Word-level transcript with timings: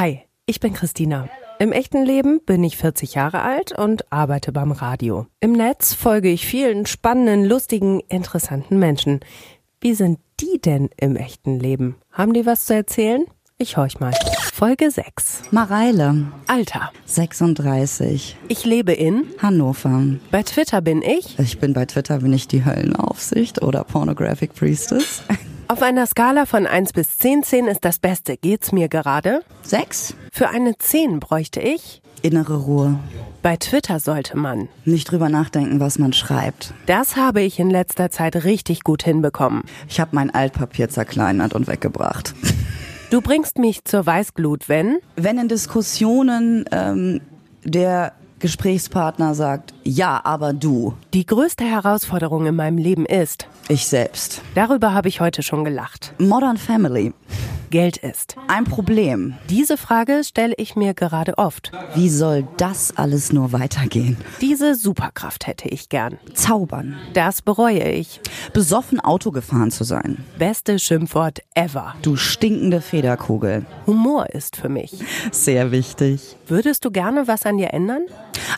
Hi, 0.00 0.20
ich 0.46 0.60
bin 0.60 0.74
Christina. 0.74 1.28
Im 1.58 1.72
echten 1.72 2.04
Leben 2.04 2.40
bin 2.46 2.62
ich 2.62 2.76
40 2.76 3.14
Jahre 3.14 3.42
alt 3.42 3.76
und 3.76 4.12
arbeite 4.12 4.52
beim 4.52 4.70
Radio. 4.70 5.26
Im 5.40 5.50
Netz 5.50 5.92
folge 5.92 6.28
ich 6.28 6.46
vielen 6.46 6.86
spannenden, 6.86 7.44
lustigen, 7.44 7.98
interessanten 8.08 8.78
Menschen. 8.78 9.18
Wie 9.80 9.94
sind 9.94 10.20
die 10.38 10.60
denn 10.60 10.88
im 10.98 11.16
echten 11.16 11.58
Leben? 11.58 11.96
Haben 12.12 12.32
die 12.32 12.46
was 12.46 12.66
zu 12.66 12.76
erzählen? 12.76 13.24
Ich 13.56 13.76
horch 13.76 13.98
mal. 13.98 14.12
Folge 14.54 14.88
6. 14.88 15.50
Mareile. 15.50 16.26
Alter. 16.46 16.92
36. 17.06 18.36
Ich 18.46 18.64
lebe 18.64 18.92
in 18.92 19.24
Hannover. 19.38 20.04
Bei 20.30 20.44
Twitter 20.44 20.80
bin 20.80 21.02
ich. 21.02 21.36
Ich 21.40 21.58
bin 21.58 21.72
bei 21.72 21.86
Twitter, 21.86 22.18
bin 22.18 22.32
ich 22.32 22.46
die 22.46 22.64
Höllenaufsicht 22.64 23.62
oder 23.62 23.82
Pornographic 23.82 24.54
Priestess. 24.54 25.24
Auf 25.70 25.82
einer 25.82 26.06
Skala 26.06 26.46
von 26.46 26.66
1 26.66 26.94
bis 26.94 27.18
10, 27.18 27.42
10 27.42 27.66
ist 27.66 27.84
das 27.84 27.98
Beste. 27.98 28.38
Geht's 28.38 28.72
mir 28.72 28.88
gerade? 28.88 29.42
Sechs. 29.60 30.14
Für 30.32 30.48
eine 30.48 30.78
10 30.78 31.20
bräuchte 31.20 31.60
ich. 31.60 32.00
Innere 32.22 32.56
Ruhe. 32.56 32.98
Bei 33.42 33.58
Twitter 33.58 34.00
sollte 34.00 34.38
man. 34.38 34.70
Nicht 34.86 35.10
drüber 35.10 35.28
nachdenken, 35.28 35.78
was 35.78 35.98
man 35.98 36.14
schreibt. 36.14 36.72
Das 36.86 37.16
habe 37.16 37.42
ich 37.42 37.58
in 37.58 37.68
letzter 37.68 38.10
Zeit 38.10 38.44
richtig 38.44 38.82
gut 38.82 39.02
hinbekommen. 39.02 39.62
Ich 39.90 40.00
habe 40.00 40.12
mein 40.14 40.30
Altpapier 40.34 40.88
zerkleinert 40.88 41.52
und 41.54 41.66
weggebracht. 41.68 42.34
Du 43.10 43.20
bringst 43.20 43.58
mich 43.58 43.84
zur 43.84 44.06
Weißglut, 44.06 44.70
wenn? 44.70 45.00
Wenn 45.16 45.38
in 45.38 45.48
Diskussionen 45.48 46.64
ähm, 46.72 47.20
der 47.62 48.14
Gesprächspartner 48.38 49.34
sagt, 49.34 49.74
ja, 49.82 50.20
aber 50.24 50.52
du. 50.52 50.94
Die 51.12 51.26
größte 51.26 51.64
Herausforderung 51.64 52.46
in 52.46 52.54
meinem 52.54 52.78
Leben 52.78 53.04
ist. 53.04 53.48
Ich 53.68 53.86
selbst. 53.86 54.42
Darüber 54.54 54.94
habe 54.94 55.08
ich 55.08 55.20
heute 55.20 55.42
schon 55.42 55.64
gelacht. 55.64 56.14
Modern 56.18 56.56
Family. 56.56 57.12
Geld 57.70 57.96
ist. 57.98 58.36
Ein 58.48 58.64
Problem. 58.64 59.34
Diese 59.48 59.76
Frage 59.76 60.22
stelle 60.24 60.54
ich 60.56 60.76
mir 60.76 60.94
gerade 60.94 61.36
oft. 61.38 61.72
Wie 61.94 62.08
soll 62.08 62.46
das 62.56 62.96
alles 62.96 63.32
nur 63.32 63.52
weitergehen? 63.52 64.16
Diese 64.40 64.74
Superkraft 64.74 65.46
hätte 65.46 65.68
ich 65.68 65.88
gern. 65.88 66.18
Zaubern. 66.34 66.96
Das 67.14 67.42
bereue 67.42 67.90
ich. 67.90 68.20
Besoffen 68.52 69.00
Auto 69.00 69.30
gefahren 69.30 69.70
zu 69.70 69.84
sein. 69.84 70.24
Beste 70.38 70.78
Schimpfwort 70.78 71.40
ever. 71.54 71.94
Du 72.02 72.16
stinkende 72.16 72.80
Federkugel. 72.80 73.66
Humor 73.86 74.30
ist 74.30 74.56
für 74.56 74.68
mich. 74.68 74.92
Sehr 75.30 75.70
wichtig. 75.70 76.36
Würdest 76.46 76.84
du 76.84 76.90
gerne 76.90 77.28
was 77.28 77.46
an 77.46 77.58
dir 77.58 77.72
ändern? 77.72 78.02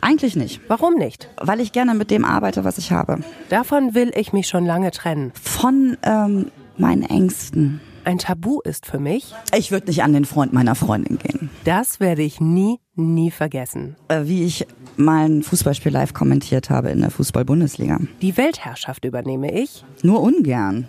Eigentlich 0.01 0.37
nicht. 0.37 0.61
Warum 0.69 0.95
nicht? 0.95 1.29
Weil 1.37 1.61
ich 1.61 1.73
gerne 1.73 1.95
mit 1.95 2.11
dem 2.11 2.25
arbeite, 2.25 2.65
was 2.65 2.79
ich 2.79 2.93
habe. 2.93 3.21
Davon 3.49 3.95
will 3.95 4.13
ich 4.15 4.33
mich 4.33 4.47
schon 4.47 4.65
lange 4.65 4.91
trennen. 4.91 5.33
Von 5.41 5.97
ähm, 6.03 6.51
meinen 6.77 7.03
Ängsten. 7.03 7.81
Ein 8.05 8.19
Tabu 8.19 8.61
ist 8.61 8.87
für 8.87 8.99
mich. 8.99 9.35
Ich 9.57 9.71
würde 9.71 9.89
nicht 9.89 10.03
an 10.03 10.13
den 10.13 10.25
Freund 10.25 10.53
meiner 10.53 10.75
Freundin 10.75 11.19
gehen. 11.19 11.51
Das 11.65 12.01
werde 12.01 12.23
ich 12.23 12.41
nie, 12.41 12.81
nie 12.95 13.31
vergessen. 13.31 13.97
Äh, 14.09 14.23
wie 14.25 14.45
ich 14.45 14.67
mein 14.97 15.43
Fußballspiel 15.43 15.93
live 15.93 16.15
kommentiert 16.15 16.71
habe 16.71 16.91
in 16.91 17.01
der 17.01 17.11
Fußball-Bundesliga. 17.11 17.99
Die 18.23 18.37
Weltherrschaft 18.37 19.05
übernehme 19.05 19.53
ich. 19.53 19.85
Nur 20.03 20.23
ungern. 20.23 20.87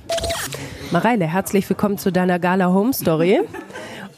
Mareile, 0.91 1.25
herzlich 1.27 1.69
willkommen 1.69 1.97
zu 1.97 2.11
deiner 2.11 2.39
Gala 2.39 2.67
Home 2.67 2.93
Story. 2.93 3.41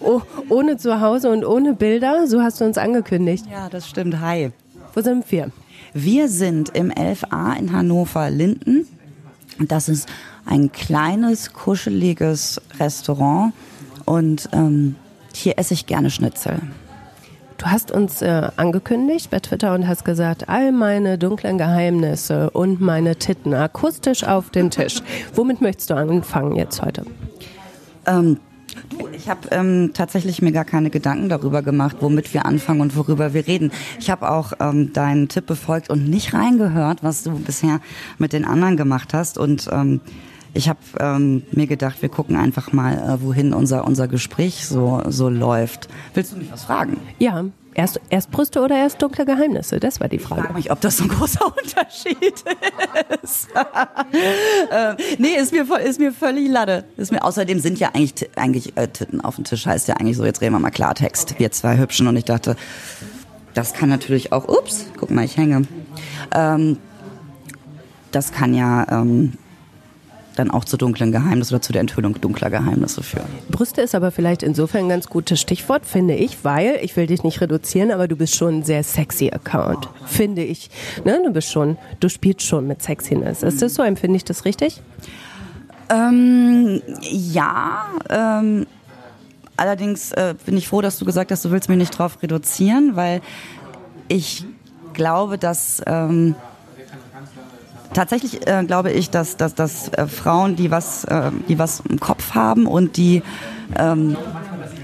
Oh, 0.06 0.22
ohne 0.50 0.76
Zuhause 0.76 1.30
und 1.30 1.46
ohne 1.46 1.76
Bilder, 1.76 2.28
so 2.28 2.42
hast 2.42 2.60
du 2.60 2.66
uns 2.66 2.78
angekündigt. 2.78 3.46
Ja, 3.50 3.70
das 3.70 3.88
stimmt. 3.88 4.20
Hi. 4.20 4.52
Wo 4.94 5.00
sind 5.00 5.32
wir? 5.32 5.50
Wir 5.94 6.28
sind 6.28 6.76
im 6.76 6.92
11a 6.92 7.58
in 7.58 7.72
Hannover-Linden. 7.72 8.86
Das 9.60 9.88
ist 9.88 10.10
ein 10.46 10.72
kleines, 10.72 11.54
kuscheliges 11.54 12.62
Restaurant 12.80 13.54
und 14.06 14.50
ähm, 14.52 14.96
hier 15.34 15.58
esse 15.58 15.74
ich 15.74 15.86
gerne 15.86 16.10
Schnitzel. 16.10 16.62
Du 17.58 17.66
hast 17.68 17.92
uns 17.92 18.22
äh, 18.22 18.50
angekündigt 18.58 19.30
bei 19.30 19.40
Twitter 19.40 19.74
und 19.74 19.88
hast 19.88 20.04
gesagt, 20.04 20.50
all 20.50 20.72
meine 20.72 21.18
dunklen 21.18 21.58
Geheimnisse 21.58 22.50
und 22.50 22.82
meine 22.82 23.16
Titten 23.16 23.54
akustisch 23.54 24.24
auf 24.24 24.50
den 24.50 24.70
Tisch. 24.70 25.02
Womit 25.34 25.62
möchtest 25.62 25.90
du 25.90 25.96
anfangen 25.96 26.56
jetzt 26.56 26.82
heute? 26.82 27.06
Ähm, 28.06 28.38
ich 29.16 29.30
habe 29.30 29.48
ähm, 29.52 29.92
tatsächlich 29.94 30.42
mir 30.42 30.52
gar 30.52 30.66
keine 30.66 30.90
Gedanken 30.90 31.30
darüber 31.30 31.62
gemacht, 31.62 31.98
womit 32.02 32.34
wir 32.34 32.46
anfangen 32.46 32.82
und 32.82 32.98
worüber 32.98 33.34
wir 33.34 33.48
reden. 33.48 33.72
Ich 34.00 34.10
habe 34.10 34.30
auch 34.30 34.54
ähm, 34.60 34.92
deinen 34.94 35.30
Tipp 35.30 35.46
befolgt 35.46 35.90
und 35.90 36.10
nicht 36.10 36.34
reingehört, 36.34 37.04
was 37.04 37.24
du 37.24 37.32
bisher 37.40 37.80
mit 38.18 38.34
den 38.34 38.46
anderen 38.46 38.76
gemacht 38.76 39.14
hast. 39.14 39.38
Und 39.38 39.70
ähm, 39.72 40.02
ich 40.54 40.70
habe 40.70 40.80
ähm, 41.00 41.44
mir 41.52 41.68
gedacht, 41.68 42.02
wir 42.02 42.10
gucken 42.10 42.36
einfach 42.36 42.72
mal, 42.74 42.94
äh, 42.94 43.24
wohin 43.24 43.54
unser, 43.54 43.86
unser 43.86 44.08
Gespräch 44.08 44.68
so, 44.68 45.02
so 45.08 45.30
läuft. 45.30 45.88
Willst 46.14 46.32
du 46.34 46.38
mich 46.38 46.52
was 46.52 46.64
fragen? 46.66 47.00
Ja, 47.18 47.46
erst, 47.74 48.00
erst 48.10 48.30
Brüste 48.30 48.62
oder 48.62 48.78
erst 48.78 49.02
dunkle 49.02 49.26
Geheimnisse? 49.26 49.80
Das 49.80 50.00
war 50.00 50.10
die 50.10 50.18
Ich 50.18 50.22
Frage. 50.22 50.42
frage 50.44 50.54
mich, 50.54 50.72
ob 50.72 50.80
das 50.82 50.98
so 50.98 51.06
ein 51.06 51.10
großer 51.10 51.46
Unterschied 51.64 52.44
ist. 53.24 53.48
äh, 54.72 54.96
nee, 55.18 55.36
ist 55.40 55.52
mir, 55.54 55.66
ist 55.80 56.00
mir 56.00 56.12
völlig 56.14 56.50
Lade. 56.50 56.84
Ist 56.98 57.12
mir, 57.12 57.24
außerdem 57.24 57.60
sind 57.60 57.80
ja 57.80 57.90
eigentlich, 57.94 58.30
eigentlich 58.38 58.78
äh, 58.78 58.88
Titten 58.88 59.22
auf 59.22 59.36
dem 59.36 59.46
Tisch, 59.46 59.66
heißt 59.66 59.88
ja 59.88 59.96
eigentlich 59.96 60.18
so, 60.18 60.26
jetzt 60.26 60.42
reden 60.42 60.54
wir 60.54 60.60
mal 60.60 60.70
Klartext. 60.70 61.40
Wir 61.40 61.52
zwei 61.52 61.80
Hübschen 61.80 62.08
und 62.08 62.16
ich 62.16 62.26
dachte, 62.26 62.56
das 63.56 63.74
kann 63.74 63.90
natürlich 63.90 64.32
auch, 64.32 64.48
ups, 64.48 64.86
guck 64.98 65.10
mal, 65.10 65.26
ich 65.26 65.36
hänge. 65.38 65.64
Ähm, 66.34 66.78
das 68.12 68.32
kann 68.32 68.54
ja 68.54 68.86
ähm, 69.02 69.34
dann 70.36 70.52
auch 70.52 70.66
zu 70.66 70.78
dunklen 70.78 71.12
Geheimnissen 71.12 71.56
oder 71.56 71.62
zu 71.62 71.74
der 71.74 71.82
Enthüllung 71.82 72.20
dunkler 72.20 72.50
Geheimnisse 72.50 73.04
führen. 73.04 73.28
Brüste 73.50 73.82
ist 73.82 73.96
aber 73.96 74.12
vielleicht 74.12 74.44
insofern 74.44 74.86
ein 74.86 74.90
ganz 74.90 75.08
gutes 75.08 75.40
Stichwort, 75.40 75.86
finde 75.86 76.16
ich, 76.16 76.44
weil, 76.44 76.80
ich 76.82 76.96
will 76.96 77.08
dich 77.08 77.24
nicht 77.24 77.42
reduzieren, 77.42 77.92
aber 77.92 78.08
du 78.08 78.16
bist 78.16 78.36
schon 78.36 78.60
ein 78.60 78.64
sehr 78.64 78.84
sexy 78.84 79.32
Account, 79.32 79.88
finde 80.06 80.44
ich. 80.44 80.70
Ne? 81.06 81.22
Du 81.24 81.32
bist 81.32 81.52
schon, 81.52 81.78
du 82.00 82.10
spielst 82.10 82.42
schon 82.42 82.68
mit 82.68 82.82
Sexiness. 82.82 83.44
Ist 83.44 83.62
das 83.62 83.76
so? 83.76 83.84
Empfinde 83.84 84.18
ich 84.18 84.26
das 84.26 84.46
richtig? 84.46 84.82
Ähm, 85.90 86.82
ja, 87.02 87.86
ähm, 88.10 88.66
allerdings 89.58 90.12
äh, 90.14 90.36
bin 90.46 90.58
ich 90.58 90.68
froh, 90.68 90.82
dass 90.82 90.98
du 90.98 91.06
gesagt 91.06 91.32
hast, 91.32 91.46
du 91.46 91.52
willst 91.52 91.70
mich 91.70 91.78
nicht 91.78 91.98
drauf 91.98 92.22
reduzieren, 92.22 92.96
weil 92.96 93.22
ich 94.08 94.46
glaube, 94.94 95.38
dass 95.38 95.82
ähm, 95.86 96.36
tatsächlich 97.94 98.48
äh, 98.48 98.64
glaube 98.66 98.92
ich, 98.92 99.10
dass, 99.10 99.38
dass, 99.38 99.56
dass 99.56 99.90
äh, 99.90 100.08
Frauen, 100.08 100.56
die 100.56 100.72
was, 100.72 101.04
äh, 101.06 101.32
die 101.48 101.60
was 101.60 101.82
im 101.88 102.00
Kopf 102.00 102.34
haben 102.34 102.68
und 102.68 102.98
die 102.98 103.24
ähm, 103.78 104.18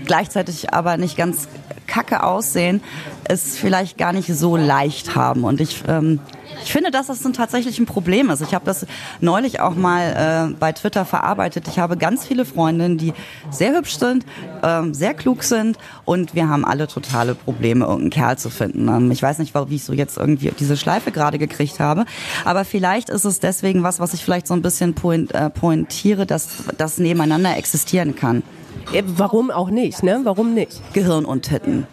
gleichzeitig 0.05 0.73
aber 0.73 0.97
nicht 0.97 1.17
ganz 1.17 1.47
kacke 1.87 2.23
aussehen, 2.23 2.81
es 3.29 3.55
vielleicht 3.55 3.97
gar 3.97 4.11
nicht 4.11 4.27
so 4.27 4.57
leicht 4.57 5.15
haben. 5.15 5.43
Und 5.43 5.61
ich, 5.61 5.83
ähm, 5.87 6.19
ich 6.63 6.71
finde, 6.71 6.89
dass 6.89 7.07
das 7.07 7.23
ein 7.23 7.33
tatsächlich 7.33 7.77
ein 7.79 7.85
Problem 7.85 8.31
ist. 8.31 8.41
Ich 8.41 8.55
habe 8.55 8.65
das 8.65 8.87
neulich 9.21 9.59
auch 9.59 9.75
mal 9.75 10.49
äh, 10.51 10.55
bei 10.59 10.71
Twitter 10.71 11.05
verarbeitet. 11.05 11.67
Ich 11.67 11.77
habe 11.77 11.95
ganz 11.95 12.25
viele 12.25 12.43
Freundinnen, 12.43 12.97
die 12.97 13.13
sehr 13.51 13.75
hübsch 13.75 13.97
sind, 13.99 14.25
ähm, 14.63 14.95
sehr 14.95 15.13
klug 15.13 15.43
sind 15.43 15.77
und 16.05 16.33
wir 16.33 16.49
haben 16.49 16.65
alle 16.65 16.87
totale 16.87 17.35
Probleme, 17.35 17.85
irgendeinen 17.85 18.09
Kerl 18.09 18.37
zu 18.39 18.49
finden. 18.49 18.87
Ähm, 18.87 19.11
ich 19.11 19.21
weiß 19.21 19.37
nicht, 19.37 19.53
wie 19.53 19.75
ich 19.75 19.83
so 19.83 19.93
jetzt 19.93 20.17
irgendwie 20.17 20.51
diese 20.59 20.75
Schleife 20.75 21.11
gerade 21.11 21.37
gekriegt 21.37 21.79
habe, 21.79 22.05
aber 22.45 22.65
vielleicht 22.65 23.09
ist 23.09 23.25
es 23.25 23.39
deswegen 23.39 23.83
was, 23.83 23.99
was 23.99 24.15
ich 24.15 24.25
vielleicht 24.25 24.47
so 24.47 24.55
ein 24.55 24.63
bisschen 24.63 24.95
point, 24.95 25.35
äh, 25.35 25.51
pointiere, 25.51 26.25
dass 26.25 26.47
das 26.77 26.97
nebeneinander 26.97 27.55
existieren 27.57 28.15
kann. 28.15 28.41
Äh, 28.91 29.03
Warum 29.05 29.51
auch 29.51 29.69
nicht, 29.69 30.01
ne? 30.01 30.21
Warum 30.23 30.55
nicht? 30.55 30.81
Gehirn 30.93 31.25
und 31.25 31.43
Titten. 31.43 31.85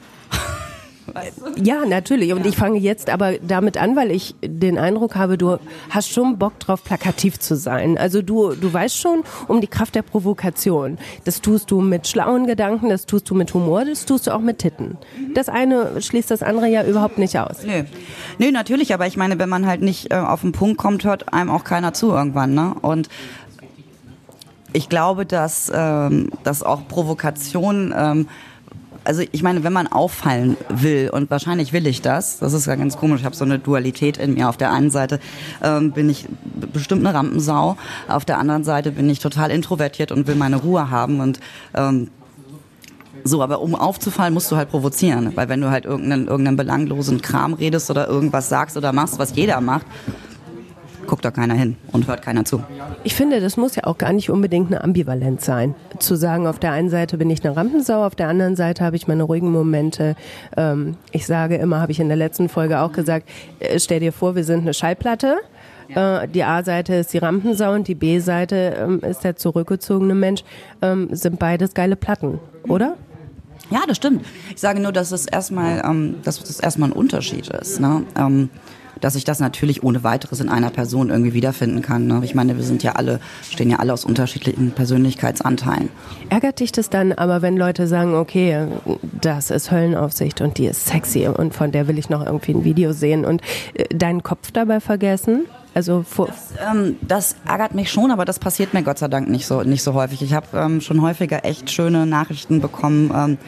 Ja, 1.63 1.85
natürlich. 1.87 2.33
Und 2.33 2.47
ich 2.47 2.57
fange 2.57 2.79
jetzt 2.79 3.11
aber 3.11 3.39
damit 3.39 3.77
an, 3.77 3.97
weil 3.97 4.11
ich 4.11 4.35
den 4.43 4.79
Eindruck 4.79 5.15
habe, 5.17 5.39
du 5.39 5.59
hast 5.91 6.11
schon 6.11 6.39
Bock 6.39 6.59
drauf, 6.59 6.85
plakativ 6.85 7.39
zu 7.39 7.57
sein. 7.57 7.99
Also 7.99 8.23
du, 8.23 8.55
du 8.55 8.73
weißt 8.73 8.97
schon 8.97 9.23
um 9.49 9.61
die 9.61 9.67
Kraft 9.67 9.95
der 9.95 10.03
Provokation. 10.03 10.99
Das 11.25 11.41
tust 11.41 11.71
du 11.71 11.81
mit 11.81 12.07
schlauen 12.07 12.47
Gedanken, 12.47 12.89
das 12.89 13.07
tust 13.07 13.31
du 13.31 13.35
mit 13.35 13.53
Humor, 13.55 13.85
das 13.85 14.05
tust 14.05 14.27
du 14.27 14.35
auch 14.35 14.41
mit 14.41 14.59
Titten. 14.59 14.99
Das 15.35 15.49
eine 15.49 16.01
schließt 16.01 16.31
das 16.31 16.43
andere 16.43 16.69
ja 16.69 16.85
überhaupt 16.85 17.19
nicht 17.19 17.39
aus. 17.39 17.63
Nö. 17.65 17.85
Nö, 18.39 18.51
natürlich, 18.51 18.93
aber 18.95 19.07
ich 19.07 19.17
meine, 19.17 19.39
wenn 19.39 19.49
man 19.49 19.67
halt 19.67 19.83
nicht 19.83 20.13
äh, 20.13 20.17
auf 20.17 20.41
den 20.41 20.53
Punkt 20.53 20.79
kommt, 20.79 21.05
hört 21.05 21.33
einem 21.33 21.51
auch 21.51 21.65
keiner 21.65 21.93
zu 21.93 22.11
irgendwann, 22.11 22.55
ne? 22.55 22.75
Und 22.83 23.09
ich 24.73 24.89
glaube, 24.89 25.25
dass, 25.25 25.73
ähm, 25.75 26.31
dass 26.45 26.63
auch 26.63 26.87
Provokation, 26.87 27.95
ähm, 27.97 28.29
also 29.07 29.23
ich 29.31 29.43
meine, 29.43 29.63
wenn 29.65 29.73
man 29.73 29.87
auffallen 29.87 30.57
will, 30.69 31.11
und 31.11 31.31
wahrscheinlich 31.31 31.73
will 31.73 31.87
ich 31.87 32.03
das, 32.03 32.39
das 32.39 32.53
ist 32.53 32.67
ja 32.67 32.75
ganz 32.75 32.97
komisch, 32.97 33.21
ich 33.21 33.25
habe 33.25 33.37
so 33.37 33.45
eine 33.45 33.59
Dualität 33.59 34.17
in 34.17 34.35
mir. 34.35 34.49
Auf 34.49 34.57
der 34.57 34.73
einen 34.73 34.91
Seite 34.91 35.21
ähm, 35.63 35.93
bin 35.93 36.11
ich 36.11 36.27
bestimmt 36.73 37.07
eine 37.07 37.17
Rampensau, 37.17 37.77
auf 38.09 38.25
der 38.25 38.39
anderen 38.39 38.65
Seite 38.65 38.91
bin 38.91 39.09
ich 39.09 39.21
total 39.21 39.51
introvertiert 39.51 40.11
und 40.13 40.27
will 40.27 40.35
meine 40.35 40.57
Ruhe 40.57 40.91
haben 40.91 41.21
und 41.21 41.41
ähm, 41.75 42.11
so, 43.25 43.43
aber 43.43 43.61
um 43.61 43.75
aufzufallen, 43.75 44.35
musst 44.35 44.51
du 44.53 44.57
halt 44.57 44.71
provozieren. 44.71 45.33
Weil 45.35 45.49
wenn 45.49 45.61
du 45.61 45.71
halt 45.71 45.85
irgendeinen, 45.85 46.29
irgendeinen 46.29 46.57
belanglosen 46.57 47.23
Kram 47.23 47.55
redest 47.55 47.91
oder 47.91 48.07
irgendwas 48.07 48.49
sagst 48.49 48.77
oder 48.77 48.93
machst, 48.93 49.19
was 49.19 49.35
jeder 49.35 49.61
macht, 49.61 49.87
guckt 51.07 51.25
da 51.25 51.31
keiner 51.31 51.55
hin 51.55 51.77
und 51.93 52.07
hört 52.07 52.23
keiner 52.23 52.45
zu. 52.45 52.63
Ich 53.05 53.15
finde, 53.15 53.41
das 53.41 53.57
muss 53.57 53.77
ja 53.77 53.85
auch 53.85 53.99
gar 53.99 54.13
nicht 54.13 54.31
unbedingt 54.31 54.69
eine 54.69 54.83
Ambivalenz 54.83 55.45
sein. 55.45 55.75
Zu 55.99 56.17
sagen, 56.17 56.47
auf 56.47 56.59
der 56.59 56.73
einen 56.73 56.91
Seite 56.91 57.19
bin 57.19 57.31
ich 57.31 57.45
eine 57.45 57.57
Rampensau, 57.57 58.05
auf 58.05 58.15
der 58.15 58.29
anderen 58.29 58.57
Seite 58.57 58.85
habe 58.85 58.97
ich 58.97 59.09
meine 59.09 59.23
ruhigen 59.23 59.51
Momente. 59.51 60.17
Ähm, 60.57 60.97
ich 61.13 61.27
sage 61.27 61.57
immer, 61.57 61.81
habe 61.81 61.93
ich 61.93 62.01
in 62.01 62.09
der 62.09 62.17
letzten 62.17 62.49
Folge 62.49 62.81
auch 62.81 62.93
gesagt, 62.93 63.29
äh, 63.61 63.79
stell 63.79 64.01
dir 64.01 64.13
vor, 64.13 64.35
wir 64.37 64.45
sind 64.45 64.63
eine 64.63 64.75
Schallplatte. 64.75 65.37
Äh, 65.89 66.29
die 66.29 66.43
A-Seite 66.43 66.95
ist 66.95 67.13
die 67.13 67.19
Rampensau 67.19 67.73
und 67.73 67.89
die 67.89 67.95
B-Seite 67.95 68.77
ähm, 68.79 69.01
ist 69.01 69.25
der 69.25 69.37
zurückgezogene 69.37 70.15
Mensch. 70.15 70.43
Ähm, 70.83 71.09
sind 71.13 71.39
beides 71.39 71.75
geile 71.75 71.97
Platten, 71.97 72.41
oder? 72.69 72.97
Ja, 73.71 73.83
das 73.87 73.97
stimmt. 73.97 74.25
Ich 74.55 74.61
sage 74.61 74.81
nur, 74.81 74.93
dass 74.93 75.11
es 75.11 75.27
erstmal, 75.27 75.83
dass 76.23 76.39
das 76.39 76.61
erstmal 76.61 76.91
ein 76.91 76.93
Unterschied 76.93 77.49
ist. 77.49 77.81
Ne? 77.81 78.05
Dass 79.01 79.15
ich 79.15 79.25
das 79.25 79.41
natürlich 79.41 79.83
ohne 79.83 80.05
weiteres 80.05 80.41
in 80.41 80.49
einer 80.49 80.71
Person 80.71 81.11
irgendwie 81.11 81.35
wiederfinden 81.35 81.83
kann. 81.83 82.07
Ne? 82.07 82.21
Ich 82.25 82.35
meine, 82.35 82.57
wir 82.57 82.65
sind 82.65 82.83
ja 82.83 82.93
alle, 82.93 83.21
stehen 83.51 83.71
ja 83.71 83.79
alle 83.79 83.93
aus 83.93 84.05
unterschiedlichen 84.05 84.73
Persönlichkeitsanteilen. 84.73 85.91
Ärgert 86.29 86.61
dich 86.61 86.73
das 86.73 86.91
dann 86.91 87.13
aber, 87.13 87.43
wenn 87.43 87.57
Leute 87.57 87.87
sagen, 87.87 88.15
okay, 88.15 88.67
das 89.03 89.51
ist 89.51 89.71
Höllenaufsicht 89.71 90.41
und 90.41 90.59
die 90.59 90.67
ist 90.67 90.87
sexy 90.87 91.27
und 91.27 91.55
von 91.55 91.73
der 91.73 91.89
will 91.89 91.99
ich 91.99 92.09
noch 92.09 92.25
irgendwie 92.25 92.53
ein 92.53 92.65
Video 92.65 92.93
sehen 92.93 93.25
und 93.25 93.43
äh, 93.75 93.95
deinen 93.95 94.23
Kopf 94.23 94.51
dabei 94.51 94.81
vergessen? 94.81 95.47
Also 95.77 96.07
das, 96.17 96.55
ähm, 96.73 96.97
das, 97.03 97.37
ärgert 97.47 97.75
mich 97.75 97.91
schon, 97.91 98.11
aber 98.11 98.25
das 98.25 98.39
passiert 98.39 98.73
mir 98.73 98.83
Gott 98.83 98.97
sei 98.97 99.09
Dank 99.09 99.29
nicht 99.29 99.47
so 99.47 99.63
nicht 99.63 99.83
so 99.83 99.93
häufig. 99.93 100.23
Ich 100.23 100.33
habe 100.33 100.47
ähm, 100.55 100.81
schon 100.81 101.03
häufiger 101.03 101.45
echt 101.45 101.71
schöne 101.71 102.07
Nachrichten 102.07 102.63
bekommen, 102.63 103.11
ähm, 103.15 103.39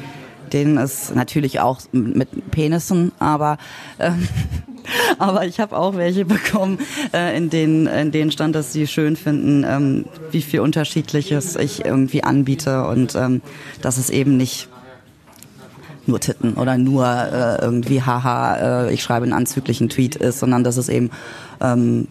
denen 0.52 0.78
es 0.78 1.14
natürlich 1.14 1.60
auch 1.60 1.80
mit 1.92 2.50
Penissen, 2.50 3.12
aber 3.18 3.58
ähm, 3.98 4.28
aber 5.18 5.46
ich 5.46 5.60
habe 5.60 5.76
auch 5.76 5.96
welche 5.96 6.24
bekommen, 6.24 6.78
äh, 7.12 7.36
in, 7.36 7.50
denen, 7.50 7.86
in 7.86 8.10
denen 8.10 8.30
stand, 8.30 8.54
dass 8.54 8.72
sie 8.72 8.86
schön 8.86 9.16
finden, 9.16 9.64
ähm, 9.68 10.04
wie 10.30 10.42
viel 10.42 10.60
Unterschiedliches 10.60 11.56
ich 11.56 11.84
irgendwie 11.84 12.24
anbiete 12.24 12.86
und 12.86 13.14
ähm, 13.14 13.42
dass 13.82 13.98
es 13.98 14.10
eben 14.10 14.36
nicht 14.36 14.68
nur 16.06 16.20
Titten 16.20 16.54
oder 16.54 16.78
nur 16.78 17.06
äh, 17.06 17.60
irgendwie 17.60 18.02
haha, 18.02 18.86
äh, 18.86 18.94
ich 18.94 19.02
schreibe 19.02 19.24
einen 19.24 19.34
anzüglichen 19.34 19.88
Tweet 19.88 20.16
ist, 20.16 20.40
sondern 20.40 20.64
dass 20.64 20.78
es 20.78 20.88
eben 20.88 21.10
ähm, 21.60 22.08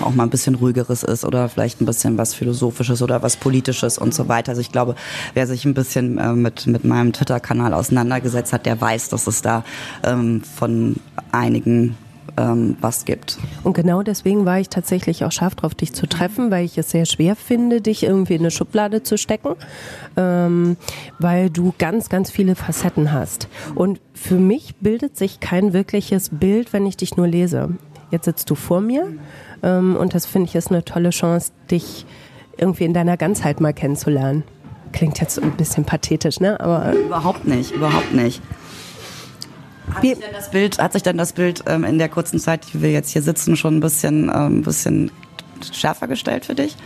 auch 0.00 0.14
mal 0.14 0.24
ein 0.24 0.30
bisschen 0.30 0.54
ruhigeres 0.54 1.02
ist 1.02 1.24
oder 1.24 1.48
vielleicht 1.48 1.80
ein 1.80 1.86
bisschen 1.86 2.18
was 2.18 2.34
Philosophisches 2.34 3.02
oder 3.02 3.22
was 3.22 3.36
Politisches 3.36 3.98
und 3.98 4.14
so 4.14 4.28
weiter. 4.28 4.50
Also 4.50 4.60
ich 4.60 4.72
glaube, 4.72 4.94
wer 5.34 5.46
sich 5.46 5.64
ein 5.64 5.74
bisschen 5.74 6.18
äh, 6.18 6.32
mit, 6.32 6.66
mit 6.66 6.84
meinem 6.84 7.12
Twitter-Kanal 7.12 7.74
auseinandergesetzt 7.74 8.52
hat, 8.52 8.66
der 8.66 8.80
weiß, 8.80 9.08
dass 9.08 9.26
es 9.26 9.42
da 9.42 9.64
ähm, 10.04 10.42
von 10.42 10.96
einigen 11.32 11.96
ähm, 12.38 12.76
was 12.80 13.04
gibt. 13.04 13.38
Und 13.64 13.74
genau 13.74 14.02
deswegen 14.02 14.44
war 14.44 14.60
ich 14.60 14.68
tatsächlich 14.68 15.24
auch 15.24 15.32
scharf 15.32 15.54
drauf, 15.54 15.74
dich 15.74 15.92
zu 15.92 16.06
treffen, 16.06 16.50
weil 16.50 16.64
ich 16.64 16.78
es 16.78 16.90
sehr 16.90 17.06
schwer 17.06 17.36
finde, 17.36 17.80
dich 17.80 18.02
irgendwie 18.02 18.34
in 18.34 18.42
eine 18.42 18.50
Schublade 18.50 19.02
zu 19.02 19.18
stecken, 19.18 19.56
ähm, 20.16 20.76
weil 21.18 21.50
du 21.50 21.74
ganz, 21.78 22.08
ganz 22.08 22.30
viele 22.30 22.54
Facetten 22.54 23.12
hast. 23.12 23.48
Und 23.74 24.00
für 24.14 24.36
mich 24.36 24.76
bildet 24.76 25.16
sich 25.16 25.40
kein 25.40 25.72
wirkliches 25.72 26.30
Bild, 26.30 26.72
wenn 26.72 26.86
ich 26.86 26.96
dich 26.96 27.16
nur 27.16 27.26
lese. 27.26 27.70
Jetzt 28.10 28.24
sitzt 28.24 28.50
du 28.50 28.54
vor 28.54 28.80
mir 28.80 29.12
ähm, 29.62 29.96
und 29.96 30.14
das 30.14 30.26
finde 30.26 30.48
ich 30.48 30.54
ist 30.54 30.70
eine 30.70 30.84
tolle 30.84 31.10
Chance, 31.10 31.52
dich 31.70 32.06
irgendwie 32.56 32.84
in 32.84 32.94
deiner 32.94 33.16
Ganzheit 33.16 33.60
mal 33.60 33.72
kennenzulernen. 33.72 34.44
Klingt 34.92 35.20
jetzt 35.20 35.40
ein 35.40 35.52
bisschen 35.52 35.84
pathetisch, 35.84 36.40
ne? 36.40 36.58
Aber 36.60 36.92
überhaupt 36.94 37.46
nicht, 37.46 37.72
überhaupt 37.72 38.14
nicht. 38.14 38.40
Hat 39.92 40.02
sich 40.02 40.18
denn 40.18 40.32
das 40.32 40.50
Bild, 40.50 40.78
hat 40.78 40.92
sich 40.92 41.02
dann 41.02 41.16
das 41.16 41.32
Bild 41.32 41.64
ähm, 41.66 41.84
in 41.84 41.98
der 41.98 42.08
kurzen 42.08 42.38
Zeit, 42.38 42.66
die 42.72 42.82
wir 42.82 42.90
jetzt 42.90 43.10
hier 43.10 43.22
sitzen, 43.22 43.56
schon 43.56 43.76
ein 43.76 43.80
bisschen, 43.80 44.30
ähm, 44.34 44.62
bisschen 44.62 45.10
schärfer 45.72 46.08
gestellt 46.08 46.46
für 46.46 46.54
dich? 46.54 46.76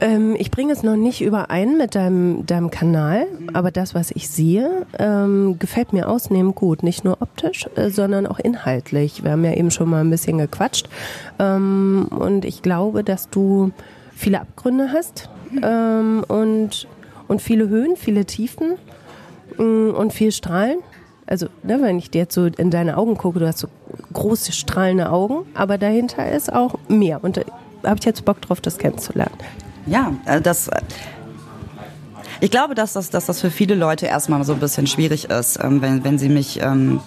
Ähm, 0.00 0.36
ich 0.38 0.50
bringe 0.50 0.72
es 0.72 0.82
noch 0.82 0.96
nicht 0.96 1.20
überein 1.20 1.76
mit 1.76 1.94
deinem, 1.94 2.46
deinem 2.46 2.70
Kanal, 2.70 3.26
aber 3.52 3.70
das, 3.70 3.94
was 3.94 4.10
ich 4.10 4.28
sehe, 4.28 4.86
ähm, 4.98 5.58
gefällt 5.58 5.92
mir 5.92 6.08
ausnehmend 6.08 6.54
gut. 6.54 6.82
Nicht 6.82 7.04
nur 7.04 7.20
optisch, 7.20 7.68
äh, 7.76 7.90
sondern 7.90 8.26
auch 8.26 8.38
inhaltlich. 8.38 9.24
Wir 9.24 9.32
haben 9.32 9.44
ja 9.44 9.52
eben 9.52 9.70
schon 9.70 9.88
mal 9.88 10.00
ein 10.00 10.10
bisschen 10.10 10.38
gequatscht. 10.38 10.88
Ähm, 11.38 12.08
und 12.10 12.44
ich 12.44 12.62
glaube, 12.62 13.04
dass 13.04 13.30
du 13.30 13.72
viele 14.14 14.40
Abgründe 14.40 14.90
hast 14.92 15.28
ähm, 15.62 16.24
und, 16.28 16.86
und 17.28 17.42
viele 17.42 17.68
Höhen, 17.68 17.96
viele 17.96 18.24
Tiefen 18.24 18.76
mm, 19.56 19.90
und 19.90 20.12
viel 20.12 20.32
Strahlen 20.32 20.78
also 21.28 21.46
ne, 21.62 21.80
wenn 21.82 21.98
ich 21.98 22.10
dir 22.10 22.22
jetzt 22.22 22.34
so 22.34 22.46
in 22.46 22.70
deine 22.70 22.96
Augen 22.96 23.18
gucke, 23.18 23.38
du 23.38 23.46
hast 23.46 23.58
so 23.58 23.68
große 24.14 24.52
strahlende 24.52 25.10
Augen, 25.10 25.46
aber 25.52 25.76
dahinter 25.76 26.30
ist 26.30 26.50
auch 26.50 26.76
mehr. 26.88 27.22
Und 27.22 27.36
da 27.36 27.42
habe 27.84 27.98
ich 27.98 28.06
jetzt 28.06 28.24
Bock 28.24 28.40
drauf, 28.40 28.62
das 28.62 28.78
kennenzulernen. 28.78 29.36
Ja, 29.88 30.12
äh, 30.26 30.40
das. 30.40 30.68
Äh, 30.68 30.80
ich 32.40 32.50
glaube, 32.50 32.74
dass 32.74 32.92
das, 32.92 33.10
dass 33.10 33.26
das 33.26 33.40
für 33.40 33.50
viele 33.50 33.74
Leute 33.74 34.06
erstmal 34.06 34.44
so 34.44 34.52
ein 34.52 34.60
bisschen 34.60 34.86
schwierig 34.86 35.24
ist, 35.24 35.58
ähm, 35.62 35.82
wenn, 35.82 36.04
wenn 36.04 36.18
sie 36.18 36.28
mich 36.28 36.60
ähm, 36.62 37.00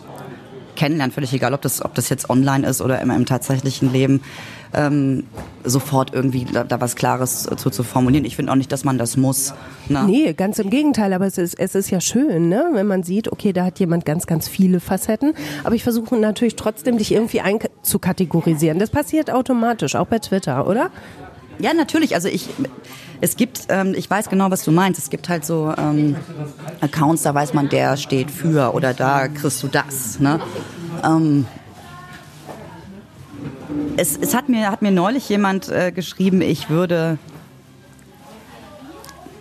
kennenlernen, 0.76 1.14
völlig 1.14 1.32
egal, 1.32 1.54
ob 1.54 1.62
das, 1.62 1.84
ob 1.84 1.94
das 1.94 2.10
jetzt 2.10 2.30
online 2.30 2.68
ist 2.68 2.82
oder 2.82 3.00
im, 3.00 3.12
im 3.12 3.26
tatsächlichen 3.26 3.94
Leben, 3.94 4.22
ähm, 4.74 5.26
sofort 5.64 6.14
irgendwie 6.14 6.46
da, 6.46 6.64
da, 6.64 6.82
was 6.82 6.96
Klares 6.96 7.48
zu, 7.56 7.70
zu 7.70 7.84
formulieren. 7.84 8.26
Ich 8.26 8.36
finde 8.36 8.52
auch 8.52 8.56
nicht, 8.56 8.72
dass 8.72 8.84
man 8.84 8.98
das 8.98 9.16
muss. 9.16 9.54
Ne? 9.90 10.04
Nee, 10.06 10.34
ganz 10.34 10.60
im 10.60 10.70
Gegenteil, 10.70 11.14
aber 11.14 11.28
es 11.28 11.38
ist, 11.38 11.60
es 11.60 11.76
ist 11.76 11.92
ja 11.92 12.02
schön, 12.02 12.50
ne? 12.50 12.70
wenn 12.74 12.88
man 12.88 13.04
sieht, 13.04 13.32
okay, 13.32 13.54
da 13.54 13.66
hat 13.66 13.80
jemand 13.80 14.06
ganz, 14.06 14.28
ganz 14.28 14.48
viele 14.48 14.80
Facetten. 14.80 15.34
Aber 15.64 15.76
ich 15.76 15.84
versuche 15.84 16.16
natürlich 16.18 16.56
trotzdem, 16.56 16.98
dich 16.98 17.12
irgendwie 17.12 17.42
einzukategorisieren. 17.42 18.80
Das 18.80 18.90
passiert 18.90 19.32
automatisch, 19.32 19.96
auch 19.96 20.08
bei 20.08 20.20
Twitter, 20.20 20.68
oder? 20.68 20.90
Ja, 21.62 21.74
natürlich. 21.74 22.16
Also 22.16 22.28
ich, 22.28 22.50
es 23.22 23.36
gibt, 23.36 23.68
ähm, 23.70 23.94
ich 23.96 24.10
weiß 24.10 24.30
genau, 24.30 24.50
was 24.50 24.64
du 24.64 24.72
meinst. 24.72 25.00
Es 25.00 25.10
gibt 25.10 25.30
halt 25.30 25.46
so 25.46 25.74
ähm, 25.78 26.16
Accounts, 26.82 27.24
da 27.24 27.34
weiß 27.34 27.54
man, 27.54 27.70
der 27.70 27.98
steht 27.98 28.32
für 28.32 28.74
oder 28.74 28.94
da 28.94 29.28
kriegst 29.28 29.62
du 29.62 29.68
das. 29.68 30.20
Ne? 30.20 30.40
Ähm, 31.04 31.46
es, 33.98 34.18
es 34.18 34.34
hat 34.34 34.50
mir 34.50 34.72
hat 34.72 34.82
mir 34.82 34.92
neulich 34.92 35.30
jemand 35.30 35.70
äh, 35.70 35.92
geschrieben, 35.92 36.42
ich 36.42 36.70
würde 36.70 37.18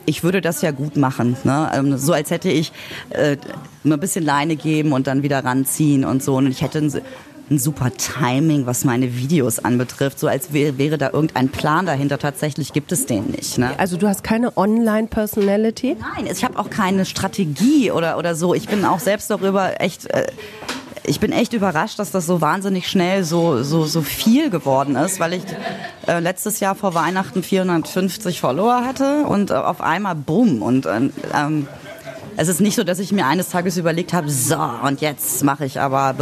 ich 0.05 0.22
würde 0.25 0.40
das 0.40 0.61
ja 0.61 0.72
gut 0.72 0.96
machen. 0.96 1.37
Ne? 1.44 1.70
Ähm, 1.72 1.96
so 1.96 2.12
als 2.12 2.31
hätte 2.31 2.50
ich 2.50 2.72
äh, 3.11 3.37
nur 3.84 3.96
ein 3.96 4.00
bisschen 4.00 4.25
Leine 4.25 4.56
geben 4.56 4.93
und 4.93 5.06
dann 5.06 5.22
wieder 5.22 5.44
ranziehen 5.44 6.05
und 6.05 6.22
so. 6.22 6.37
Und 6.37 6.49
ich 6.49 6.62
hätte 6.62 7.02
ein 7.50 7.58
super 7.58 7.91
Timing, 7.97 8.67
was 8.67 8.85
meine 8.85 9.17
Videos 9.17 9.58
anbetrifft. 9.58 10.19
So 10.19 10.29
als 10.29 10.52
wäre, 10.52 10.79
wäre 10.79 10.99
da 10.99 11.11
irgendein 11.11 11.49
Plan 11.49 11.85
dahinter. 11.85 12.19
Tatsächlich 12.19 12.73
gibt 12.73 12.93
es 12.93 13.06
den 13.06 13.26
nicht. 13.26 13.58
Ne? 13.58 13.73
Also 13.79 13.97
du 13.97 14.08
hast 14.08 14.23
keine 14.23 14.56
Online-Personality? 14.56 15.97
Nein, 16.00 16.29
ich 16.31 16.44
habe 16.44 16.58
auch 16.58 16.70
keine 16.70 17.05
Strategie 17.05 17.91
oder, 17.91 18.19
oder 18.19 18.35
so. 18.35 18.55
Ich 18.55 18.69
bin 18.69 18.85
auch 18.85 19.00
selbst 19.00 19.31
darüber 19.31 19.81
echt... 19.81 20.06
Äh, 20.11 20.26
ich 21.06 21.19
bin 21.19 21.32
echt 21.32 21.55
überrascht, 21.55 21.98
dass 21.98 22.13
das 22.13 22.27
so 22.27 22.41
wahnsinnig 22.41 22.86
schnell 22.86 23.24
so, 23.24 23.63
so, 23.63 23.84
so 23.84 24.03
viel 24.03 24.51
geworden 24.51 24.96
ist, 24.96 25.19
weil 25.19 25.32
ich 25.32 25.43
äh, 26.06 26.20
letztes 26.20 26.60
Jahr 26.60 26.74
vor 26.74 26.94
Weihnachten 26.94 27.43
450 27.43 28.41
Follower 28.41 28.84
hatte 28.84 29.24
und 29.24 29.51
äh, 29.51 29.55
auf 29.55 29.81
einmal 29.81 30.15
bumm 30.15 30.63
und 30.63 30.86
äh, 30.86 31.10
ähm, 31.34 31.67
es 32.37 32.49
ist 32.49 32.60
nicht 32.60 32.77
so, 32.77 32.84
dass 32.84 32.99
ich 32.99 33.13
mir 33.13 33.27
eines 33.27 33.51
Tages 33.51 33.77
überlegt 33.77 34.13
habe, 34.13 34.31
so, 34.31 34.56
und 34.84 35.01
jetzt 35.01 35.43
mache 35.44 35.65
ich 35.65 35.81
aber 35.81 36.15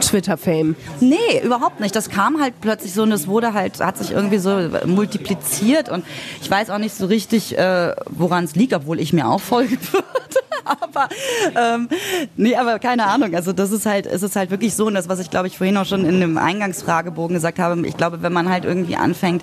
Twitter-Fame. 0.00 0.76
Nee, 1.00 1.16
überhaupt 1.44 1.80
nicht. 1.80 1.94
Das 1.94 2.10
kam 2.10 2.40
halt 2.40 2.60
plötzlich 2.60 2.92
so 2.92 3.02
und 3.02 3.12
es 3.12 3.28
wurde 3.28 3.52
halt, 3.52 3.80
hat 3.80 3.98
sich 3.98 4.12
irgendwie 4.12 4.38
so 4.38 4.70
multipliziert 4.86 5.88
und 5.88 6.04
ich 6.40 6.50
weiß 6.50 6.70
auch 6.70 6.78
nicht 6.78 6.94
so 6.94 7.06
richtig, 7.06 7.56
äh, 7.56 7.94
woran 8.06 8.44
es 8.44 8.54
liegt, 8.54 8.72
obwohl 8.74 9.00
ich 9.00 9.12
mir 9.12 9.28
auch 9.28 9.40
folgen 9.40 9.78
würde. 9.92 10.04
aber 10.64 11.08
ähm, 11.56 11.88
nee, 12.36 12.54
aber 12.56 12.78
keine 12.78 13.06
Ahnung. 13.06 13.34
Also 13.34 13.52
das 13.52 13.70
ist 13.70 13.86
halt, 13.86 14.06
es 14.06 14.22
ist 14.22 14.36
halt 14.36 14.50
wirklich 14.50 14.74
so 14.74 14.86
und 14.86 14.94
das, 14.94 15.08
was 15.08 15.18
ich 15.20 15.30
glaube 15.30 15.46
ich 15.46 15.58
vorhin 15.58 15.76
auch 15.76 15.86
schon 15.86 16.04
in 16.04 16.20
dem 16.20 16.38
Eingangsfragebogen 16.38 17.34
gesagt 17.34 17.58
habe. 17.58 17.86
Ich 17.86 17.96
glaube, 17.96 18.22
wenn 18.22 18.32
man 18.32 18.48
halt 18.48 18.64
irgendwie 18.64 18.96
anfängt, 18.96 19.42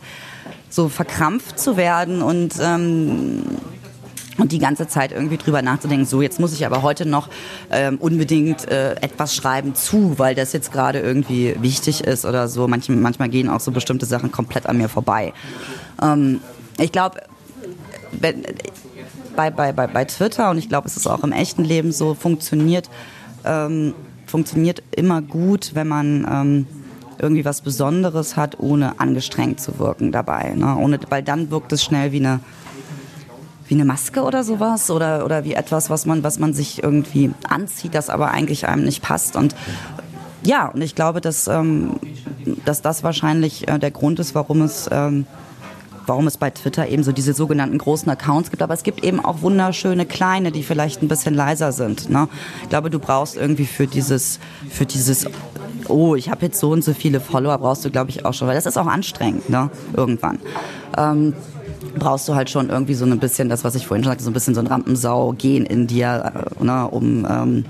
so 0.69 0.89
verkrampft 0.89 1.60
zu 1.60 1.77
werden 1.77 2.22
und 2.22 2.55
ähm, 2.62 3.43
und 4.37 4.51
die 4.51 4.59
ganze 4.59 4.87
Zeit 4.87 5.11
irgendwie 5.11 5.37
drüber 5.37 5.61
nachzudenken, 5.61 6.05
so 6.05 6.21
jetzt 6.21 6.39
muss 6.39 6.53
ich 6.53 6.65
aber 6.65 6.81
heute 6.81 7.05
noch 7.05 7.29
ähm, 7.71 7.97
unbedingt 7.97 8.69
äh, 8.69 8.95
etwas 8.95 9.35
schreiben 9.35 9.75
zu, 9.75 10.17
weil 10.17 10.35
das 10.35 10.53
jetzt 10.53 10.71
gerade 10.71 10.99
irgendwie 10.99 11.55
wichtig 11.59 12.03
ist 12.03 12.25
oder 12.25 12.47
so. 12.47 12.67
Manchmal, 12.67 12.97
manchmal 12.97 13.29
gehen 13.29 13.49
auch 13.49 13.59
so 13.59 13.71
bestimmte 13.71 14.05
Sachen 14.05 14.31
komplett 14.31 14.65
an 14.67 14.77
mir 14.77 14.89
vorbei. 14.89 15.33
Ähm, 16.01 16.41
ich 16.79 16.91
glaube, 16.91 17.21
bei, 18.19 19.51
bei, 19.51 19.71
bei, 19.71 19.87
bei 19.87 20.05
Twitter 20.05 20.49
und 20.49 20.57
ich 20.57 20.69
glaube, 20.69 20.87
es 20.87 20.97
ist 20.97 21.07
auch 21.07 21.23
im 21.23 21.31
echten 21.31 21.63
Leben 21.63 21.91
so, 21.91 22.13
funktioniert, 22.13 22.89
ähm, 23.43 23.93
funktioniert 24.25 24.83
immer 24.91 25.21
gut, 25.21 25.71
wenn 25.73 25.87
man 25.87 26.27
ähm, 26.29 26.67
irgendwie 27.19 27.45
was 27.45 27.61
Besonderes 27.61 28.35
hat, 28.35 28.59
ohne 28.59 28.99
angestrengt 28.99 29.59
zu 29.59 29.79
wirken 29.79 30.11
dabei. 30.11 30.53
Ne? 30.55 30.75
Ohne, 30.77 30.99
weil 31.09 31.23
dann 31.23 31.49
wirkt 31.51 31.71
es 31.71 31.83
schnell 31.83 32.11
wie 32.11 32.19
eine 32.19 32.39
wie 33.67 33.74
eine 33.74 33.86
Maske 33.86 34.22
oder 34.22 34.43
sowas 34.43 34.91
oder, 34.91 35.25
oder 35.25 35.43
wie 35.43 35.53
etwas, 35.53 35.89
was 35.89 36.05
man, 36.05 36.24
was 36.24 36.39
man 36.39 36.53
sich 36.53 36.84
irgendwie 36.84 37.31
anzieht, 37.48 37.95
das 37.95 38.10
aber 38.10 38.31
eigentlich 38.31 38.67
einem 38.67 38.84
nicht 38.84 39.01
passt. 39.01 39.36
Und 39.36 39.55
ja, 40.43 40.67
und 40.67 40.81
ich 40.81 40.95
glaube, 40.95 41.22
dass, 41.22 41.48
ähm, 41.48 42.00
dass 42.65 42.81
das 42.81 43.03
wahrscheinlich 43.03 43.67
äh, 43.67 43.79
der 43.79 43.91
Grund 43.91 44.19
ist, 44.19 44.36
warum 44.36 44.62
es 44.62 44.88
ähm, 44.91 45.25
warum 46.07 46.27
es 46.27 46.38
bei 46.38 46.50
Twitter 46.50 46.88
eben 46.88 47.03
so 47.03 47.12
diese 47.12 47.34
sogenannten 47.34 47.77
großen 47.77 48.10
Accounts 48.10 48.51
gibt. 48.51 48.62
Aber 48.62 48.74
es 48.74 48.84
gibt 48.84 49.03
eben 49.03 49.24
auch 49.24 49.41
wunderschöne 49.41 50.05
kleine, 50.05 50.51
die 50.51 50.63
vielleicht 50.63 51.01
ein 51.01 51.07
bisschen 51.07 51.34
leiser 51.34 51.72
sind. 51.72 52.10
Ne? 52.10 52.27
Ich 52.63 52.69
glaube, 52.69 52.89
du 52.89 53.00
brauchst 53.00 53.36
irgendwie 53.36 53.65
für 53.65 53.88
dieses, 53.88 54.39
für 54.69 54.86
dieses, 54.86 55.25
oh, 55.88 56.15
ich 56.15 56.29
habe 56.29 56.45
jetzt 56.45 56.60
so 56.60 56.72
und 56.72 56.84
so 56.84 56.93
viele 56.93 57.19
Follower, 57.19 57.57
brauchst 57.57 57.86
du, 57.86 57.89
glaube 57.89 58.10
ich, 58.10 58.25
auch 58.25 58.34
schon, 58.34 58.48
weil 58.48 58.55
das 58.55 58.65
ist 58.65 58.77
auch 58.77 58.88
anstrengend, 58.88 59.50
ne? 59.50 59.69
Irgendwann. 59.95 60.39
Ähm, 60.98 61.34
brauchst 61.95 62.27
du 62.27 62.35
halt 62.35 62.49
schon 62.49 62.69
irgendwie 62.69 62.93
so 62.93 63.05
ein 63.05 63.19
bisschen 63.19 63.49
das, 63.49 63.63
was 63.63 63.75
ich 63.75 63.87
vorhin 63.87 64.03
schon 64.03 64.11
sagte, 64.11 64.23
so 64.23 64.29
ein 64.29 64.33
bisschen 64.33 64.55
so 64.55 64.61
ein 64.61 64.67
Rampensau-Gen 64.67 65.65
in 65.65 65.87
dir, 65.87 66.31
äh, 66.59 66.63
ne, 66.63 66.87
um 66.87 67.25
ähm, 67.29 67.65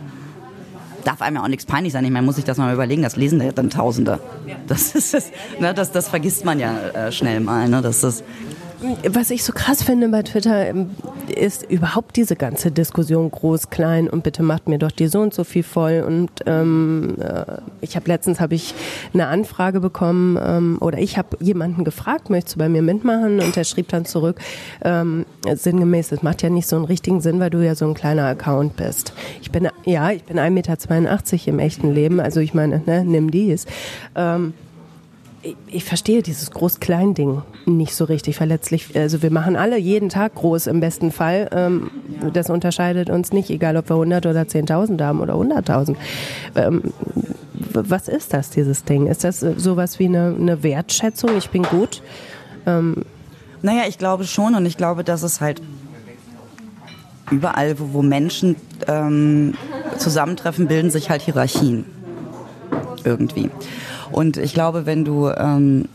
darf 1.03 1.22
einem 1.22 1.38
ja 1.38 1.44
auch 1.44 1.48
nichts 1.48 1.65
peinlich 1.65 1.94
sein. 1.94 2.03
Ich 2.03 2.12
meine, 2.12 2.25
muss 2.25 2.36
sich 2.36 2.46
das 2.46 2.58
mal 2.58 2.74
überlegen, 2.74 3.03
das 3.03 3.15
lesen 3.15 3.41
ja 3.41 3.51
dann 3.51 3.70
Tausende. 3.70 4.20
Das 4.67 4.96
ist 4.96 5.13
das, 5.13 5.32
ne, 5.60 5.74
das, 5.74 5.91
das 5.91 6.10
vergisst 6.10 6.46
man 6.46 6.60
ja 6.60 6.75
äh, 6.89 7.12
schnell 7.12 7.39
mal. 7.39 7.70
Ne, 7.70 7.82
dass 7.82 8.01
das 8.01 8.24
was 9.08 9.32
ich 9.32 9.44
so 9.44 9.53
krass 9.53 9.84
finde 9.84 10.10
bei 10.10 10.24
Twitter, 10.24 10.67
ähm, 10.67 10.91
ist 11.34 11.63
überhaupt 11.70 12.15
diese 12.15 12.36
ganze 12.36 12.72
Diskussion 12.72 13.32
groß, 13.32 13.70
klein 13.70 14.10
und 14.10 14.24
bitte 14.24 14.44
macht 14.44 14.67
mir 14.67 14.77
doch 14.77 14.91
die 14.91 15.08
so 15.08 15.22
und 15.22 15.34
so 15.34 15.44
viel 15.44 15.63
voll. 15.63 16.03
Und 16.05 16.29
ähm, 16.46 17.15
äh, 17.20 17.58
ich 17.82 17.96
habe 17.96 18.08
letztens 18.08 18.39
habe 18.39 18.55
ich 18.55 18.74
eine 19.13 19.27
Anfrage 19.27 19.79
bekommen 19.79 20.38
ähm, 20.41 20.77
oder 20.82 21.00
ich 21.00 21.17
habe 21.17 21.38
jemanden 21.39 21.84
gefragt, 21.84 22.29
möchtest 22.29 22.55
du 22.55 22.60
bei 22.60 22.70
mir 22.70 22.82
mitmachen? 22.82 23.39
Und 23.39 23.55
der 23.55 23.63
schrieb 23.63 23.88
dann 23.89 24.05
zurück, 24.05 24.39
ähm, 24.84 25.25
sinngemäß, 25.51 26.10
das 26.10 26.22
macht 26.22 26.41
ja 26.41 26.50
nicht 26.50 26.67
so 26.67 26.75
einen 26.75 26.86
richtigen 26.86 27.22
Sinn, 27.22 27.39
weil 27.39 27.50
du 27.50 27.63
ja 27.63 27.75
so 27.75 27.86
ein 27.88 27.94
kleiner 27.94 28.25
Account 28.25 28.75
bist. 28.75 29.13
Ich 29.41 29.51
bin 29.51 29.67
ja, 29.86 30.12
ich 30.12 30.24
bin 30.24 30.38
1,82 30.38 30.51
Meter 30.51 31.48
im 31.48 31.60
echten 31.60 31.94
Leben, 31.94 32.20
also 32.20 32.39
ich 32.39 32.53
meine, 32.53 32.82
ne, 32.86 33.03
nimm 33.03 33.32
dies. 33.32 33.65
Ähm, 34.15 34.53
ich 35.68 35.84
verstehe 35.84 36.22
dieses 36.22 36.52
Groß-Klein-Ding 36.52 37.42
nicht 37.66 37.96
so 37.96 38.06
richtig 38.06 38.36
verletzlich. 38.36 38.96
Also 38.96 39.22
wir 39.22 39.32
machen 39.32 39.56
alle 39.56 39.78
jeden 39.78 40.10
Tag 40.10 40.36
groß 40.36 40.68
im 40.68 40.80
besten 40.80 41.12
Fall. 41.12 41.50
Ähm, 41.52 41.92
das 42.34 42.50
unterscheidet 42.50 43.10
uns 43.10 43.32
nicht, 43.32 43.50
egal 43.50 43.78
ob 43.78 43.90
wir 43.90 43.96
100 43.96 44.25
oder 44.25 44.42
10.000 44.42 45.04
haben 45.04 45.20
oder 45.20 45.36
100.000. 45.36 45.96
Ähm, 46.56 46.82
was 47.54 48.08
ist 48.08 48.34
das, 48.34 48.50
dieses 48.50 48.84
Ding? 48.84 49.08
Ist 49.08 49.24
das 49.24 49.40
sowas 49.40 50.00
wie 50.00 50.06
eine, 50.06 50.36
eine 50.40 50.64
Wertschätzung? 50.64 51.38
Ich 51.38 51.50
bin 51.50 51.64
gut? 51.64 52.02
Ähm 52.66 53.04
naja, 53.62 53.84
ich 53.88 53.98
glaube 53.98 54.25
schon 54.25 54.56
und 54.56 54.66
ich 54.66 54.78
glaube, 54.78 55.04
dass 55.04 55.24
es 55.24 55.42
halt 55.42 55.62
überall, 57.32 57.80
wo, 57.80 57.94
wo 57.94 58.02
Menschen 58.02 58.56
ähm, 58.88 59.56
zusammentreffen, 59.98 60.68
bilden 60.68 60.92
sich 60.92 61.10
halt 61.10 61.22
Hierarchien. 61.24 61.86
Irgendwie. 63.04 63.50
Und 64.15 64.38
ich 64.38 64.53
glaube, 64.53 64.86
wenn 64.86 65.03
du 65.03 65.27
ähm, 65.27 65.89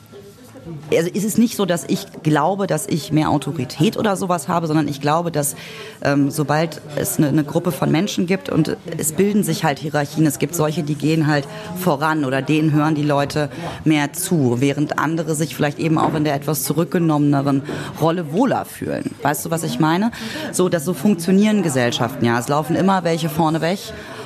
also 0.94 1.08
ist 1.10 1.24
es 1.24 1.38
nicht 1.38 1.56
so, 1.56 1.64
dass 1.64 1.84
ich 1.88 2.06
glaube, 2.22 2.66
dass 2.66 2.86
ich 2.86 3.12
mehr 3.12 3.30
Autorität 3.30 3.96
oder 3.96 4.14
sowas 4.14 4.46
habe, 4.46 4.66
sondern 4.66 4.88
ich 4.88 5.00
glaube, 5.00 5.30
dass 5.30 5.56
ähm, 6.02 6.30
sobald 6.30 6.82
es 6.96 7.16
eine, 7.16 7.28
eine, 7.28 7.44
Gruppe 7.44 7.72
von 7.72 7.90
Menschen 7.90 8.26
gibt 8.26 8.50
und 8.50 8.76
es 8.98 9.12
bilden 9.12 9.42
sich 9.42 9.64
halt 9.64 9.78
Hierarchien, 9.78 10.26
es 10.26 10.38
gibt 10.38 10.54
solche, 10.54 10.82
die 10.82 10.96
gehen 10.96 11.26
halt 11.26 11.48
voran 11.78 12.26
oder 12.26 12.42
denen 12.42 12.72
hören 12.72 12.94
die 12.94 13.02
Leute 13.02 13.48
mehr 13.84 14.12
zu, 14.12 14.60
während 14.60 14.98
andere 14.98 15.34
sich 15.34 15.56
vielleicht 15.56 15.78
eben 15.78 15.96
auch 15.96 16.14
in 16.14 16.24
der 16.24 16.34
etwas 16.34 16.64
zurückgenommeneren 16.64 17.62
Rolle 18.02 18.34
wohler 18.34 18.66
fühlen. 18.66 19.14
Weißt 19.22 19.46
du, 19.46 19.50
was 19.50 19.62
ich 19.62 19.80
meine? 19.80 20.10
So, 20.52 20.68
dass 20.68 20.84
so 20.84 20.92
funktionieren 20.92 21.62
Gesellschaften, 21.62 22.26
ja. 22.26 22.38
Es 22.38 22.48
laufen 22.48 22.76
immer 22.76 23.02
welche 23.02 23.30
vorne 23.30 23.62
weg 23.62 23.78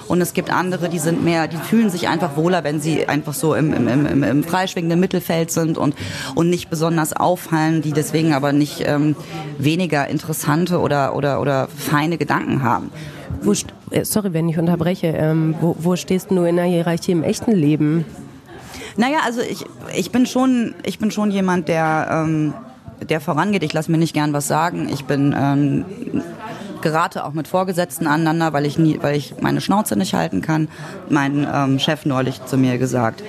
und 0.09 0.21
es 0.21 0.35
gibt 0.35 0.51
andere, 0.51 0.89
die 0.89 0.99
sind 0.99 1.25
mehr, 1.25 1.49
die 1.49 1.57
fühlen 1.57 1.91
sich 1.91 2.09
einfach 2.09 2.37
wohler, 2.37 2.65
wenn 2.65 2.81
sie 2.81 3.09
einfach 3.09 3.35
so 3.35 3.55
im, 3.55 3.73
im, 3.73 3.89
im, 3.89 4.23
im 4.23 4.45
freischwingenden 4.45 5.01
Mittelfeld 5.01 5.51
sind 5.51 5.79
und, 5.79 5.95
und 6.35 6.51
nicht 6.51 6.71
besonders 6.71 7.15
auffallen, 7.15 7.83
die 7.83 7.93
deswegen 7.93 8.33
aber 8.33 8.53
nicht 8.53 8.83
ähm, 8.87 9.17
weniger 9.59 10.09
interessante 10.09 10.81
oder, 10.81 11.17
oder, 11.17 11.41
oder 11.41 11.69
feine 11.69 12.19
Gedanken 12.19 12.63
haben. 12.63 12.91
Wo, 13.43 13.53
äh, 13.91 14.05
sorry, 14.05 14.33
wenn 14.33 14.49
ich 14.49 14.59
unterbreche. 14.59 15.09
Ähm, 15.09 15.55
wo, 15.61 15.77
wo 15.79 15.97
stehst 15.97 16.31
du 16.31 16.45
in 16.45 16.57
der 16.57 16.65
Hierarchie 16.65 17.13
im 17.13 17.23
echten 17.23 17.53
Leben? 17.53 18.05
Naja, 18.97 19.19
also 19.25 19.41
ich, 19.41 19.65
ich 19.95 20.11
bin 20.11 20.27
schon, 20.27 20.75
ich 20.85 20.99
bin 20.99 21.11
schon 21.11 21.31
jemand, 21.31 21.69
der, 21.69 22.09
ähm, 22.11 22.55
der 23.09 23.21
vorangeht. 23.21 23.63
Ich 23.63 23.73
lasse 23.73 23.91
mir 23.91 23.99
nicht 23.99 24.15
gern 24.15 24.33
was 24.33 24.47
sagen. 24.47 24.89
Ich 24.93 25.05
bin 25.05 25.35
ähm, 25.37 25.85
gerate 26.85 27.25
auch 27.25 27.33
mit 27.33 27.49
Vorgesetzten 27.49 28.07
aneinander, 28.07 28.53
weil 28.53 28.67
ich, 28.67 28.79
nie, 28.79 28.99
weil 29.03 29.17
ich 29.17 29.35
meine 29.41 29.61
Schnauze 29.61 29.97
nicht 29.97 30.15
halten 30.15 30.41
kann. 30.41 30.69
Mein 31.09 31.45
ähm, 31.53 31.81
Chef 31.81 32.07
neulich 32.07 32.45
zu 32.45 32.57
mir 32.57 32.79
gesagt, 32.79 33.25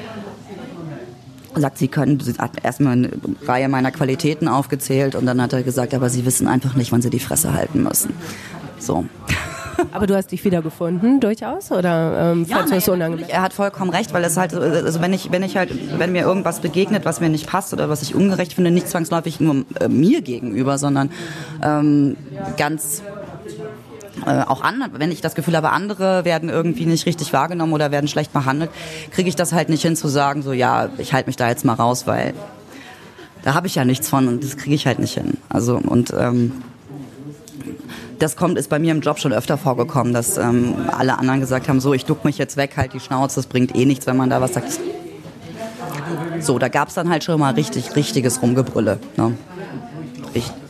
sagt, 1.56 1.78
sie 1.78 1.88
können, 1.88 2.20
sie 2.20 2.34
hat 2.38 2.52
erstmal 2.64 2.94
eine 2.94 3.10
Reihe 3.48 3.70
meiner 3.70 3.92
Qualitäten 3.92 4.48
aufgezählt 4.48 5.16
und 5.16 5.26
dann 5.26 5.42
hat 5.42 5.54
er 5.54 5.64
gesagt, 5.64 5.94
aber 5.94 6.10
sie 6.10 6.26
wissen 6.26 6.48
einfach 6.48 6.76
nicht, 6.76 6.92
wann 6.92 7.02
sie 7.02 7.10
die 7.10 7.20
Fresse 7.20 7.54
halten 7.54 7.82
müssen. 7.82 8.14
So. 8.78 9.06
Aber 9.92 10.08
du 10.08 10.16
hast 10.16 10.32
dich 10.32 10.44
wiedergefunden, 10.44 11.20
durchaus? 11.20 11.72
Oder 11.72 12.32
ähm, 12.32 12.46
ja, 12.48 12.66
nein, 12.66 12.82
unangenehm? 12.88 13.26
Er 13.28 13.42
hat 13.42 13.54
vollkommen 13.54 13.92
recht, 13.92 14.14
weil 14.14 14.24
es 14.24 14.38
halt, 14.38 14.54
also 14.54 15.02
wenn 15.02 15.14
ich, 15.14 15.32
wenn 15.32 15.44
ich 15.44 15.58
halt, 15.58 16.00
wenn 16.00 16.12
mir 16.12 16.24
irgendwas 16.24 16.60
begegnet, 16.60 17.06
was 17.06 17.20
mir 17.20 17.30
nicht 17.30 17.48
passt 17.48 17.74
oder 17.74 17.90
was 17.90 18.02
ich 18.02 18.16
ungerecht 18.16 18.54
finde, 18.54 18.72
nicht 18.72 18.90
zwangsläufig 18.90 19.40
nur 19.40 19.66
äh, 19.80 19.88
mir 19.88 20.22
gegenüber, 20.22 20.78
sondern 20.78 21.12
ähm, 21.62 22.18
ganz 22.58 23.02
äh, 24.25 24.41
auch 24.41 24.62
andere, 24.62 24.91
wenn 25.00 25.12
ich 25.12 25.22
das 25.22 25.36
Gefühl 25.36 25.55
habe, 25.55 25.72
andere 25.72 26.25
werden 26.25 26.50
irgendwie 26.50 26.86
nicht 26.86 27.05
richtig 27.05 27.34
wahrgenommen 27.34 27.74
oder 27.74 27.91
werden 27.91 28.08
schlecht 28.08 28.34
behandelt, 28.34 28.72
kriege 29.12 29.29
ich 29.29 29.36
das 29.36 29.53
halt 29.53 29.70
nicht 29.70 29.82
hin 29.82 29.96
zu 29.96 30.08
sagen, 30.08 30.41
so 30.41 30.53
ja, 30.53 30.89
ich 30.98 31.13
halte 31.13 31.27
mich 31.27 31.36
da 31.36 31.48
jetzt 31.48 31.65
mal 31.65 31.74
raus, 31.74 32.08
weil 32.08 32.34
da 33.44 33.53
habe 33.53 33.67
ich 33.67 33.75
ja 33.75 33.86
nichts 33.86 34.10
von 34.10 34.27
und 34.27 34.44
das 34.44 34.58
kriege 34.58 34.75
ich 34.75 34.88
halt 34.88 35.00
nicht 35.00 35.13
hin. 35.13 35.38
Also 35.50 35.77
und 35.77 36.13
ähm, 36.17 36.63
das 38.20 38.36
kommt, 38.36 38.58
ist 38.58 38.70
bei 38.70 38.79
mir 38.79 38.91
im 38.91 39.01
Job 39.01 39.20
schon 39.20 39.34
öfter 39.34 39.58
vorgekommen, 39.58 40.13
dass 40.13 40.38
ähm, 40.38 40.75
alle 40.91 41.17
anderen 41.17 41.41
gesagt 41.41 41.67
haben, 41.70 41.79
so 41.79 41.94
ich 41.94 42.05
duck 42.05 42.25
mich 42.25 42.38
jetzt 42.38 42.58
weg, 42.58 42.77
halt 42.77 42.94
die 42.94 43.00
Schnauze, 43.00 43.36
das 43.36 43.48
bringt 43.48 43.75
eh 43.75 43.86
nichts, 43.86 44.08
wenn 44.08 44.17
man 44.17 44.29
da 44.29 44.41
was 44.41 44.53
sagt. 44.53 44.79
So, 46.39 46.60
da 46.60 46.67
gab 46.67 46.89
es 46.89 46.94
dann 46.94 47.10
halt 47.10 47.24
schon 47.24 47.39
mal 47.39 47.53
richtig, 47.53 47.96
richtiges 47.96 48.41
Rumgebrülle. 48.41 49.00
Ne? 49.17 49.36
Richtig. 50.34 50.64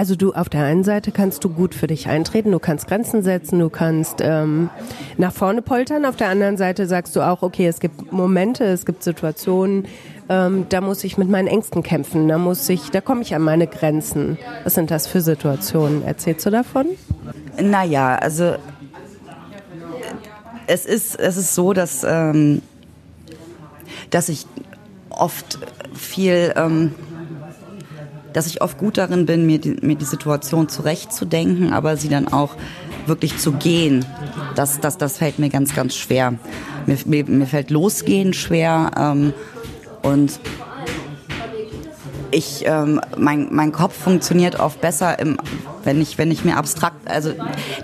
Also 0.00 0.16
du 0.16 0.32
auf 0.32 0.48
der 0.48 0.64
einen 0.64 0.82
Seite 0.82 1.12
kannst 1.12 1.44
du 1.44 1.50
gut 1.50 1.74
für 1.74 1.86
dich 1.86 2.08
eintreten, 2.08 2.52
du 2.52 2.58
kannst 2.58 2.88
Grenzen 2.88 3.22
setzen, 3.22 3.58
du 3.58 3.68
kannst 3.68 4.20
ähm, 4.22 4.70
nach 5.18 5.30
vorne 5.30 5.60
poltern. 5.60 6.06
Auf 6.06 6.16
der 6.16 6.30
anderen 6.30 6.56
Seite 6.56 6.86
sagst 6.86 7.14
du 7.16 7.20
auch, 7.20 7.42
okay, 7.42 7.66
es 7.66 7.80
gibt 7.80 8.10
Momente, 8.10 8.64
es 8.64 8.86
gibt 8.86 9.02
Situationen, 9.02 9.84
ähm, 10.30 10.64
da 10.70 10.80
muss 10.80 11.04
ich 11.04 11.18
mit 11.18 11.28
meinen 11.28 11.48
Ängsten 11.48 11.82
kämpfen, 11.82 12.28
da 12.28 12.38
muss 12.38 12.66
ich, 12.70 12.90
da 12.90 13.02
komme 13.02 13.20
ich 13.20 13.34
an 13.34 13.42
meine 13.42 13.66
Grenzen. 13.66 14.38
Was 14.64 14.72
sind 14.72 14.90
das 14.90 15.06
für 15.06 15.20
Situationen? 15.20 16.02
Erzählst 16.02 16.46
du 16.46 16.50
davon? 16.50 16.86
Naja, 17.60 18.16
also 18.16 18.54
es 20.66 20.86
ist, 20.86 21.20
es 21.20 21.36
ist 21.36 21.54
so, 21.54 21.74
dass, 21.74 22.06
ähm, 22.08 22.62
dass 24.08 24.30
ich 24.30 24.46
oft 25.10 25.58
viel 25.92 26.54
ähm, 26.56 26.94
dass 28.32 28.46
ich 28.46 28.62
oft 28.62 28.78
gut 28.78 28.98
darin 28.98 29.26
bin, 29.26 29.46
mir 29.46 29.58
die, 29.58 29.76
mir 29.80 29.96
die 29.96 30.04
Situation 30.04 30.68
zurechtzudenken, 30.68 31.72
aber 31.72 31.96
sie 31.96 32.08
dann 32.08 32.28
auch 32.28 32.56
wirklich 33.06 33.38
zu 33.38 33.52
gehen, 33.52 34.04
das, 34.54 34.80
das, 34.80 34.98
das 34.98 35.18
fällt 35.18 35.38
mir 35.38 35.48
ganz, 35.48 35.74
ganz 35.74 35.94
schwer. 35.94 36.34
Mir, 36.86 36.98
mir, 37.04 37.24
mir 37.24 37.46
fällt 37.46 37.70
Losgehen 37.70 38.32
schwer 38.32 38.90
ähm, 38.96 39.32
und 40.02 40.40
ich, 42.30 42.64
ähm, 42.66 43.00
mein, 43.16 43.48
mein 43.50 43.72
Kopf 43.72 43.94
funktioniert 43.94 44.58
oft 44.58 44.80
besser, 44.80 45.18
im, 45.18 45.36
wenn, 45.84 46.00
ich, 46.00 46.18
wenn 46.18 46.30
ich 46.30 46.44
mir 46.44 46.56
abstrakt, 46.56 47.08
also 47.08 47.32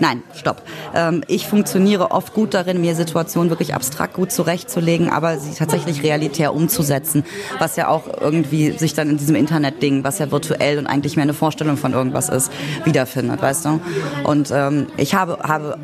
nein, 0.01 0.23
stopp. 0.35 0.63
Ähm, 0.95 1.23
ich 1.29 1.47
funktioniere 1.47 2.11
oft 2.11 2.35
gut 2.35 2.55
darin, 2.55 2.81
mir 2.81 2.95
Situationen 2.95 3.51
wirklich 3.51 3.75
abstrakt 3.75 4.15
gut 4.15 4.33
zurechtzulegen, 4.33 5.11
aber 5.11 5.39
sie 5.39 5.55
tatsächlich 5.55 6.03
realitär 6.03 6.55
umzusetzen, 6.55 7.25
was 7.59 7.77
ja 7.77 7.89
auch 7.89 8.05
irgendwie 8.21 8.73
sich 8.73 8.95
dann 8.95 9.11
in 9.11 9.17
diesem 9.17 9.37
Internet-Ding, 9.37 10.05
was 10.05 10.19
ja 10.19 10.31
virtuell 10.31 10.79
und 10.79 10.87
eigentlich 10.87 11.17
mehr 11.17 11.25
eine 11.25 11.35
Vorstellung 11.35 11.77
von 11.77 11.93
irgendwas 11.93 12.29
ist, 12.29 12.51
wiederfindet, 12.85 13.43
weißt 13.43 13.65
du? 13.65 13.81
Und 14.25 14.51
ähm, 14.53 14.87
ich 14.97 15.15
habe, 15.15 15.39
habe 15.43 15.79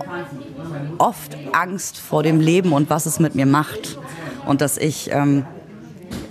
oft 0.99 1.37
Angst 1.53 1.99
vor 1.99 2.23
dem 2.23 2.41
Leben 2.41 2.73
und 2.73 2.91
was 2.91 3.07
es 3.07 3.21
mit 3.21 3.35
mir 3.35 3.47
macht. 3.47 3.99
Und 4.47 4.61
dass 4.61 4.77
ich 4.77 5.11
ähm, 5.13 5.45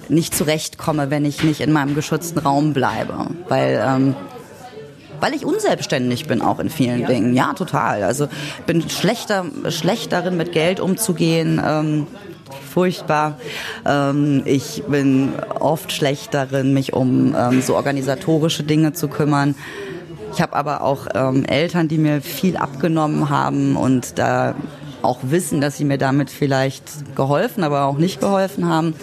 nicht 0.10 0.36
zurechtkomme, 0.36 1.10
wenn 1.10 1.26
ich 1.26 1.44
nicht 1.44 1.62
in 1.62 1.72
meinem 1.72 1.96
geschützten 1.96 2.40
Raum 2.40 2.74
bleibe. 2.74 3.28
Weil, 3.48 3.84
ähm, 3.86 4.16
weil 5.22 5.34
ich 5.34 5.46
unselbstständig 5.46 6.28
bin 6.28 6.42
auch 6.42 6.60
in 6.60 6.70
vielen 6.70 7.02
ja. 7.02 7.08
Dingen. 7.08 7.34
Ja, 7.34 7.54
total. 7.54 8.04
Also 8.04 8.28
bin 8.66 8.90
schlechter, 8.90 9.46
schlecht 9.70 10.12
darin, 10.12 10.36
mit 10.36 10.52
Geld 10.52 10.80
umzugehen. 10.80 11.62
Ähm, 11.66 12.08
furchtbar. 12.72 13.38
Ähm, 13.86 14.42
ich 14.46 14.84
bin 14.88 15.34
oft 15.60 15.92
schlecht 15.92 16.34
darin, 16.34 16.74
mich 16.74 16.94
um 16.94 17.36
ähm, 17.38 17.62
so 17.62 17.76
organisatorische 17.76 18.64
Dinge 18.64 18.94
zu 18.94 19.08
kümmern. 19.08 19.56
Ich 20.34 20.42
habe 20.42 20.56
aber 20.56 20.82
auch 20.82 21.08
ähm, 21.14 21.46
Eltern, 21.46 21.88
die 21.88 21.98
mir 21.98 22.22
viel 22.22 22.58
abgenommen 22.58 23.30
haben 23.30 23.76
und 23.76 24.18
da 24.18 24.56
auch 25.02 25.20
wissen, 25.24 25.62
dass 25.62 25.78
sie 25.78 25.86
mir 25.86 25.98
damit 25.98 26.30
vielleicht 26.30 27.16
geholfen, 27.16 27.64
aber 27.64 27.86
auch 27.86 27.98
nicht 27.98 28.20
geholfen 28.20 28.68
haben. 28.68 28.96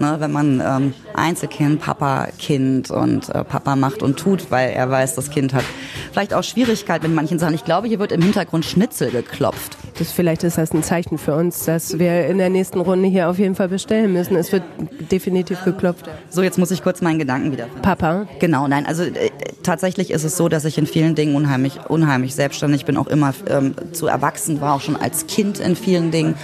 Ne, 0.00 0.16
wenn 0.20 0.30
man 0.30 0.62
ähm, 0.64 0.94
Einzelkind, 1.18 1.80
Papa, 1.80 2.28
Kind 2.38 2.90
und 2.90 3.28
äh, 3.28 3.44
Papa 3.44 3.76
macht 3.76 4.02
und 4.02 4.18
tut, 4.18 4.50
weil 4.50 4.70
er 4.70 4.90
weiß, 4.90 5.14
das 5.14 5.30
Kind 5.30 5.54
hat 5.54 5.64
vielleicht 6.12 6.34
auch 6.34 6.42
Schwierigkeiten 6.42 7.06
mit 7.06 7.14
manchen 7.14 7.38
Sachen. 7.38 7.54
Ich 7.54 7.64
glaube, 7.64 7.88
hier 7.88 7.98
wird 7.98 8.12
im 8.12 8.22
Hintergrund 8.22 8.64
Schnitzel 8.64 9.10
geklopft. 9.10 9.76
Das, 9.98 10.12
vielleicht 10.12 10.44
ist 10.44 10.58
das 10.58 10.72
ein 10.72 10.82
Zeichen 10.82 11.18
für 11.18 11.34
uns, 11.34 11.64
dass 11.64 11.98
wir 11.98 12.26
in 12.26 12.38
der 12.38 12.50
nächsten 12.50 12.80
Runde 12.80 13.08
hier 13.08 13.28
auf 13.28 13.38
jeden 13.38 13.54
Fall 13.54 13.68
bestellen 13.68 14.12
müssen. 14.12 14.36
Es 14.36 14.52
wird 14.52 14.62
definitiv 15.10 15.64
geklopft. 15.64 16.08
So, 16.30 16.42
jetzt 16.42 16.58
muss 16.58 16.70
ich 16.70 16.82
kurz 16.82 17.00
meinen 17.00 17.18
Gedanken 17.18 17.52
wieder. 17.52 17.66
Papa? 17.82 18.26
Genau, 18.38 18.68
nein, 18.68 18.86
also 18.86 19.02
äh, 19.02 19.30
tatsächlich 19.62 20.10
ist 20.10 20.24
es 20.24 20.36
so, 20.36 20.48
dass 20.48 20.64
ich 20.64 20.78
in 20.78 20.86
vielen 20.86 21.14
Dingen 21.14 21.34
unheimlich, 21.34 21.78
unheimlich 21.88 22.34
selbstständig 22.34 22.84
bin, 22.84 22.96
auch 22.96 23.06
immer 23.06 23.34
ähm, 23.48 23.74
zu 23.92 24.06
erwachsen 24.06 24.60
war, 24.60 24.74
auch 24.74 24.80
schon 24.80 24.96
als 24.96 25.26
Kind 25.26 25.58
in 25.58 25.76
vielen 25.76 26.10
Dingen. 26.10 26.34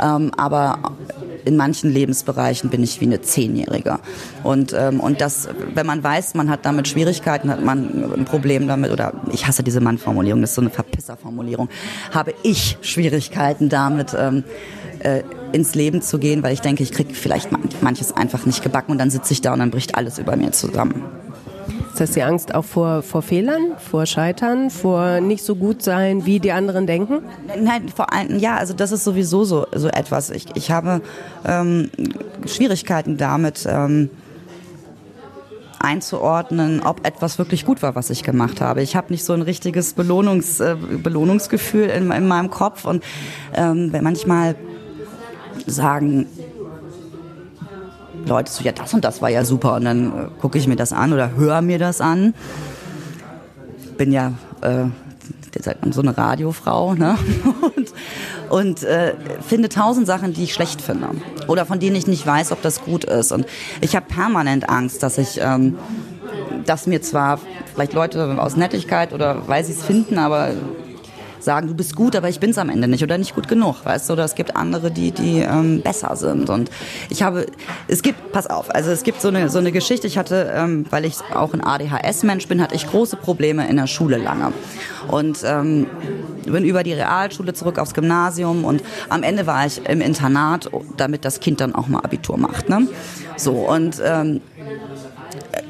Ähm, 0.00 0.32
aber 0.36 0.78
in 1.44 1.56
manchen 1.56 1.90
Lebensbereichen 1.90 2.70
bin 2.70 2.82
ich 2.82 3.00
wie 3.00 3.06
eine 3.06 3.20
Zehnjährige. 3.20 3.98
Und, 4.42 4.72
ähm, 4.72 5.00
und 5.00 5.20
das, 5.20 5.48
wenn 5.74 5.86
man 5.86 6.02
weiß, 6.02 6.34
man 6.34 6.50
hat 6.50 6.64
damit 6.64 6.88
Schwierigkeiten, 6.88 7.50
hat 7.50 7.62
man 7.62 8.12
ein 8.14 8.24
Problem 8.24 8.66
damit, 8.66 8.90
oder 8.90 9.12
ich 9.32 9.46
hasse 9.46 9.62
diese 9.62 9.80
Mannformulierung, 9.80 10.40
das 10.40 10.50
ist 10.50 10.56
so 10.56 10.62
eine 10.62 10.70
Verpisserformulierung, 10.70 11.68
habe 12.12 12.34
ich 12.42 12.78
Schwierigkeiten 12.80 13.68
damit, 13.68 14.14
ähm, 14.18 14.44
äh, 15.00 15.22
ins 15.52 15.74
Leben 15.74 16.02
zu 16.02 16.18
gehen, 16.18 16.42
weil 16.42 16.52
ich 16.52 16.60
denke, 16.60 16.82
ich 16.82 16.90
kriege 16.90 17.14
vielleicht 17.14 17.50
manches 17.80 18.16
einfach 18.16 18.44
nicht 18.44 18.62
gebacken 18.62 18.92
und 18.92 18.98
dann 18.98 19.10
sitze 19.10 19.32
ich 19.32 19.40
da 19.40 19.52
und 19.52 19.60
dann 19.60 19.70
bricht 19.70 19.94
alles 19.94 20.18
über 20.18 20.34
mir 20.36 20.50
zusammen. 20.50 21.04
Das 21.98 22.10
die 22.10 22.22
Angst 22.22 22.54
auch 22.54 22.64
vor, 22.64 23.02
vor 23.02 23.22
Fehlern, 23.22 23.74
vor 23.78 24.06
Scheitern, 24.06 24.70
vor 24.70 25.20
nicht 25.20 25.44
so 25.44 25.54
gut 25.54 25.82
sein, 25.82 26.26
wie 26.26 26.40
die 26.40 26.52
anderen 26.52 26.86
denken? 26.86 27.20
Nein, 27.60 27.88
vor 27.88 28.12
allem, 28.12 28.38
ja, 28.38 28.56
also 28.56 28.74
das 28.74 28.90
ist 28.92 29.04
sowieso 29.04 29.44
so, 29.44 29.66
so 29.74 29.88
etwas. 29.88 30.30
Ich, 30.30 30.46
ich 30.54 30.70
habe 30.70 31.02
ähm, 31.46 31.90
Schwierigkeiten 32.46 33.16
damit, 33.16 33.66
ähm, 33.68 34.10
einzuordnen, 35.84 36.80
ob 36.80 37.06
etwas 37.06 37.38
wirklich 37.38 37.66
gut 37.66 37.82
war, 37.82 37.94
was 37.94 38.10
ich 38.10 38.22
gemacht 38.22 38.60
habe. 38.60 38.82
Ich 38.82 38.96
habe 38.96 39.12
nicht 39.12 39.24
so 39.24 39.34
ein 39.34 39.42
richtiges 39.42 39.92
Belohnungs, 39.92 40.60
äh, 40.60 40.76
Belohnungsgefühl 40.76 41.88
in, 41.88 42.10
in, 42.10 42.26
meinem 42.26 42.50
Kopf 42.50 42.86
und 42.86 43.04
ähm, 43.54 43.92
manchmal 44.00 44.56
sagen 45.66 46.26
Leute 48.26 48.50
so, 48.50 48.64
ja, 48.64 48.72
das 48.72 48.94
und 48.94 49.04
das 49.04 49.22
war 49.22 49.28
ja 49.28 49.44
super. 49.44 49.74
Und 49.74 49.84
dann 49.84 50.06
äh, 50.06 50.26
gucke 50.40 50.58
ich 50.58 50.66
mir 50.66 50.76
das 50.76 50.92
an 50.92 51.12
oder 51.12 51.36
höre 51.36 51.62
mir 51.62 51.78
das 51.78 52.00
an. 52.00 52.34
Bin 53.96 54.12
ja 54.12 54.32
äh, 54.60 54.84
so 55.90 56.00
eine 56.00 56.16
Radiofrau 56.16 56.94
ne? 56.94 57.16
und, 57.76 57.92
und 58.50 58.82
äh, 58.82 59.14
finde 59.46 59.68
tausend 59.68 60.06
Sachen, 60.06 60.32
die 60.32 60.44
ich 60.44 60.54
schlecht 60.54 60.80
finde 60.80 61.08
oder 61.46 61.66
von 61.66 61.78
denen 61.78 61.96
ich 61.96 62.06
nicht 62.06 62.26
weiß, 62.26 62.52
ob 62.52 62.62
das 62.62 62.82
gut 62.82 63.04
ist. 63.04 63.32
Und 63.32 63.46
ich 63.80 63.94
habe 63.96 64.06
permanent 64.06 64.68
Angst, 64.68 65.02
dass 65.02 65.18
ich, 65.18 65.40
ähm, 65.40 65.78
dass 66.66 66.86
mir 66.86 67.02
zwar 67.02 67.38
vielleicht 67.72 67.92
Leute 67.92 68.40
aus 68.40 68.56
Nettigkeit 68.56 69.12
oder 69.12 69.46
weil 69.46 69.64
sie 69.64 69.72
es 69.72 69.82
finden, 69.82 70.18
aber 70.18 70.50
sagen, 71.44 71.68
du 71.68 71.74
bist 71.74 71.94
gut, 71.94 72.16
aber 72.16 72.28
ich 72.28 72.40
bin 72.40 72.50
es 72.50 72.58
am 72.58 72.70
Ende 72.70 72.88
nicht 72.88 73.02
oder 73.02 73.18
nicht 73.18 73.34
gut 73.34 73.48
genug, 73.48 73.84
weißt 73.84 74.08
du? 74.08 74.14
Oder 74.14 74.24
es 74.24 74.34
gibt 74.34 74.56
andere, 74.56 74.90
die, 74.90 75.12
die 75.12 75.40
ähm, 75.40 75.82
besser 75.82 76.16
sind. 76.16 76.50
Und 76.50 76.70
ich 77.10 77.22
habe, 77.22 77.46
es 77.88 78.02
gibt, 78.02 78.32
pass 78.32 78.46
auf, 78.46 78.74
also 78.74 78.90
es 78.90 79.02
gibt 79.02 79.20
so 79.20 79.28
eine, 79.28 79.48
so 79.48 79.58
eine 79.58 79.72
Geschichte, 79.72 80.06
ich 80.06 80.18
hatte, 80.18 80.52
ähm, 80.54 80.86
weil 80.90 81.04
ich 81.04 81.16
auch 81.34 81.52
ein 81.54 81.62
ADHS-Mensch 81.62 82.48
bin, 82.48 82.60
hatte 82.60 82.74
ich 82.74 82.86
große 82.86 83.16
Probleme 83.16 83.68
in 83.68 83.76
der 83.76 83.86
Schule 83.86 84.16
lange. 84.16 84.52
Und 85.08 85.38
ähm, 85.44 85.86
bin 86.44 86.64
über 86.64 86.82
die 86.82 86.92
Realschule 86.92 87.52
zurück 87.52 87.78
aufs 87.78 87.94
Gymnasium 87.94 88.64
und 88.64 88.82
am 89.08 89.22
Ende 89.22 89.46
war 89.46 89.66
ich 89.66 89.86
im 89.88 90.00
Internat, 90.00 90.70
damit 90.96 91.24
das 91.24 91.40
Kind 91.40 91.60
dann 91.60 91.74
auch 91.74 91.88
mal 91.88 92.00
Abitur 92.00 92.38
macht. 92.38 92.68
Ne? 92.68 92.88
So, 93.36 93.52
und 93.52 94.00
ähm, 94.04 94.40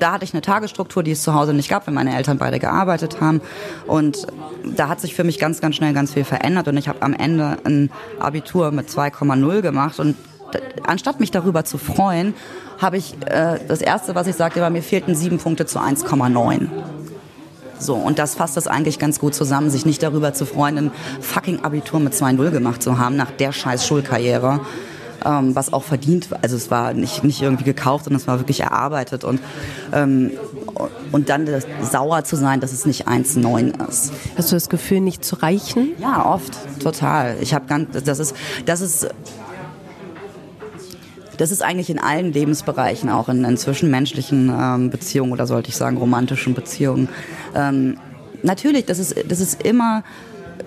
da 0.00 0.12
hatte 0.12 0.24
ich 0.24 0.34
eine 0.34 0.42
Tagesstruktur, 0.42 1.02
die 1.02 1.12
es 1.12 1.22
zu 1.22 1.34
Hause 1.34 1.54
nicht 1.54 1.68
gab, 1.68 1.86
wenn 1.86 1.94
meine 1.94 2.16
Eltern 2.16 2.38
beide 2.38 2.58
gearbeitet 2.58 3.20
haben. 3.20 3.40
Und 3.86 4.26
da 4.64 4.88
hat 4.88 5.00
sich 5.00 5.14
für 5.14 5.24
mich 5.24 5.38
ganz, 5.38 5.60
ganz 5.60 5.76
schnell 5.76 5.92
ganz 5.92 6.12
viel 6.12 6.24
verändert. 6.24 6.68
Und 6.68 6.76
ich 6.76 6.88
habe 6.88 7.02
am 7.02 7.12
Ende 7.12 7.58
ein 7.64 7.90
Abitur 8.18 8.70
mit 8.70 8.88
2,0 8.88 9.60
gemacht. 9.60 10.00
Und 10.00 10.16
anstatt 10.86 11.20
mich 11.20 11.30
darüber 11.30 11.64
zu 11.64 11.78
freuen, 11.78 12.34
habe 12.80 12.96
ich 12.96 13.14
äh, 13.26 13.58
das 13.66 13.80
erste, 13.80 14.14
was 14.14 14.26
ich 14.26 14.36
sagte, 14.36 14.60
war, 14.60 14.70
mir 14.70 14.82
fehlten 14.82 15.14
sieben 15.14 15.38
Punkte 15.38 15.66
zu 15.66 15.78
1,9. 15.78 16.68
So, 17.78 17.94
und 17.94 18.18
das 18.18 18.34
fasst 18.34 18.56
das 18.56 18.66
eigentlich 18.66 18.98
ganz 18.98 19.18
gut 19.18 19.34
zusammen, 19.34 19.68
sich 19.68 19.84
nicht 19.84 20.02
darüber 20.02 20.32
zu 20.32 20.46
freuen, 20.46 20.78
ein 20.78 20.92
fucking 21.20 21.64
Abitur 21.64 22.00
mit 22.00 22.14
2,0 22.14 22.50
gemacht 22.50 22.82
zu 22.82 22.98
haben 22.98 23.16
nach 23.16 23.30
der 23.30 23.52
scheiß 23.52 23.86
Schulkarriere 23.86 24.60
ähm, 25.24 25.54
was 25.54 25.72
auch 25.72 25.84
verdient 25.84 26.30
war. 26.30 26.38
Also 26.42 26.56
es 26.56 26.70
war 26.70 26.92
nicht, 26.92 27.24
nicht 27.24 27.42
irgendwie 27.42 27.64
gekauft, 27.64 28.04
sondern 28.04 28.20
es 28.20 28.26
war 28.26 28.38
wirklich 28.38 28.60
erarbeitet. 28.60 29.24
Und, 29.24 29.40
ähm, 29.92 30.32
und 31.12 31.28
dann 31.28 31.48
sauer 31.82 32.24
zu 32.24 32.36
sein, 32.36 32.60
dass 32.60 32.72
es 32.72 32.86
nicht 32.86 33.08
1,9 33.08 33.88
ist. 33.88 34.12
Hast 34.36 34.50
du 34.50 34.56
das 34.56 34.68
Gefühl, 34.68 35.00
nicht 35.00 35.24
zu 35.24 35.36
reichen? 35.36 35.92
Ja, 36.00 36.26
oft, 36.26 36.52
total. 36.80 37.36
Ich 37.40 37.54
habe 37.54 37.66
ganz, 37.66 38.04
das 38.04 38.18
ist, 38.18 38.34
das 38.66 38.80
ist 38.80 39.08
das 41.36 41.50
ist 41.50 41.62
eigentlich 41.62 41.90
in 41.90 41.98
allen 41.98 42.32
Lebensbereichen, 42.32 43.10
auch 43.10 43.28
in, 43.28 43.44
in 43.44 43.56
zwischenmenschlichen 43.56 44.52
ähm, 44.56 44.90
Beziehungen 44.90 45.32
oder 45.32 45.48
sollte 45.48 45.68
ich 45.68 45.76
sagen 45.76 45.96
romantischen 45.96 46.54
Beziehungen. 46.54 47.08
Ähm, 47.56 47.98
natürlich, 48.42 48.84
das 48.86 48.98
ist, 48.98 49.16
das 49.28 49.40
ist 49.40 49.62
immer 49.62 50.04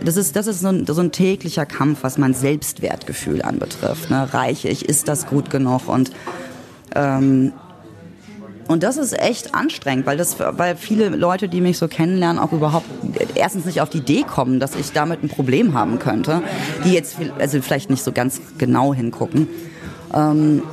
das 0.03 0.17
ist, 0.17 0.35
das 0.35 0.47
ist 0.47 0.61
so 0.61 0.67
ein, 0.67 0.85
so 0.85 1.01
ein 1.01 1.11
täglicher 1.11 1.65
Kampf, 1.65 1.99
was 2.01 2.17
mein 2.17 2.33
Selbstwertgefühl 2.33 3.41
anbetrifft. 3.41 4.09
Ne? 4.09 4.31
Reiche 4.33 4.69
ich, 4.69 4.87
ist 4.87 5.07
das 5.07 5.27
gut 5.27 5.49
genug? 5.49 5.87
Und, 5.87 6.11
ähm, 6.95 7.53
und 8.67 8.83
das 8.83 8.97
ist 8.97 9.17
echt 9.17 9.55
anstrengend, 9.55 10.05
weil, 10.05 10.17
das, 10.17 10.39
weil 10.39 10.75
viele 10.75 11.09
Leute, 11.09 11.47
die 11.47 11.61
mich 11.61 11.77
so 11.77 11.87
kennenlernen, 11.87 12.37
auch 12.41 12.51
überhaupt 12.51 12.85
erstens 13.35 13.65
nicht 13.65 13.81
auf 13.81 13.89
die 13.89 13.99
Idee 13.99 14.23
kommen, 14.23 14.59
dass 14.59 14.75
ich 14.75 14.91
damit 14.91 15.23
ein 15.23 15.29
Problem 15.29 15.73
haben 15.73 15.99
könnte, 15.99 16.41
die 16.83 16.91
jetzt 16.91 17.17
also 17.39 17.61
vielleicht 17.61 17.89
nicht 17.89 18.03
so 18.03 18.11
ganz 18.11 18.41
genau 18.57 18.93
hingucken. 18.93 19.47
Ähm, 20.13 20.63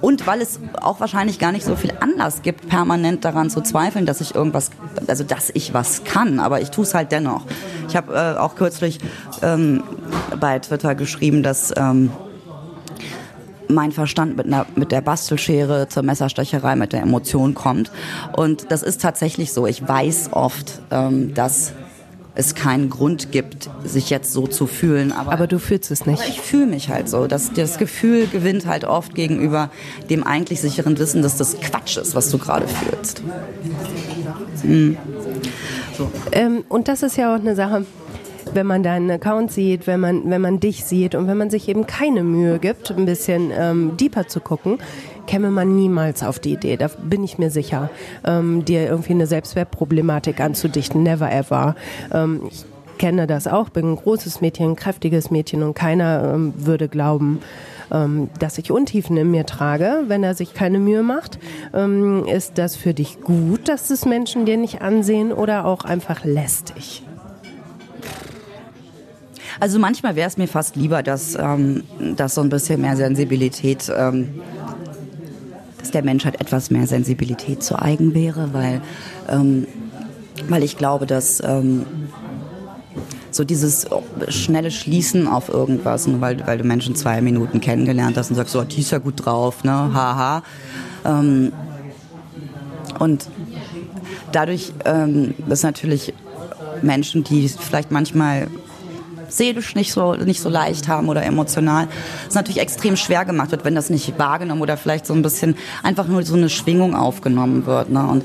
und 0.00 0.26
weil 0.26 0.40
es 0.40 0.60
auch 0.80 1.00
wahrscheinlich 1.00 1.38
gar 1.38 1.52
nicht 1.52 1.64
so 1.64 1.76
viel 1.76 1.92
Anlass 2.00 2.42
gibt, 2.42 2.68
permanent 2.68 3.24
daran 3.24 3.50
zu 3.50 3.60
zweifeln, 3.60 4.06
dass 4.06 4.20
ich 4.20 4.34
irgendwas, 4.34 4.70
also 5.06 5.24
dass 5.24 5.50
ich 5.50 5.74
was 5.74 6.04
kann, 6.04 6.40
aber 6.40 6.60
ich 6.60 6.70
tue 6.70 6.84
es 6.84 6.94
halt 6.94 7.12
dennoch. 7.12 7.44
Ich 7.88 7.96
habe 7.96 8.14
äh, 8.14 8.38
auch 8.38 8.54
kürzlich 8.54 8.98
ähm, 9.42 9.82
bei 10.38 10.58
Twitter 10.58 10.94
geschrieben, 10.94 11.42
dass 11.42 11.72
ähm, 11.76 12.10
mein 13.68 13.92
Verstand 13.92 14.36
mit, 14.36 14.46
einer, 14.46 14.66
mit 14.74 14.92
der 14.92 15.00
Bastelschere 15.00 15.88
zur 15.88 16.02
Messerstecherei 16.02 16.76
mit 16.76 16.92
der 16.92 17.02
Emotion 17.02 17.54
kommt. 17.54 17.90
Und 18.36 18.70
das 18.70 18.82
ist 18.82 19.00
tatsächlich 19.00 19.52
so. 19.52 19.66
Ich 19.66 19.86
weiß 19.86 20.30
oft, 20.32 20.80
ähm, 20.90 21.34
dass 21.34 21.72
es 22.34 22.54
keinen 22.54 22.90
Grund 22.90 23.32
gibt, 23.32 23.68
sich 23.84 24.10
jetzt 24.10 24.32
so 24.32 24.46
zu 24.46 24.66
fühlen. 24.66 25.12
Aber, 25.12 25.32
aber 25.32 25.46
du 25.46 25.58
fühlst 25.58 25.90
es 25.90 26.06
nicht. 26.06 26.22
ich 26.28 26.40
fühle 26.40 26.66
mich 26.66 26.88
halt 26.88 27.08
so. 27.08 27.26
Das, 27.26 27.52
das 27.52 27.78
Gefühl 27.78 28.26
gewinnt 28.26 28.66
halt 28.66 28.84
oft 28.84 29.14
gegenüber 29.14 29.70
dem 30.08 30.24
eigentlich 30.24 30.60
sicheren 30.60 30.98
Wissen, 30.98 31.22
dass 31.22 31.36
das 31.36 31.60
Quatsch 31.60 31.96
ist, 31.96 32.14
was 32.14 32.30
du 32.30 32.38
gerade 32.38 32.66
fühlst. 32.68 33.22
Mhm. 34.62 34.96
So. 35.96 36.10
Ähm, 36.32 36.64
und 36.68 36.88
das 36.88 37.02
ist 37.02 37.16
ja 37.16 37.34
auch 37.34 37.40
eine 37.40 37.54
Sache, 37.54 37.84
wenn 38.54 38.66
man 38.66 38.82
deinen 38.82 39.10
Account 39.10 39.52
sieht, 39.52 39.86
wenn 39.86 40.00
man, 40.00 40.30
wenn 40.30 40.40
man 40.40 40.60
dich 40.60 40.84
sieht 40.84 41.14
und 41.14 41.26
wenn 41.26 41.36
man 41.36 41.50
sich 41.50 41.68
eben 41.68 41.86
keine 41.86 42.22
Mühe 42.22 42.58
gibt, 42.58 42.90
ein 42.90 43.06
bisschen 43.06 43.50
ähm, 43.54 43.96
deeper 43.96 44.26
zu 44.26 44.40
gucken, 44.40 44.78
käme 45.26 45.50
man 45.50 45.76
niemals 45.76 46.22
auf 46.22 46.38
die 46.38 46.52
Idee, 46.52 46.76
da 46.76 46.88
bin 46.88 47.24
ich 47.24 47.38
mir 47.38 47.50
sicher, 47.50 47.90
ähm, 48.24 48.64
dir 48.64 48.86
irgendwie 48.86 49.12
eine 49.12 49.26
Selbstwertproblematik 49.26 50.40
anzudichten. 50.40 51.02
Never 51.02 51.30
ever. 51.30 51.74
Ähm, 52.12 52.42
ich 52.50 52.64
kenne 52.98 53.26
das 53.26 53.46
auch, 53.46 53.70
bin 53.70 53.92
ein 53.92 53.96
großes 53.96 54.40
Mädchen, 54.40 54.72
ein 54.72 54.76
kräftiges 54.76 55.30
Mädchen 55.30 55.62
und 55.62 55.74
keiner 55.74 56.34
ähm, 56.34 56.52
würde 56.56 56.86
glauben, 56.88 57.40
ähm, 57.90 58.28
dass 58.38 58.58
ich 58.58 58.70
Untiefen 58.70 59.16
in 59.16 59.30
mir 59.30 59.46
trage, 59.46 60.04
wenn 60.06 60.22
er 60.22 60.34
sich 60.34 60.52
keine 60.52 60.78
Mühe 60.78 61.02
macht. 61.02 61.38
Ähm, 61.72 62.26
ist 62.26 62.58
das 62.58 62.76
für 62.76 62.92
dich 62.92 63.20
gut, 63.22 63.68
dass 63.68 63.90
es 63.90 64.04
Menschen 64.04 64.44
dir 64.44 64.58
nicht 64.58 64.82
ansehen 64.82 65.32
oder 65.32 65.64
auch 65.64 65.84
einfach 65.84 66.24
lästig? 66.24 67.02
Also 69.60 69.78
manchmal 69.78 70.16
wäre 70.16 70.28
es 70.28 70.36
mir 70.36 70.48
fast 70.48 70.76
lieber, 70.76 71.02
dass, 71.02 71.34
ähm, 71.34 71.84
dass 72.16 72.34
so 72.34 72.40
ein 72.40 72.48
bisschen 72.48 72.80
mehr 72.80 72.96
Sensibilität, 72.96 73.92
ähm, 73.94 74.40
dass 75.80 75.90
der 75.90 76.04
Mensch 76.04 76.24
halt 76.24 76.40
etwas 76.40 76.70
mehr 76.70 76.86
Sensibilität 76.86 77.62
zu 77.62 77.80
eigen 77.80 78.14
wäre, 78.14 78.52
weil, 78.52 78.80
ähm, 79.28 79.66
weil 80.48 80.62
ich 80.62 80.76
glaube, 80.76 81.06
dass 81.06 81.42
ähm, 81.44 81.86
so 83.30 83.44
dieses 83.44 83.86
schnelle 84.28 84.70
Schließen 84.70 85.28
auf 85.28 85.48
irgendwas, 85.48 86.06
nur 86.06 86.20
weil, 86.20 86.46
weil 86.46 86.58
du 86.58 86.64
Menschen 86.64 86.94
zwei 86.94 87.20
Minuten 87.20 87.60
kennengelernt 87.60 88.16
hast 88.16 88.30
und 88.30 88.36
sagst, 88.36 88.52
so, 88.52 88.62
die 88.62 88.80
ist 88.80 88.90
ja 88.90 88.98
gut 88.98 89.24
drauf, 89.24 89.64
ne, 89.64 89.72
haha. 89.72 90.42
Ähm, 91.04 91.52
und 92.98 93.28
dadurch, 94.32 94.72
ähm, 94.84 95.34
dass 95.46 95.62
natürlich 95.62 96.12
Menschen, 96.82 97.24
die 97.24 97.48
vielleicht 97.48 97.90
manchmal 97.90 98.48
seelisch 99.30 99.74
nicht 99.74 99.92
so, 99.92 100.14
nicht 100.14 100.40
so 100.40 100.48
leicht 100.48 100.88
haben 100.88 101.08
oder 101.08 101.24
emotional, 101.24 101.88
es 102.28 102.34
natürlich 102.34 102.60
extrem 102.60 102.96
schwer 102.96 103.24
gemacht 103.24 103.50
wird, 103.50 103.64
wenn 103.64 103.74
das 103.74 103.90
nicht 103.90 104.18
wahrgenommen 104.18 104.62
oder 104.62 104.76
vielleicht 104.76 105.06
so 105.06 105.14
ein 105.14 105.22
bisschen 105.22 105.56
einfach 105.82 106.06
nur 106.06 106.22
so 106.22 106.34
eine 106.34 106.48
Schwingung 106.48 106.94
aufgenommen 106.94 107.66
wird. 107.66 107.90
Ne? 107.90 108.06
Und 108.06 108.24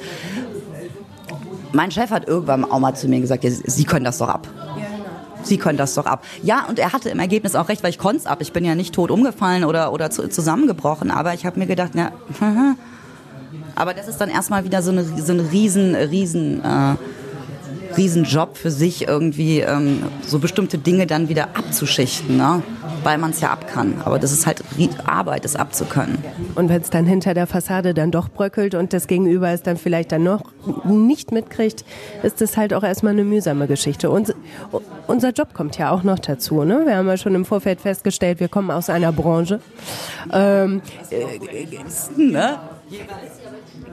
mein 1.71 1.91
Chef 1.91 2.09
hat 2.09 2.27
irgendwann 2.27 2.63
auch 2.63 2.79
mal 2.79 2.95
zu 2.95 3.07
mir 3.07 3.19
gesagt, 3.19 3.45
Sie 3.45 3.83
können 3.83 4.05
das 4.05 4.17
doch 4.17 4.29
ab. 4.29 4.47
Sie 5.43 5.57
können 5.57 5.77
das 5.77 5.93
doch 5.93 6.05
ab. 6.05 6.23
Ja, 6.41 6.65
und 6.67 6.79
er 6.79 6.91
hatte 6.91 7.09
im 7.09 7.19
Ergebnis 7.19 7.55
auch 7.55 7.69
recht, 7.69 7.83
weil 7.83 7.91
ich 7.91 7.99
konnte 7.99 8.17
es 8.17 8.25
ab. 8.25 8.39
Ich 8.41 8.51
bin 8.51 8.65
ja 8.65 8.73
nicht 8.73 8.95
tot 8.95 9.11
umgefallen 9.11 9.63
oder, 9.63 9.93
oder 9.93 10.09
zu, 10.09 10.27
zusammengebrochen, 10.27 11.11
aber 11.11 11.33
ich 11.33 11.45
habe 11.45 11.59
mir 11.59 11.67
gedacht, 11.67 11.91
ja, 11.93 12.11
aber 13.75 13.93
das 13.93 14.07
ist 14.07 14.17
dann 14.17 14.29
erstmal 14.29 14.63
wieder 14.63 14.81
so 14.81 14.91
eine, 14.91 15.03
so 15.03 15.33
eine 15.33 15.51
riesen, 15.51 15.93
riesen 15.93 16.63
äh, 16.63 16.95
Riesenjob 17.97 18.57
für 18.57 18.71
sich, 18.71 19.07
irgendwie 19.07 19.59
ähm, 19.59 20.03
so 20.25 20.39
bestimmte 20.39 20.77
Dinge 20.77 21.07
dann 21.07 21.29
wieder 21.29 21.49
abzuschichten, 21.55 22.37
ne? 22.37 22.63
weil 23.03 23.17
man 23.17 23.31
es 23.31 23.41
ja 23.41 23.51
ab 23.51 23.67
kann. 23.67 24.01
Aber 24.03 24.19
das 24.19 24.31
ist 24.31 24.45
halt 24.45 24.63
Arbeit, 25.05 25.45
das 25.45 25.55
abzukönnen. 25.55 26.17
Und 26.55 26.69
wenn 26.69 26.81
es 26.81 26.89
dann 26.89 27.05
hinter 27.05 27.33
der 27.33 27.47
Fassade 27.47 27.93
dann 27.93 28.11
doch 28.11 28.29
bröckelt 28.29 28.75
und 28.75 28.93
das 28.93 29.07
Gegenüber 29.07 29.49
es 29.49 29.63
dann 29.63 29.77
vielleicht 29.77 30.11
dann 30.11 30.23
noch 30.23 30.41
nicht 30.83 31.31
mitkriegt, 31.31 31.85
ist 32.23 32.41
das 32.41 32.57
halt 32.57 32.73
auch 32.73 32.83
erstmal 32.83 33.13
eine 33.13 33.23
mühsame 33.23 33.67
Geschichte. 33.67 34.09
Und 34.09 34.33
unser 35.07 35.29
Job 35.31 35.53
kommt 35.53 35.77
ja 35.77 35.91
auch 35.91 36.03
noch 36.03 36.19
dazu. 36.19 36.63
Ne? 36.63 36.83
Wir 36.85 36.97
haben 36.97 37.07
ja 37.07 37.17
schon 37.17 37.35
im 37.35 37.45
Vorfeld 37.45 37.81
festgestellt, 37.81 38.39
wir 38.39 38.47
kommen 38.47 38.71
aus 38.71 38.89
einer 38.89 39.11
Branche. 39.11 39.59
Ähm, 40.31 40.81
äh, 41.11 42.17
ne? 42.17 42.59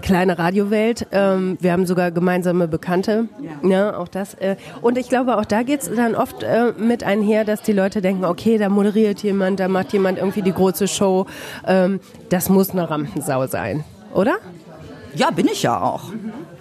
Kleine 0.03 0.39
Radiowelt. 0.39 1.07
Ähm, 1.13 1.57
wir 1.61 1.73
haben 1.73 1.87
sogar 1.87 2.11
gemeinsame 2.11 2.69
Bekannte. 2.69 3.29
Ja, 3.63 3.69
ja 3.69 3.97
auch 3.97 4.09
das. 4.09 4.35
Äh, 4.35 4.57
und 4.83 4.99
ich 4.99 5.09
glaube, 5.09 5.39
auch 5.39 5.45
da 5.45 5.63
geht 5.63 5.83
es 5.83 5.95
dann 5.95 6.15
oft 6.15 6.43
äh, 6.43 6.73
mit 6.77 7.05
einher, 7.05 7.45
dass 7.45 7.63
die 7.63 7.73
Leute 7.73 8.03
denken, 8.03 8.25
okay, 8.25 8.59
da 8.59 8.69
moderiert 8.69 9.23
jemand, 9.23 9.61
da 9.61 9.69
macht 9.69 9.93
jemand 9.93 10.19
irgendwie 10.19 10.43
die 10.43 10.53
große 10.53 10.89
Show. 10.89 11.27
Ähm, 11.67 12.01
das 12.29 12.49
muss 12.49 12.71
eine 12.71 12.91
Rampensau 12.91 13.47
sein, 13.47 13.85
oder? 14.15 14.35
Ja, 15.15 15.31
bin 15.31 15.47
ich 15.47 15.63
ja 15.63 15.81
auch. 15.81 16.05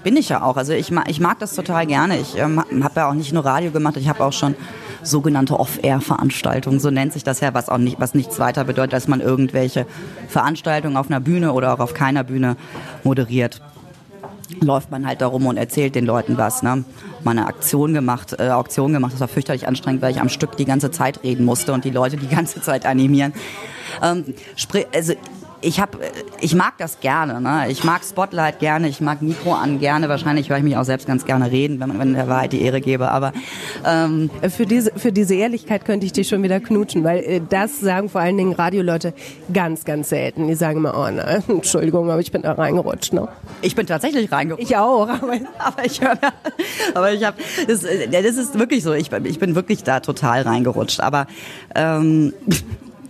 Bin 0.04 0.18
ich 0.18 0.30
ja 0.30 0.44
auch. 0.44 0.58
Also 0.58 0.74
ich 0.74 0.92
mag, 0.92 1.10
ich 1.10 1.20
mag 1.20 1.40
das 1.40 1.56
total 1.56 1.86
gerne. 1.86 2.18
Ich 2.18 2.38
ähm, 2.38 2.64
habe 2.84 2.94
ja 2.96 3.10
auch 3.10 3.14
nicht 3.14 3.34
nur 3.34 3.46
Radio 3.46 3.72
gemacht, 3.72 3.98
ich 3.98 4.10
habe 4.10 4.24
auch 4.24 4.34
schon 4.34 4.56
sogenannte 5.04 5.60
Off-Air-Veranstaltungen, 5.60 6.80
so 6.80 6.90
nennt 6.90 7.14
sich 7.14 7.24
das 7.24 7.40
ja, 7.40 7.54
was 7.54 7.70
auch 7.70 7.78
nicht, 7.78 8.00
was 8.00 8.14
nichts 8.14 8.40
weiter 8.40 8.64
bedeutet, 8.64 8.94
dass 8.94 9.08
man 9.08 9.22
irgendwelche 9.22 9.86
Veranstaltungen 10.28 10.98
auf 10.98 11.10
einer 11.10 11.20
Bühne 11.20 11.54
oder 11.54 11.74
auch 11.74 11.80
auf 11.80 11.94
keiner 11.94 12.24
Bühne 12.24 12.56
moderiert 13.04 13.62
läuft 14.60 14.92
man 14.92 15.08
halt 15.08 15.22
darum 15.22 15.46
und 15.46 15.58
erzählt 15.58 15.96
den 15.96 16.06
Leuten 16.06 16.38
was. 16.38 16.64
Ne? 16.64 16.84
Mal 17.24 17.32
eine 17.32 17.48
Aktion 17.48 17.94
gemacht, 17.94 18.36
äh, 18.40 18.50
Auktion 18.50 18.92
gemacht, 18.94 19.14
das 19.14 19.22
war 19.22 19.28
fürchterlich 19.28 19.68
anstrengend, 19.68 20.02
weil 20.02 20.12
ich 20.12 20.20
am 20.20 20.30
Stück 20.30 20.58
die 20.58 20.66
ganze 20.66 20.92
Zeit 20.92 21.24
reden 21.24 21.46
musste 21.46 21.74
und 21.74 21.86
die 21.86 21.90
Leute 21.90 22.18
die 22.18 22.28
ganze 22.28 22.62
Zeit 22.62 22.86
animieren. 22.86 23.34
Ähm, 24.02 24.26
also 24.94 25.14
ich 25.62 25.80
habe, 25.80 26.00
ich 26.40 26.56
mag 26.56 26.78
das 26.78 27.00
gerne. 27.00 27.40
Ne? 27.40 27.68
Ich 27.70 27.84
mag 27.84 28.04
Spotlight 28.04 28.60
gerne, 28.60 28.88
ich 28.88 29.02
mag 29.02 29.22
Mikro 29.22 29.54
an 29.54 29.80
gerne. 29.80 30.10
Wahrscheinlich 30.10 30.50
höre 30.50 30.58
ich 30.58 30.64
mich 30.64 30.78
auch 30.78 30.84
selbst 30.84 31.08
ganz 31.08 31.26
gerne 31.26 31.52
reden, 31.52 31.80
wenn 31.80 31.90
man 31.90 32.00
wenn 32.00 32.14
der 32.14 32.28
Wahrheit 32.28 32.54
die 32.54 32.62
Ehre 32.62 32.82
gebe. 32.82 33.12
Aber 33.12 33.32
ähm 33.86 34.30
für 34.50 34.66
diese 34.66 34.92
für 34.96 35.12
diese 35.12 35.36
Ehrlichkeit 35.36 35.86
könnte 35.86 36.06
ich 36.06 36.14
dich 36.14 36.28
schon 36.28 36.44
wieder 36.44 36.60
knutschen, 36.60 37.04
weil 37.04 37.20
äh, 37.20 37.42
das 37.48 37.80
sagen 37.80 38.10
vor 38.10 38.22
allen 38.22 38.38
Dingen 38.38 38.54
Radioleute 38.54 39.14
ganz 39.54 39.86
ganz 39.86 40.10
selten. 40.10 40.48
Die 40.48 40.56
sagen 40.56 40.78
immer, 40.78 40.98
oh 40.98 41.10
ne, 41.10 41.44
Entschuldigung, 41.48 42.10
aber 42.10 42.22
ich 42.22 42.32
bin 42.32 42.42
da 42.42 42.54
reingerutscht. 42.54 43.14
Ne? 43.14 43.28
Ich 43.62 43.76
bin 43.76 43.86
tatsächlich 43.86 44.32
reingerutscht. 44.32 44.70
Ich 44.70 44.78
auch, 44.78 45.08
aber, 45.08 45.34
aber 45.60 45.86
ich 45.86 46.02
höre, 46.02 46.18
aber 46.94 47.14
ich 47.14 47.24
habe, 47.24 47.38
das, 47.68 47.82
das 47.82 48.36
ist 48.36 48.58
wirklich 48.58 48.84
so. 48.84 48.94
Ich, 48.94 49.12
ich 49.12 49.40
bin 49.40 49.56
wirklich 49.56 49.84
da 49.84 50.00
total 50.00 50.42
reingerutscht. 50.42 51.02
Aber 51.02 51.28
ähm, 51.76 52.34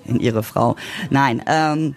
in 0.06 0.20
ihre 0.20 0.44
Frau. 0.44 0.76
Nein. 1.10 1.42
Ähm, 1.48 1.96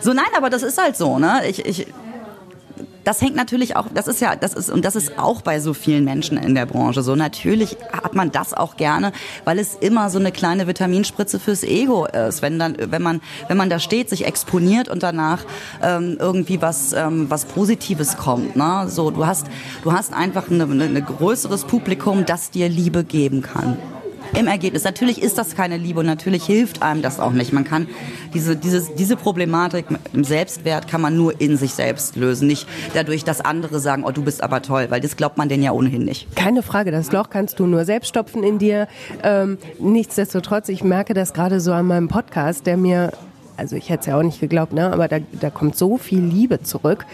so, 0.00 0.12
nein, 0.12 0.26
aber 0.36 0.50
das 0.50 0.62
ist 0.62 0.80
halt 0.80 0.96
so, 0.96 1.18
ne? 1.18 1.42
Ich, 1.48 1.64
ich, 1.64 1.86
das 3.08 3.22
hängt 3.22 3.36
natürlich 3.36 3.74
auch, 3.74 3.86
das 3.94 4.06
ist 4.06 4.20
ja, 4.20 4.36
das 4.36 4.52
ist, 4.52 4.68
und 4.68 4.84
das 4.84 4.94
ist 4.94 5.18
auch 5.18 5.40
bei 5.40 5.60
so 5.60 5.72
vielen 5.72 6.04
Menschen 6.04 6.36
in 6.36 6.54
der 6.54 6.66
Branche 6.66 7.02
so. 7.02 7.16
Natürlich 7.16 7.78
hat 7.90 8.14
man 8.14 8.30
das 8.30 8.52
auch 8.52 8.76
gerne, 8.76 9.12
weil 9.44 9.58
es 9.58 9.76
immer 9.76 10.10
so 10.10 10.18
eine 10.18 10.30
kleine 10.30 10.66
Vitaminspritze 10.66 11.40
fürs 11.40 11.64
Ego 11.64 12.04
ist. 12.04 12.42
Wenn 12.42 12.58
dann, 12.58 12.76
wenn 12.78 13.00
man, 13.00 13.22
wenn 13.48 13.56
man 13.56 13.70
da 13.70 13.78
steht, 13.78 14.10
sich 14.10 14.26
exponiert 14.26 14.90
und 14.90 15.02
danach 15.02 15.44
ähm, 15.82 16.18
irgendwie 16.20 16.60
was, 16.60 16.92
ähm, 16.92 17.30
was 17.30 17.46
Positives 17.46 18.18
kommt. 18.18 18.56
Ne? 18.56 18.84
So, 18.88 19.10
du 19.10 19.26
hast, 19.26 19.46
du 19.84 19.92
hast 19.92 20.12
einfach 20.12 20.50
ein 20.50 21.04
größeres 21.06 21.64
Publikum, 21.64 22.26
das 22.26 22.50
dir 22.50 22.68
Liebe 22.68 23.04
geben 23.04 23.40
kann 23.40 23.78
im 24.36 24.46
Ergebnis. 24.46 24.84
Natürlich 24.84 25.22
ist 25.22 25.38
das 25.38 25.54
keine 25.54 25.76
Liebe 25.76 26.00
und 26.00 26.06
natürlich 26.06 26.44
hilft 26.44 26.82
einem 26.82 27.02
das 27.02 27.20
auch 27.20 27.32
nicht. 27.32 27.52
Man 27.52 27.64
kann 27.64 27.86
diese, 28.34 28.56
dieses, 28.56 28.94
diese 28.94 29.16
Problematik 29.16 29.86
dem 30.12 30.24
Selbstwert 30.24 30.88
kann 30.88 31.00
man 31.00 31.16
nur 31.16 31.40
in 31.40 31.56
sich 31.56 31.74
selbst 31.74 32.16
lösen. 32.16 32.48
Nicht 32.48 32.66
dadurch, 32.94 33.24
dass 33.24 33.40
andere 33.40 33.80
sagen, 33.80 34.04
oh, 34.04 34.10
du 34.10 34.22
bist 34.22 34.42
aber 34.42 34.62
toll, 34.62 34.86
weil 34.90 35.00
das 35.00 35.16
glaubt 35.16 35.38
man 35.38 35.48
denen 35.48 35.62
ja 35.62 35.72
ohnehin 35.72 36.04
nicht. 36.04 36.34
Keine 36.36 36.62
Frage, 36.62 36.90
das 36.90 37.12
Loch 37.12 37.30
kannst 37.30 37.58
du 37.60 37.66
nur 37.66 37.84
selbst 37.84 38.08
stopfen 38.08 38.42
in 38.42 38.58
dir. 38.58 38.88
Ähm, 39.22 39.58
nichtsdestotrotz, 39.78 40.68
ich 40.68 40.84
merke 40.84 41.14
das 41.14 41.32
gerade 41.32 41.60
so 41.60 41.72
an 41.72 41.86
meinem 41.86 42.08
Podcast, 42.08 42.66
der 42.66 42.76
mir 42.76 43.12
also 43.56 43.74
ich 43.74 43.88
hätte 43.88 44.00
es 44.02 44.06
ja 44.06 44.16
auch 44.16 44.22
nicht 44.22 44.38
geglaubt, 44.38 44.72
ne? 44.72 44.92
aber 44.92 45.08
da, 45.08 45.18
da 45.18 45.50
kommt 45.50 45.76
so 45.76 45.98
viel 45.98 46.20
Liebe 46.20 46.62
zurück. 46.62 47.04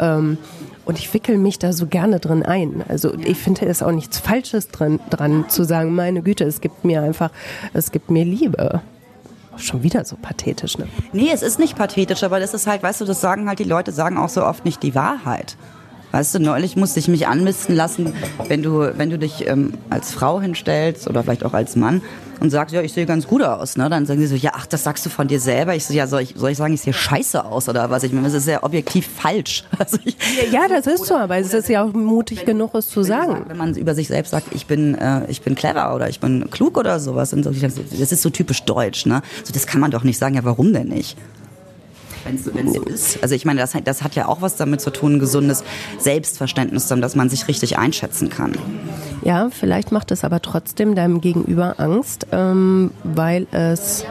Ähm, 0.00 0.36
und 0.84 0.98
ich 0.98 1.12
wickel 1.14 1.38
mich 1.38 1.58
da 1.58 1.72
so 1.72 1.86
gerne 1.86 2.18
drin 2.20 2.42
ein. 2.42 2.84
Also 2.88 3.14
ich 3.14 3.38
finde 3.38 3.66
es 3.66 3.82
auch 3.82 3.92
nichts 3.92 4.18
Falsches 4.18 4.68
drin, 4.68 5.00
dran 5.10 5.48
zu 5.48 5.64
sagen, 5.64 5.94
meine 5.94 6.22
Güte, 6.22 6.44
es 6.44 6.60
gibt 6.60 6.84
mir 6.84 7.02
einfach, 7.02 7.30
es 7.72 7.92
gibt 7.92 8.10
mir 8.10 8.24
Liebe. 8.24 8.80
Schon 9.56 9.82
wieder 9.82 10.04
so 10.04 10.16
pathetisch, 10.16 10.78
ne? 10.78 10.88
Nee, 11.12 11.30
es 11.32 11.42
ist 11.42 11.58
nicht 11.58 11.76
pathetisch, 11.76 12.22
aber 12.22 12.40
das 12.40 12.54
ist 12.54 12.66
halt, 12.66 12.82
weißt 12.82 13.02
du, 13.02 13.04
das 13.04 13.20
sagen 13.20 13.48
halt 13.48 13.58
die 13.58 13.64
Leute, 13.64 13.92
sagen 13.92 14.16
auch 14.16 14.30
so 14.30 14.44
oft 14.44 14.64
nicht 14.64 14.82
die 14.82 14.94
Wahrheit. 14.94 15.56
Weißt 16.12 16.34
du, 16.34 16.40
neulich 16.40 16.76
musste 16.76 17.00
ich 17.00 17.08
mich 17.08 17.26
anmisten 17.26 17.74
lassen, 17.74 18.12
wenn 18.46 18.62
du, 18.62 18.96
wenn 18.98 19.10
du 19.10 19.18
dich 19.18 19.48
ähm, 19.48 19.72
als 19.88 20.12
Frau 20.12 20.40
hinstellst 20.40 21.08
oder 21.08 21.22
vielleicht 21.22 21.44
auch 21.44 21.54
als 21.54 21.74
Mann 21.74 22.02
und 22.38 22.50
sagst, 22.50 22.74
ja, 22.74 22.82
ich 22.82 22.92
sehe 22.92 23.06
ganz 23.06 23.26
gut 23.26 23.42
aus, 23.42 23.76
ne? 23.76 23.88
Dann 23.88 24.04
sagen 24.04 24.20
sie 24.20 24.26
so, 24.26 24.34
ja, 24.34 24.50
ach, 24.54 24.66
das 24.66 24.84
sagst 24.84 25.06
du 25.06 25.10
von 25.10 25.26
dir 25.26 25.40
selber. 25.40 25.74
Ich 25.74 25.86
so, 25.86 25.94
ja, 25.94 26.06
soll 26.06 26.22
ich, 26.22 26.34
soll 26.36 26.50
ich 26.50 26.58
sagen, 26.58 26.74
ich 26.74 26.82
sehe 26.82 26.92
scheiße 26.92 27.44
aus 27.44 27.68
oder 27.68 27.88
was? 27.88 28.02
Ich 28.02 28.12
meine, 28.12 28.26
das 28.26 28.34
ist 28.34 28.44
sehr 28.44 28.62
objektiv 28.62 29.06
falsch. 29.06 29.64
Also 29.78 29.98
ich, 30.04 30.16
ja, 30.52 30.68
das 30.68 30.86
ist 30.86 31.06
so, 31.06 31.16
aber 31.16 31.38
es 31.38 31.52
ist 31.52 31.68
ja 31.68 31.82
auch 31.82 31.92
mutig 31.92 32.44
genug, 32.44 32.74
es 32.74 32.88
zu 32.88 33.02
sagen. 33.02 33.44
Wenn 33.48 33.56
man 33.56 33.74
über 33.74 33.94
sich 33.94 34.06
selbst 34.06 34.30
sagt, 34.30 34.54
ich 34.54 34.66
bin, 34.66 34.94
äh, 34.94 35.28
ich 35.28 35.42
bin 35.42 35.56
clever 35.56 35.94
oder 35.94 36.08
ich 36.08 36.20
bin 36.20 36.50
klug 36.50 36.76
oder 36.78 37.00
sowas, 37.00 37.32
und 37.32 37.42
so, 37.42 37.50
das 37.50 37.78
ist 38.12 38.22
so 38.22 38.30
typisch 38.30 38.62
deutsch, 38.62 39.06
ne? 39.06 39.22
So, 39.42 39.52
das 39.52 39.66
kann 39.66 39.80
man 39.80 39.90
doch 39.90 40.04
nicht 40.04 40.18
sagen. 40.18 40.34
Ja, 40.34 40.44
warum 40.44 40.72
denn 40.72 40.88
nicht? 40.88 41.16
Wenn 42.24 42.36
es 42.36 42.74
so 42.74 42.82
ist. 42.82 43.22
Also 43.22 43.34
ich 43.34 43.44
meine, 43.44 43.60
das, 43.60 43.72
das 43.84 44.02
hat 44.02 44.14
ja 44.14 44.26
auch 44.28 44.42
was 44.42 44.56
damit 44.56 44.80
zu 44.80 44.90
tun, 44.90 45.14
ein 45.14 45.18
gesundes 45.18 45.64
Selbstverständnis, 45.98 46.88
dass 46.88 47.16
man 47.16 47.28
sich 47.28 47.48
richtig 47.48 47.78
einschätzen 47.78 48.28
kann. 48.28 48.56
Ja, 49.22 49.50
vielleicht 49.50 49.92
macht 49.92 50.10
es 50.10 50.24
aber 50.24 50.42
trotzdem 50.42 50.94
deinem 50.94 51.20
Gegenüber 51.20 51.74
Angst, 51.78 52.26
ähm, 52.32 52.90
weil 53.04 53.46
es 53.50 54.04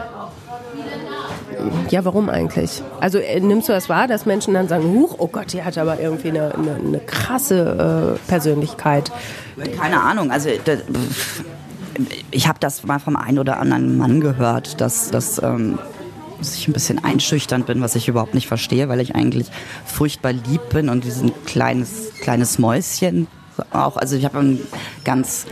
ja, 1.90 2.04
warum 2.04 2.28
eigentlich? 2.28 2.82
Also 3.00 3.18
äh, 3.18 3.40
nimmst 3.40 3.68
du 3.68 3.72
das 3.72 3.88
wahr, 3.88 4.08
dass 4.08 4.26
Menschen 4.26 4.54
dann 4.54 4.68
sagen, 4.68 4.84
Huch, 4.84 5.16
oh 5.18 5.28
Gott, 5.28 5.52
die 5.52 5.62
hat 5.62 5.78
aber 5.78 6.00
irgendwie 6.00 6.30
eine, 6.30 6.54
eine, 6.54 6.74
eine 6.74 6.98
krasse 7.00 8.18
äh, 8.18 8.28
Persönlichkeit? 8.28 9.12
Keine 9.78 10.00
Ahnung. 10.00 10.30
Also 10.30 10.50
das, 10.64 10.78
ich 12.30 12.48
habe 12.48 12.58
das 12.60 12.84
mal 12.84 12.98
vom 12.98 13.16
einen 13.16 13.38
oder 13.38 13.58
anderen 13.58 13.96
Mann 13.98 14.20
gehört, 14.20 14.80
dass, 14.80 15.10
dass 15.10 15.42
ähm, 15.42 15.78
ich 16.42 16.68
ein 16.68 16.72
bisschen 16.72 17.02
einschüchternd 17.02 17.66
bin, 17.66 17.80
was 17.80 17.94
ich 17.94 18.08
überhaupt 18.08 18.34
nicht 18.34 18.48
verstehe, 18.48 18.88
weil 18.88 19.00
ich 19.00 19.14
eigentlich 19.14 19.46
furchtbar 19.84 20.32
lieb 20.32 20.68
bin 20.70 20.88
und 20.88 21.04
diesen 21.04 21.32
kleines, 21.44 22.12
kleines 22.20 22.58
Mäuschen 22.58 23.28
auch, 23.70 23.96
also 23.96 24.16
ich 24.16 24.24
habe 24.24 24.38
eine 24.38 24.58
ganz 25.04 25.46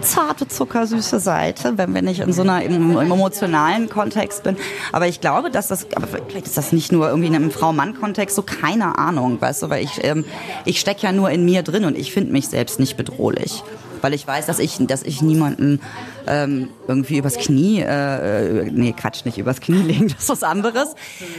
zarte, 0.00 0.46
zuckersüße 0.48 1.20
Seite, 1.20 1.78
wenn, 1.78 1.94
wenn 1.94 2.06
ich 2.06 2.20
in 2.20 2.32
so 2.32 2.42
einer 2.42 2.62
im, 2.62 2.98
im 2.98 2.98
emotionalen 2.98 3.88
Kontext 3.88 4.42
bin. 4.42 4.56
Aber 4.92 5.06
ich 5.06 5.20
glaube, 5.20 5.50
dass 5.50 5.68
das, 5.68 5.86
aber 5.94 6.06
vielleicht 6.06 6.46
ist 6.46 6.56
das 6.56 6.72
nicht 6.72 6.92
nur 6.92 7.08
irgendwie 7.08 7.28
in 7.28 7.34
einem 7.34 7.50
Frau-Mann-Kontext, 7.50 8.36
so 8.36 8.42
keine 8.42 8.98
Ahnung, 8.98 9.40
weißt 9.40 9.62
du, 9.62 9.70
weil 9.70 9.84
ich, 9.84 10.04
ähm, 10.04 10.24
ich 10.64 10.80
stecke 10.80 11.02
ja 11.02 11.12
nur 11.12 11.30
in 11.30 11.44
mir 11.44 11.62
drin 11.62 11.84
und 11.84 11.96
ich 11.96 12.12
finde 12.12 12.32
mich 12.32 12.48
selbst 12.48 12.78
nicht 12.78 12.96
bedrohlich 12.96 13.62
weil 14.02 14.14
ich 14.14 14.26
weiß, 14.26 14.46
dass 14.46 14.58
ich, 14.58 14.76
dass 14.86 15.02
ich 15.02 15.22
niemanden 15.22 15.80
ähm, 16.28 16.68
irgendwie 16.86 17.18
übers 17.18 17.36
Knie, 17.36 17.80
äh, 17.80 18.66
äh 18.66 18.70
nee, 18.70 18.92
Quatsch, 18.92 19.24
nicht 19.24 19.38
übers 19.38 19.60
Knie 19.60 19.82
legen, 19.86 20.08
das 20.08 20.24
ist 20.24 20.28
was 20.28 20.42
anderes. 20.42 20.94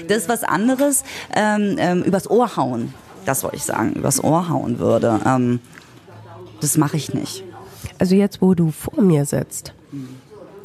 Das 0.08 0.18
ist 0.18 0.30
was 0.30 0.44
anderes, 0.44 1.04
ähm, 1.36 1.76
ähm, 1.78 2.04
übers 2.04 2.30
Ohr 2.30 2.56
hauen, 2.56 2.94
das 3.26 3.44
wollte 3.44 3.58
ich 3.58 3.64
sagen, 3.64 3.94
übers 3.94 4.24
Ohr 4.24 4.50
hauen 4.50 4.80
würde. 4.80 5.20
Ähm, 5.26 5.60
das 6.62 6.78
mache 6.78 6.98
ich 6.98 7.14
nicht. 7.14 7.44
Also 7.98 8.16
jetzt, 8.16 8.42
wo 8.42 8.54
du 8.54 8.72
vor 8.72 9.02
mir 9.02 9.26
sitzt, 9.26 9.74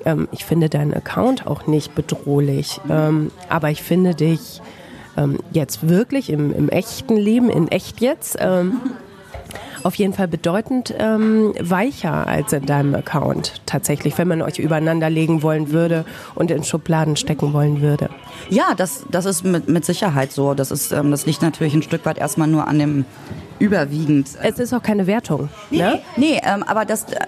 ähm, 0.04 0.28
ich 0.32 0.44
finde 0.44 0.68
deinen 0.68 0.94
Account 0.94 1.46
auch 1.46 1.66
nicht 1.66 1.94
bedrohlich, 1.94 2.80
ähm, 2.88 3.30
aber 3.48 3.70
ich 3.70 3.82
finde 3.82 4.14
dich 4.14 4.60
ähm, 5.16 5.38
jetzt 5.52 5.88
wirklich 5.88 6.30
im, 6.30 6.54
im, 6.54 6.68
echten 6.68 7.16
Leben, 7.16 7.50
in 7.50 7.68
echt 7.68 8.00
jetzt, 8.00 8.36
ähm, 8.40 8.80
auf 9.84 9.94
jeden 9.96 10.14
Fall 10.14 10.28
bedeutend 10.28 10.94
ähm, 10.98 11.54
weicher 11.60 12.26
als 12.26 12.52
in 12.52 12.64
deinem 12.66 12.94
Account 12.94 13.60
tatsächlich, 13.66 14.16
wenn 14.16 14.26
man 14.26 14.42
euch 14.42 14.58
übereinander 14.58 15.10
legen 15.10 15.42
wollen 15.42 15.70
würde 15.70 16.04
und 16.34 16.50
in 16.50 16.64
Schubladen 16.64 17.16
stecken 17.16 17.52
wollen 17.52 17.82
würde. 17.82 18.08
Ja, 18.48 18.74
das, 18.74 19.04
das 19.10 19.26
ist 19.26 19.44
mit, 19.44 19.68
mit 19.68 19.84
Sicherheit 19.84 20.32
so. 20.32 20.54
Das, 20.54 20.70
ist, 20.70 20.90
ähm, 20.90 21.10
das 21.10 21.26
liegt 21.26 21.42
natürlich 21.42 21.74
ein 21.74 21.82
Stück 21.82 22.06
weit 22.06 22.18
erstmal 22.18 22.48
nur 22.48 22.66
an 22.66 22.78
dem 22.78 23.04
überwiegend. 23.58 24.30
Äh 24.42 24.50
es 24.50 24.58
ist 24.58 24.72
auch 24.72 24.82
keine 24.82 25.06
Wertung. 25.06 25.50
Nee, 25.70 25.78
ne? 25.78 26.00
nee 26.16 26.40
ähm, 26.42 26.62
aber 26.62 26.86
das 26.86 27.04
äh, 27.04 27.26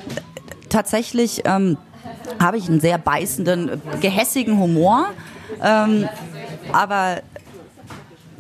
tatsächlich 0.70 1.42
ähm, 1.44 1.76
habe 2.40 2.56
ich 2.56 2.68
einen 2.68 2.80
sehr 2.80 2.96
beißenden, 2.96 3.82
gehässigen 4.00 4.58
Humor. 4.58 5.08
Ähm, 5.62 6.08
aber 6.72 7.20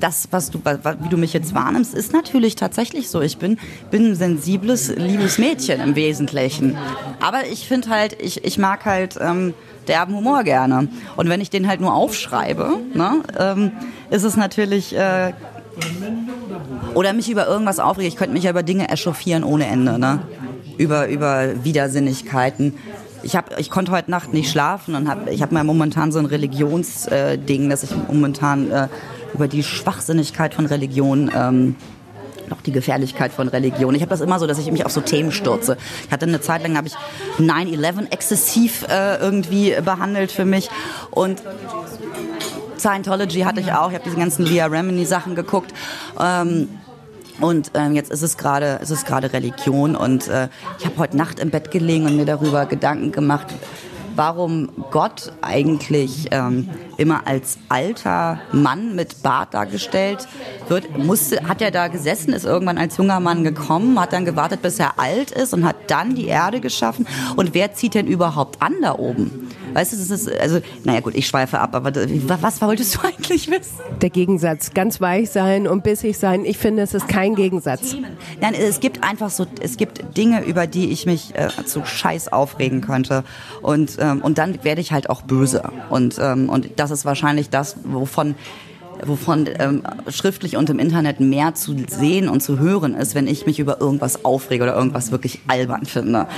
das, 0.00 0.28
was 0.30 0.50
du, 0.50 0.60
wie 0.60 1.08
du 1.08 1.16
mich 1.16 1.32
jetzt 1.32 1.54
wahrnimmst, 1.54 1.94
ist 1.94 2.12
natürlich 2.12 2.56
tatsächlich 2.56 3.08
so. 3.08 3.20
Ich 3.20 3.38
bin, 3.38 3.58
bin 3.90 4.10
ein 4.10 4.14
sensibles, 4.14 4.94
liebes 4.94 5.38
Mädchen 5.38 5.80
im 5.80 5.96
Wesentlichen. 5.96 6.76
Aber 7.20 7.46
ich 7.50 7.66
finde 7.66 7.90
halt, 7.90 8.20
ich, 8.20 8.44
ich 8.44 8.58
mag 8.58 8.84
halt 8.84 9.16
ähm, 9.20 9.54
derben 9.88 10.14
Humor 10.14 10.44
gerne. 10.44 10.88
Und 11.16 11.28
wenn 11.28 11.40
ich 11.40 11.50
den 11.50 11.68
halt 11.68 11.80
nur 11.80 11.94
aufschreibe, 11.94 12.78
ne, 12.94 13.22
ähm, 13.38 13.72
ist 14.10 14.24
es 14.24 14.36
natürlich. 14.36 14.96
Äh, 14.96 15.32
oder 16.94 17.12
mich 17.12 17.30
über 17.30 17.46
irgendwas 17.46 17.78
aufregen. 17.78 18.08
Ich 18.08 18.16
könnte 18.16 18.32
mich 18.32 18.44
ja 18.44 18.50
über 18.50 18.62
Dinge 18.62 18.88
echauffieren 18.88 19.44
ohne 19.44 19.66
Ende. 19.66 19.98
Ne? 19.98 20.20
Über, 20.78 21.08
über 21.08 21.64
Widersinnigkeiten 21.64 22.72
ich 23.26 23.36
habe, 23.36 23.56
ich 23.58 23.70
konnte 23.70 23.92
heute 23.92 24.10
Nacht 24.10 24.32
nicht 24.32 24.50
schlafen 24.50 24.94
und 24.94 25.08
habe, 25.08 25.30
ich 25.30 25.42
habe 25.42 25.52
mal 25.52 25.64
momentan 25.64 26.12
so 26.12 26.18
ein 26.18 26.26
Religionsding, 26.26 27.66
äh, 27.66 27.68
dass 27.68 27.82
ich 27.82 27.90
momentan 28.08 28.70
äh, 28.70 28.88
über 29.34 29.48
die 29.48 29.62
Schwachsinnigkeit 29.62 30.54
von 30.54 30.66
Religion 30.66 31.30
ähm, 31.34 31.76
noch 32.48 32.60
die 32.60 32.72
Gefährlichkeit 32.72 33.32
von 33.32 33.48
Religion. 33.48 33.94
Ich 33.94 34.02
habe 34.02 34.10
das 34.10 34.20
immer 34.20 34.38
so, 34.38 34.46
dass 34.46 34.58
ich 34.58 34.70
mich 34.70 34.86
auf 34.86 34.92
so 34.92 35.00
Themen 35.00 35.32
stürze. 35.32 35.76
Ich 36.06 36.12
hatte 36.12 36.26
eine 36.26 36.40
Zeit 36.40 36.62
lang, 36.62 36.76
habe 36.76 36.86
ich 36.86 36.94
9-11 37.38 38.12
exzessiv 38.12 38.86
äh, 38.88 39.16
irgendwie 39.16 39.74
behandelt 39.84 40.30
für 40.30 40.44
mich 40.44 40.68
und 41.10 41.42
Scientology 42.78 43.40
hatte 43.40 43.60
ich 43.60 43.72
auch. 43.72 43.88
Ich 43.88 43.94
habe 43.94 44.04
diese 44.04 44.16
ganzen 44.16 44.44
Leah 44.44 44.66
Remini 44.66 45.06
Sachen 45.06 45.34
geguckt. 45.34 45.72
Ähm, 46.20 46.68
und 47.40 47.72
ähm, 47.74 47.94
jetzt 47.94 48.10
ist 48.10 48.22
es 48.22 48.38
gerade, 48.38 48.78
ist 48.82 48.90
es 48.90 49.04
gerade 49.04 49.32
Religion 49.32 49.94
und 49.94 50.26
äh, 50.28 50.48
ich 50.78 50.86
habe 50.86 50.96
heute 50.96 51.18
Nacht 51.18 51.38
im 51.38 51.50
Bett 51.50 51.70
gelegen 51.70 52.06
und 52.06 52.16
mir 52.16 52.24
darüber 52.24 52.64
Gedanken 52.64 53.12
gemacht, 53.12 53.48
warum 54.16 54.68
Gott 54.90 55.32
eigentlich 55.42 56.28
ähm, 56.30 56.68
immer 56.96 57.26
als 57.26 57.58
alter 57.68 58.40
Mann 58.52 58.96
mit 58.96 59.22
Bart 59.22 59.54
dargestellt 59.54 60.26
wird. 60.68 60.96
Musste, 60.98 61.46
hat 61.48 61.60
er 61.62 61.70
da 61.70 61.88
gesessen, 61.88 62.32
ist 62.32 62.44
irgendwann 62.44 62.78
als 62.78 62.96
junger 62.96 63.20
Mann 63.20 63.44
gekommen, 63.44 64.00
hat 64.00 64.12
dann 64.12 64.24
gewartet, 64.24 64.62
bis 64.62 64.78
er 64.78 64.98
alt 64.98 65.30
ist 65.30 65.54
und 65.54 65.64
hat 65.64 65.76
dann 65.88 66.14
die 66.14 66.26
Erde 66.26 66.60
geschaffen. 66.60 67.06
Und 67.36 67.54
wer 67.54 67.74
zieht 67.74 67.94
denn 67.94 68.06
überhaupt 68.06 68.62
an 68.62 68.74
da 68.82 68.94
oben? 68.98 69.48
Weißt 69.76 69.92
du, 69.92 69.98
das 69.98 70.08
ist, 70.08 70.40
also, 70.40 70.60
naja 70.84 71.00
gut, 71.00 71.14
ich 71.14 71.26
schweife 71.26 71.58
ab, 71.58 71.74
aber 71.74 71.92
was 71.94 72.62
wolltest 72.62 72.94
du 72.94 73.00
eigentlich 73.06 73.50
wissen? 73.50 73.74
Der 74.00 74.08
Gegensatz, 74.08 74.72
ganz 74.72 75.02
weich 75.02 75.28
sein 75.28 75.66
und 75.66 75.84
bissig 75.84 76.16
sein, 76.16 76.46
ich 76.46 76.56
finde, 76.56 76.80
es 76.80 76.94
ist 76.94 77.08
kein 77.08 77.34
Gegensatz. 77.34 77.94
Nein, 78.40 78.54
es 78.54 78.80
gibt 78.80 79.04
einfach 79.04 79.28
so, 79.28 79.44
es 79.60 79.76
gibt 79.76 80.16
Dinge, 80.16 80.42
über 80.44 80.66
die 80.66 80.92
ich 80.92 81.04
mich 81.04 81.34
äh, 81.34 81.48
zu 81.66 81.84
Scheiß 81.84 82.32
aufregen 82.32 82.80
könnte. 82.80 83.22
Und, 83.60 83.98
ähm, 84.00 84.22
und 84.22 84.38
dann 84.38 84.64
werde 84.64 84.80
ich 84.80 84.92
halt 84.92 85.10
auch 85.10 85.20
böse. 85.20 85.62
Und, 85.90 86.16
ähm, 86.18 86.48
und 86.48 86.70
das 86.76 86.90
ist 86.90 87.04
wahrscheinlich 87.04 87.50
das, 87.50 87.76
wovon 87.84 88.34
wovon 89.04 89.46
ähm, 89.58 89.82
schriftlich 90.08 90.56
und 90.56 90.70
im 90.70 90.78
Internet 90.78 91.20
mehr 91.20 91.54
zu 91.54 91.76
sehen 91.86 92.30
und 92.30 92.40
zu 92.40 92.58
hören 92.58 92.94
ist, 92.94 93.14
wenn 93.14 93.26
ich 93.26 93.44
mich 93.44 93.58
über 93.58 93.78
irgendwas 93.78 94.24
aufrege 94.24 94.64
oder 94.64 94.74
irgendwas 94.74 95.10
wirklich 95.10 95.40
albern 95.48 95.84
finde. 95.84 96.28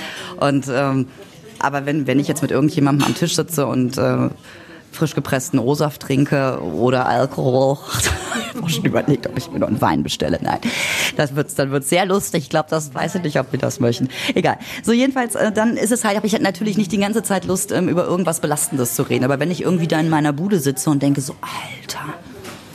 Und 0.40 0.66
ähm, 0.68 1.06
aber 1.58 1.86
wenn, 1.86 2.06
wenn 2.06 2.18
ich 2.18 2.28
jetzt 2.28 2.42
mit 2.42 2.50
irgendjemandem 2.50 3.06
am 3.06 3.14
Tisch 3.14 3.34
sitze 3.34 3.66
und 3.66 3.98
äh, 3.98 4.28
frisch 4.92 5.14
gepressten 5.14 5.58
O-Saft 5.58 6.02
trinke 6.02 6.60
oder 6.60 7.06
Alkohol. 7.06 7.78
ich 8.50 8.56
habe 8.56 8.70
schon 8.70 8.84
überlegt, 8.84 9.26
ob 9.26 9.36
ich 9.36 9.50
mir 9.50 9.58
noch 9.58 9.68
einen 9.68 9.80
Wein 9.80 10.02
bestelle. 10.02 10.38
Nein, 10.42 10.58
das 11.16 11.36
wird's, 11.36 11.54
dann 11.54 11.70
wird's 11.70 11.88
sehr 11.88 12.06
lustig. 12.06 12.44
Ich 12.44 12.50
glaube, 12.50 12.68
das 12.70 12.94
weiß 12.94 13.16
ich 13.16 13.22
nicht, 13.22 13.38
ob 13.38 13.52
wir 13.52 13.58
das 13.58 13.80
möchten. 13.80 14.08
Egal. 14.34 14.58
So 14.82 14.92
jedenfalls, 14.92 15.34
äh, 15.34 15.52
dann 15.52 15.76
ist 15.76 15.92
es 15.92 16.04
halt, 16.04 16.16
habe 16.16 16.26
ich 16.26 16.32
halt 16.32 16.42
natürlich 16.42 16.76
nicht 16.76 16.90
die 16.92 16.98
ganze 16.98 17.22
Zeit 17.22 17.44
Lust, 17.44 17.70
ähm, 17.72 17.88
über 17.88 18.04
irgendwas 18.04 18.40
Belastendes 18.40 18.94
zu 18.94 19.02
reden. 19.02 19.24
Aber 19.24 19.38
wenn 19.38 19.50
ich 19.50 19.62
irgendwie 19.62 19.86
da 19.86 20.00
in 20.00 20.08
meiner 20.08 20.32
Bude 20.32 20.58
sitze 20.58 20.90
und 20.90 21.02
denke 21.02 21.20
so, 21.20 21.36
Alter, 21.40 22.14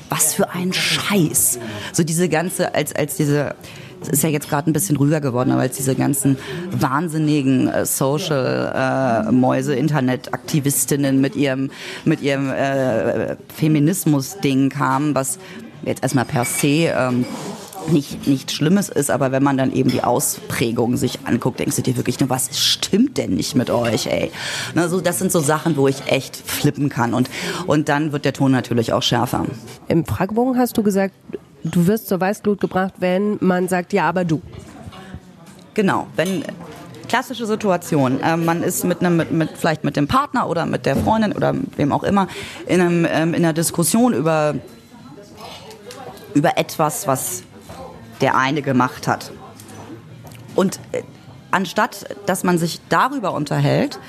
was 0.10 0.34
für 0.34 0.52
ein 0.52 0.72
Scheiß. 0.74 1.60
So 1.92 2.04
diese 2.04 2.30
ganze, 2.30 2.76
als, 2.76 2.96
als 2.96 3.18
diese 3.18 3.56
es 3.56 3.83
ist 4.10 4.24
ja 4.24 4.30
jetzt 4.30 4.50
gerade 4.50 4.70
ein 4.70 4.74
bisschen 4.74 4.98
rüber 4.98 5.22
geworden, 5.22 5.52
aber 5.52 5.62
als 5.62 5.78
diese 5.78 5.96
ganzen 5.96 6.38
wahnsinnigen 6.72 7.68
äh, 7.68 7.86
Social-Mäuse, 7.86 9.76
äh, 9.76 9.80
Internet-Aktivistinnen 9.80 11.22
mit 11.22 11.36
ihrem, 11.36 11.72
mit 12.06 12.22
ihrem 12.22 12.50
äh, 12.50 13.36
Feminismus-Ding 13.56 14.70
kamen, 14.70 15.16
was 15.16 15.40
jetzt 15.86 16.04
erstmal 16.04 16.26
per 16.26 16.46
se 16.46 16.94
ähm, 16.98 17.26
nicht, 17.92 18.28
nichts 18.28 18.54
Schlimmes 18.54 18.90
ist, 18.90 19.12
aber 19.12 19.32
wenn 19.32 19.44
man 19.44 19.58
dann 19.58 19.74
eben 19.74 19.90
die 19.90 20.04
Ausprägung 20.04 20.98
sich 20.98 21.20
anguckt, 21.26 21.60
denkst 21.60 21.76
du 21.76 21.82
dir 21.82 21.98
wirklich 21.98 22.20
nur, 22.20 22.30
was 22.30 22.58
stimmt 22.58 23.18
denn 23.18 23.36
nicht 23.36 23.56
mit 23.56 23.70
euch, 23.70 24.08
ey? 24.08 24.32
Na, 24.74 24.88
so, 24.88 25.02
das 25.02 25.20
sind 25.20 25.32
so 25.32 25.40
Sachen, 25.40 25.76
wo 25.76 25.88
ich 25.88 26.08
echt 26.08 26.36
flippen 26.36 26.90
kann 26.90 27.14
und, 27.14 27.30
und 27.68 27.90
dann 27.90 28.12
wird 28.12 28.26
der 28.26 28.34
Ton 28.34 28.52
natürlich 28.52 28.94
auch 28.94 29.04
schärfer. 29.04 29.46
Im 29.88 30.06
Fragebogen 30.06 30.58
hast 30.58 30.78
du 30.78 30.84
gesagt, 30.84 31.14
du 31.64 31.88
wirst 31.88 32.08
zur 32.08 32.20
Weißglut 32.20 32.60
gebracht, 32.60 32.94
wenn 33.00 33.38
man 33.42 33.68
sagt, 33.68 33.94
ja, 33.94 34.08
aber 34.08 34.26
du. 34.26 34.42
Genau, 35.74 36.08
wenn 36.16 36.44
klassische 37.08 37.46
Situation, 37.46 38.22
äh, 38.22 38.38
man 38.38 38.64
ist 38.64 38.84
mit 38.84 39.02
einem, 39.02 39.18
mit, 39.18 39.32
mit, 39.32 39.50
vielleicht 39.56 39.84
mit 39.84 39.96
dem 39.96 40.08
Partner 40.08 40.48
oder 40.50 40.66
mit 40.66 40.86
der 40.86 40.96
Freundin 40.96 41.34
oder 41.34 41.54
wem 41.78 41.92
auch 41.92 42.04
immer 42.04 42.28
in, 42.66 42.82
einem, 42.82 43.06
ähm, 43.10 43.34
in 43.34 43.44
einer 43.44 43.54
Diskussion 43.54 44.14
über, 44.14 44.56
über 46.34 46.58
etwas, 46.58 47.08
was 47.08 47.44
der 48.22 48.36
eine 48.36 48.62
gemacht 48.62 49.08
hat. 49.08 49.32
Und 50.56 50.80
äh, 50.92 51.04
anstatt, 51.52 52.06
dass 52.26 52.44
man 52.44 52.58
sich 52.58 52.80
darüber 52.90 53.34
unterhält, 53.34 54.00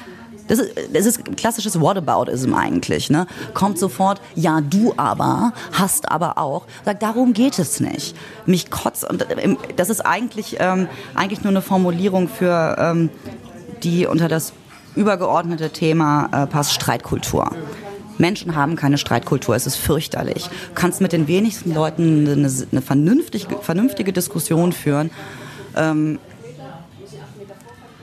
das 0.49 0.59
ist, 0.59 0.75
das 0.93 1.07
ist 1.07 1.37
klassisches 1.37 1.81
Whataboutism 1.81 2.55
eigentlich. 2.55 3.11
Ne? 3.11 3.27
Kommt 3.55 3.79
sofort, 3.79 4.21
ja, 4.35 4.61
du 4.61 4.95
aber, 4.97 5.53
hast 5.73 6.11
aber 6.11 6.39
auch. 6.39 6.67
Sagt, 6.85 7.03
darum 7.03 7.33
geht 7.33 7.59
es 7.59 7.81
nicht. 7.81 8.17
Mich 8.47 8.71
kotzt. 8.71 9.09
Und 9.09 9.27
ähm, 9.39 9.57
das 9.77 9.91
ist 9.91 10.01
eigentlich, 10.01 10.57
ähm, 10.61 10.89
eigentlich 11.15 11.43
nur 11.43 11.51
eine 11.51 11.63
Formulierung 11.63 12.29
für 12.29 12.77
ähm, 12.79 13.11
die 13.83 14.07
unter 14.07 14.29
das 14.29 14.53
übergeordnete 14.95 15.71
Thema 15.71 16.29
äh, 16.33 16.47
passt 16.47 16.73
Streitkultur. 16.73 17.51
Menschen 18.19 18.55
haben 18.55 18.77
keine 18.77 18.97
Streitkultur, 18.97 19.57
es 19.57 19.67
ist 19.67 19.77
fürchterlich. 19.77 20.45
Du 20.45 20.75
kannst 20.75 21.01
mit 21.01 21.13
den 21.13 21.27
wenigsten 21.27 21.75
Leuten 21.75 22.29
eine, 22.29 22.53
eine 22.71 22.83
vernünftige, 22.83 23.57
vernünftige 23.61 24.13
Diskussion 24.13 24.73
führen. 24.73 25.11
Ähm, 25.77 26.21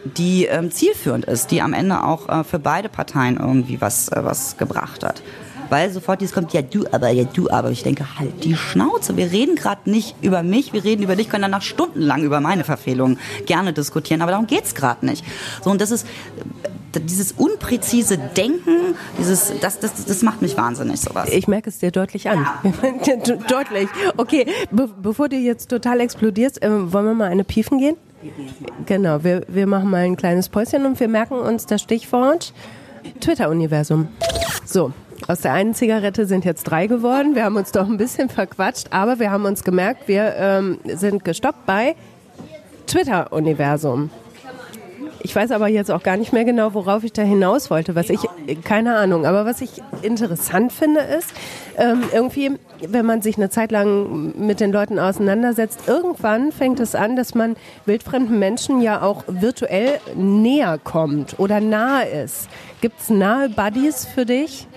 die 0.04 0.46
ähm, 0.46 0.72
zielführend 0.72 1.26
ist, 1.26 1.52
die 1.52 1.62
am 1.62 1.74
Ende 1.74 2.04
auch 2.04 2.30
äh, 2.30 2.44
für 2.44 2.60
beide 2.60 2.90
Parteien 2.90 3.38
irgendwie 3.38 3.82
was, 3.82 4.10
äh, 4.10 4.24
was 4.24 4.58
gebracht 4.58 5.04
hat. 5.04 5.22
Weil 5.70 5.90
sofort 5.90 6.20
dieses 6.20 6.34
kommt, 6.34 6.52
ja 6.52 6.62
du 6.62 6.86
aber, 6.92 7.10
ja 7.12 7.24
du 7.24 7.50
aber. 7.50 7.72
Ich 7.72 7.84
denke, 7.84 8.20
halt 8.20 8.44
die 8.44 8.58
Schnauze. 8.58 9.16
Wir 9.16 9.32
reden 9.32 9.56
gerade 9.56 9.90
nicht 9.90 10.16
über 10.22 10.44
mich, 10.44 10.74
wir 10.74 10.84
reden 10.84 11.02
über 11.02 11.16
dich, 11.16 11.30
können 11.30 11.44
danach 11.44 11.62
stundenlang 11.62 12.24
über 12.24 12.42
meine 12.42 12.66
Verfehlungen 12.66 13.18
gerne 13.46 13.72
diskutieren, 13.72 14.22
aber 14.22 14.32
darum 14.32 14.48
geht's 14.48 14.76
gerade 14.76 15.06
nicht. 15.06 15.24
So, 15.64 15.70
und 15.70 15.80
das 15.80 15.92
ist 15.92 16.06
dieses 17.00 17.32
unpräzise 17.32 18.18
Denken, 18.18 18.96
dieses, 19.18 19.54
das, 19.62 19.80
das, 19.80 20.04
das 20.04 20.22
macht 20.24 20.42
mich 20.42 20.58
wahnsinnig, 20.58 21.00
sowas. 21.00 21.30
Ich 21.32 21.48
merke 21.48 21.70
es 21.70 21.80
dir 21.80 21.92
deutlich 21.92 22.30
an. 22.30 22.46
Ja. 22.64 23.16
deutlich. 23.48 23.88
Okay, 24.18 24.46
be 24.72 24.90
bevor 25.02 25.30
du 25.30 25.38
jetzt 25.38 25.70
total 25.70 26.02
explodierst, 26.02 26.62
äh, 26.62 26.92
wollen 26.92 27.06
wir 27.06 27.14
mal 27.14 27.30
eine 27.30 27.46
Piefen 27.46 27.78
gehen? 27.78 27.96
Genau, 28.86 29.24
wir, 29.24 29.44
wir 29.48 29.68
machen 29.68 29.90
mal 29.90 30.04
ein 30.04 30.16
kleines 30.16 30.50
Päuschen 30.50 30.86
und 30.86 31.00
wir 31.00 31.08
merken 31.08 31.36
uns 31.36 31.66
das 31.66 31.82
Stichwort 31.82 32.54
Twitter-Universum. 33.20 34.08
So, 34.66 34.94
aus 35.28 35.42
der 35.42 35.54
einen 35.54 35.74
Zigarette 35.74 36.26
sind 36.26 36.46
jetzt 36.46 36.64
drei 36.64 36.88
geworden. 36.88 37.36
Wir 37.36 37.46
haben 37.46 37.56
uns 37.56 37.72
doch 37.72 37.88
ein 37.88 37.98
bisschen 37.98 38.30
verquatscht, 38.30 38.88
aber 38.92 39.20
wir 39.20 39.32
haben 39.32 39.46
uns 39.46 39.64
gemerkt, 39.64 40.08
wir 40.08 40.36
ähm, 40.38 40.80
sind 40.86 41.24
gestoppt 41.24 41.66
bei 41.66 41.96
Twitter-Universum. 42.88 44.10
Ich 45.24 45.36
weiß 45.36 45.52
aber 45.52 45.68
jetzt 45.68 45.92
auch 45.92 46.04
gar 46.04 46.18
nicht 46.18 46.34
mehr 46.34 46.46
genau, 46.46 46.74
worauf 46.74 47.04
ich 47.04 47.14
da 47.14 47.22
hinaus 47.22 47.70
wollte. 47.70 47.96
Was 47.96 48.10
ich, 48.10 48.22
keine 48.64 48.96
Ahnung, 48.96 49.26
aber 49.26 49.46
was 49.46 49.62
ich 49.62 49.82
interessant 50.02 50.72
finde, 50.72 51.02
ist, 51.02 51.34
ähm, 51.78 52.04
irgendwie, 52.14 52.52
wenn 52.88 53.06
man 53.06 53.22
sich 53.22 53.38
eine 53.38 53.50
Zeit 53.50 53.72
lang 53.72 54.34
mit 54.38 54.60
den 54.60 54.72
Leuten 54.72 55.00
auseinandersetzt, 55.00 55.82
irgendwann 55.88 56.52
fängt 56.52 56.80
es 56.80 56.96
an, 56.96 57.16
dass 57.16 57.36
man 57.36 57.56
wildfremden 57.86 58.40
Menschen 58.40 58.82
ja 58.82 59.02
auch 59.02 59.24
virtuell 59.28 60.00
näher 60.16 60.80
kommt 60.84 61.40
oder 61.40 61.60
nahe 61.60 62.08
ist. 62.24 62.50
Gibt 62.82 63.00
es 63.00 63.10
nahe 63.10 63.50
Buddies 63.50 64.06
für 64.06 64.26
dich? 64.26 64.68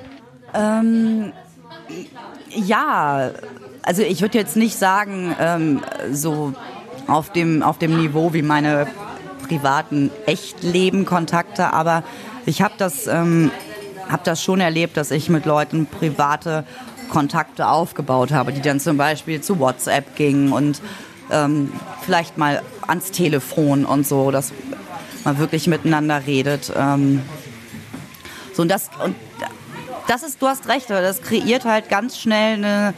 Ähm, 0.55 1.33
ja, 2.49 3.31
also 3.83 4.03
ich 4.03 4.21
würde 4.21 4.39
jetzt 4.39 4.57
nicht 4.57 4.77
sagen, 4.77 5.35
ähm, 5.41 5.81
so 6.13 6.53
auf 7.07 7.31
dem, 7.31 7.63
auf 7.63 7.79
dem 7.79 7.99
Niveau 7.99 8.33
wie 8.33 8.43
meine 8.43 8.87
privaten 9.55 10.11
Echtleben-Kontakte, 10.27 11.73
aber 11.73 12.03
ich 12.45 12.61
habe 12.61 12.75
das, 12.77 13.07
ähm, 13.07 13.53
hab 14.09 14.25
das 14.25 14.43
schon 14.43 14.61
erlebt, 14.61 14.97
dass 14.97 15.11
ich 15.11 15.29
mit 15.29 15.47
Leuten 15.47 15.87
private 15.87 16.64
Kontakte 17.09 17.69
aufgebaut 17.69 18.33
habe, 18.33 18.53
die 18.53 18.61
dann 18.61 18.81
zum 18.81 18.97
Beispiel 18.97 19.40
zu 19.40 19.61
WhatsApp 19.61 20.17
gingen 20.17 20.53
und 20.53 20.83
ähm, 21.31 21.73
vielleicht 22.03 22.37
mal 22.37 22.62
ans 22.87 23.12
Telefon 23.12 23.85
und 23.85 24.07
so, 24.07 24.33
dass 24.33 24.53
man 25.25 25.38
wirklich 25.38 25.69
miteinander 25.69 26.27
redet. 26.27 26.73
Ähm, 26.77 27.23
so 28.53 28.62
und 28.62 28.69
das 28.69 28.90
und 29.05 29.14
das 30.09 30.23
ist, 30.23 30.43
du 30.43 30.49
hast 30.49 30.69
recht, 30.69 30.90
das 30.90 31.23
kreiert 31.23 31.64
halt 31.64 31.88
ganz 31.88 32.19
schnell 32.19 32.57
eine, 32.57 32.95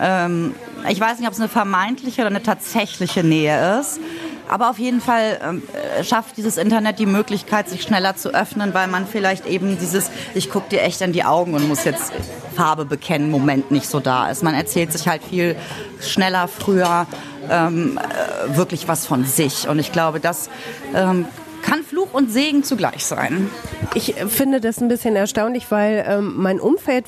ähm, 0.00 0.54
ich 0.88 0.98
weiß 0.98 1.18
nicht, 1.18 1.28
ob 1.28 1.34
es 1.34 1.40
eine 1.40 1.48
vermeintliche 1.48 2.22
oder 2.22 2.30
eine 2.30 2.42
tatsächliche 2.42 3.22
Nähe 3.22 3.78
ist. 3.80 4.00
Aber 4.48 4.70
auf 4.70 4.78
jeden 4.78 5.00
Fall 5.00 5.38
ähm, 5.42 5.62
schafft 6.02 6.36
dieses 6.36 6.56
Internet 6.56 6.98
die 6.98 7.06
Möglichkeit, 7.06 7.68
sich 7.68 7.82
schneller 7.82 8.16
zu 8.16 8.34
öffnen, 8.34 8.74
weil 8.74 8.88
man 8.88 9.06
vielleicht 9.06 9.46
eben 9.46 9.78
dieses, 9.78 10.10
ich 10.34 10.50
gucke 10.50 10.70
dir 10.70 10.82
echt 10.82 11.00
in 11.00 11.12
die 11.12 11.24
Augen 11.24 11.54
und 11.54 11.68
muss 11.68 11.84
jetzt 11.84 12.12
Farbe 12.56 12.84
bekennen, 12.84 13.30
Moment 13.30 13.70
nicht 13.70 13.88
so 13.88 14.00
da 14.00 14.30
ist. 14.30 14.42
Man 14.42 14.54
erzählt 14.54 14.92
sich 14.92 15.08
halt 15.08 15.22
viel 15.22 15.56
schneller, 16.00 16.48
früher 16.48 17.06
ähm, 17.50 17.98
äh, 17.98 18.56
wirklich 18.56 18.88
was 18.88 19.06
von 19.06 19.24
sich. 19.24 19.68
Und 19.68 19.78
ich 19.78 19.92
glaube, 19.92 20.20
das 20.20 20.50
ähm, 20.94 21.26
kann 21.62 21.82
Fluch 21.82 22.14
und 22.14 22.30
Segen 22.30 22.64
zugleich 22.64 23.04
sein. 23.04 23.50
Ich 23.94 24.14
finde 24.28 24.60
das 24.60 24.80
ein 24.80 24.88
bisschen 24.88 25.16
erstaunlich, 25.16 25.70
weil 25.70 26.04
ähm, 26.08 26.34
mein 26.36 26.60
Umfeld, 26.60 27.04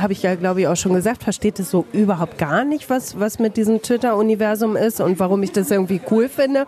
habe 0.00 0.12
ich 0.12 0.22
ja 0.22 0.34
glaube 0.34 0.60
ich 0.60 0.66
auch 0.68 0.76
schon 0.76 0.94
gesagt, 0.94 1.22
versteht 1.22 1.58
es 1.58 1.70
so 1.70 1.84
überhaupt 1.92 2.38
gar 2.38 2.64
nicht, 2.64 2.90
was, 2.90 3.18
was 3.18 3.38
mit 3.38 3.56
diesem 3.56 3.82
Twitter-Universum 3.82 4.76
ist 4.76 5.00
und 5.00 5.18
warum 5.18 5.42
ich 5.42 5.52
das 5.52 5.70
irgendwie 5.70 6.00
cool 6.10 6.28
finde. 6.28 6.66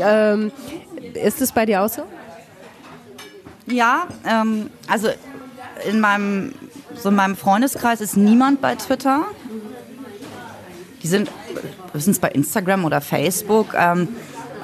Ähm, 0.00 0.52
ist 1.14 1.40
es 1.40 1.52
bei 1.52 1.66
dir 1.66 1.82
auch 1.82 1.88
so? 1.88 2.02
Ja, 3.66 4.06
ähm, 4.28 4.70
also 4.88 5.08
in 5.88 6.00
meinem, 6.00 6.52
so 6.94 7.08
in 7.08 7.14
meinem 7.14 7.36
Freundeskreis 7.36 8.00
ist 8.00 8.16
niemand 8.16 8.60
bei 8.60 8.74
Twitter. 8.74 9.22
Die 11.02 11.06
sind 11.06 11.30
höchstens 11.92 12.18
bei 12.18 12.28
Instagram 12.28 12.84
oder 12.84 13.00
Facebook. 13.00 13.74
Ähm, 13.74 14.08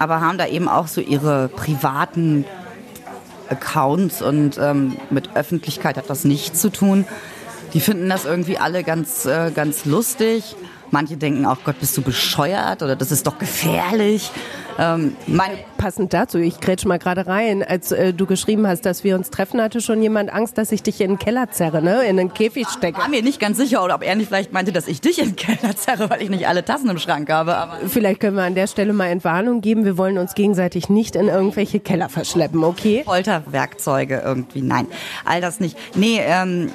aber 0.00 0.22
haben 0.22 0.38
da 0.38 0.46
eben 0.46 0.66
auch 0.66 0.86
so 0.86 1.02
ihre 1.02 1.48
privaten 1.48 2.46
Accounts 3.50 4.22
und 4.22 4.56
ähm, 4.58 4.96
mit 5.10 5.36
Öffentlichkeit 5.36 5.98
hat 5.98 6.08
das 6.08 6.24
nichts 6.24 6.60
zu 6.60 6.70
tun. 6.70 7.04
Die 7.72 7.80
finden 7.80 8.08
das 8.08 8.24
irgendwie 8.24 8.58
alle 8.58 8.82
ganz, 8.82 9.26
äh, 9.26 9.50
ganz 9.50 9.84
lustig. 9.84 10.56
Manche 10.90 11.16
denken 11.16 11.46
auch, 11.46 11.58
Gott, 11.64 11.78
bist 11.78 11.96
du 11.96 12.02
bescheuert 12.02 12.82
oder 12.82 12.96
das 12.96 13.12
ist 13.12 13.26
doch 13.26 13.38
gefährlich. 13.38 14.32
Ähm, 14.76 15.16
Passend 15.76 16.12
dazu, 16.12 16.38
ich 16.38 16.58
grätsch 16.58 16.84
mal 16.84 16.98
gerade 16.98 17.26
rein, 17.26 17.62
als 17.62 17.92
äh, 17.92 18.12
du 18.12 18.26
geschrieben 18.26 18.66
hast, 18.66 18.84
dass 18.86 19.04
wir 19.04 19.14
uns 19.14 19.30
treffen, 19.30 19.62
hatte 19.62 19.80
schon 19.80 20.02
jemand 20.02 20.32
Angst, 20.32 20.58
dass 20.58 20.72
ich 20.72 20.82
dich 20.82 21.00
in 21.00 21.12
den 21.12 21.18
Keller 21.18 21.50
zerre, 21.50 21.80
ne? 21.80 22.02
in 22.04 22.16
den 22.16 22.34
Käfig 22.34 22.66
stecke. 22.68 22.98
Ich 22.98 23.04
war 23.04 23.08
mir 23.08 23.22
nicht 23.22 23.38
ganz 23.40 23.56
sicher, 23.56 23.84
oder 23.84 23.94
ob 23.94 24.02
er 24.02 24.14
nicht 24.16 24.28
vielleicht 24.28 24.52
meinte, 24.52 24.72
dass 24.72 24.88
ich 24.88 25.00
dich 25.00 25.20
in 25.20 25.34
den 25.34 25.36
Keller 25.36 25.76
zerre, 25.76 26.10
weil 26.10 26.22
ich 26.22 26.28
nicht 26.28 26.48
alle 26.48 26.64
Tassen 26.64 26.90
im 26.90 26.98
Schrank 26.98 27.30
habe. 27.30 27.56
Aber 27.56 27.88
vielleicht 27.88 28.20
können 28.20 28.36
wir 28.36 28.42
an 28.42 28.54
der 28.54 28.66
Stelle 28.66 28.92
mal 28.92 29.06
Entwarnung 29.06 29.60
geben. 29.60 29.84
Wir 29.84 29.96
wollen 29.96 30.18
uns 30.18 30.34
gegenseitig 30.34 30.88
nicht 30.88 31.14
in 31.14 31.28
irgendwelche 31.28 31.78
Keller 31.78 32.08
verschleppen, 32.08 32.64
okay? 32.64 33.02
Folterwerkzeuge 33.04 34.22
irgendwie, 34.24 34.62
nein, 34.62 34.86
all 35.24 35.40
das 35.40 35.60
nicht. 35.60 35.78
Nee, 35.94 36.20
ähm, 36.22 36.70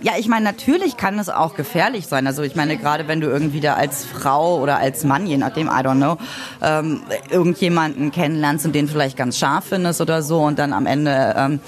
ja, 0.00 0.12
ich 0.18 0.28
meine, 0.28 0.44
natürlich 0.44 0.96
kann 0.96 1.18
es 1.18 1.28
auch 1.28 1.54
gefährlich 1.54 2.06
sein. 2.06 2.26
Also 2.26 2.42
ich 2.42 2.54
meine, 2.54 2.76
gerade 2.76 3.08
wenn 3.08 3.20
du 3.20 3.28
irgendwie 3.28 3.60
da 3.60 3.74
als 3.74 4.04
Frau 4.04 4.60
oder 4.60 4.78
als 4.78 5.04
Mann, 5.04 5.26
je 5.26 5.38
nachdem, 5.38 5.68
I 5.68 5.82
don't 5.82 5.96
know, 5.96 6.18
ähm, 6.62 7.02
irgendjemanden 7.30 8.10
kennenlernst 8.10 8.66
und 8.66 8.74
den 8.74 8.88
vielleicht 8.88 9.16
ganz 9.16 9.38
scharf 9.38 9.66
findest 9.68 10.00
oder 10.00 10.22
so 10.22 10.40
und 10.42 10.58
dann 10.58 10.72
am 10.72 10.86
Ende 10.86 11.34
ähm, 11.36 11.60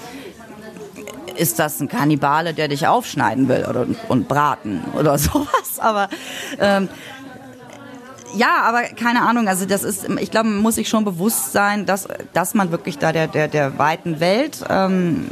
ist 1.37 1.57
das 1.57 1.79
ein 1.79 1.87
Kannibale, 1.87 2.53
der 2.53 2.67
dich 2.67 2.87
aufschneiden 2.87 3.47
will 3.47 3.65
oder, 3.67 3.87
und 4.09 4.27
braten 4.27 4.83
oder 4.97 5.17
sowas. 5.17 5.79
Aber 5.79 6.09
ähm, 6.59 6.89
ja, 8.35 8.61
aber 8.63 8.83
keine 8.83 9.23
Ahnung, 9.23 9.47
also 9.47 9.65
das 9.65 9.83
ist, 9.83 10.07
ich 10.19 10.29
glaube, 10.29 10.49
man 10.49 10.61
muss 10.61 10.75
sich 10.75 10.87
schon 10.87 11.03
bewusst 11.03 11.51
sein, 11.51 11.87
dass, 11.87 12.07
dass 12.33 12.53
man 12.53 12.71
wirklich 12.71 12.99
da 12.99 13.11
der, 13.11 13.27
der, 13.27 13.47
der 13.47 13.79
weiten 13.79 14.19
Welt 14.19 14.63
ähm, 14.69 15.29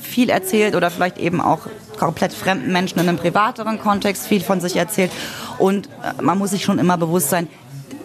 viel 0.00 0.30
erzählt 0.30 0.74
oder 0.74 0.90
vielleicht 0.90 1.18
eben 1.18 1.42
auch 1.42 1.66
komplett 1.96 2.32
fremden 2.32 2.72
Menschen 2.72 2.98
in 3.00 3.08
einem 3.08 3.18
privateren 3.18 3.80
Kontext 3.80 4.26
viel 4.26 4.42
von 4.42 4.60
sich 4.60 4.76
erzählt. 4.76 5.10
Und 5.58 5.86
äh, 5.86 6.22
man 6.22 6.38
muss 6.38 6.50
sich 6.50 6.64
schon 6.64 6.78
immer 6.78 6.96
bewusst 6.96 7.30
sein, 7.30 7.48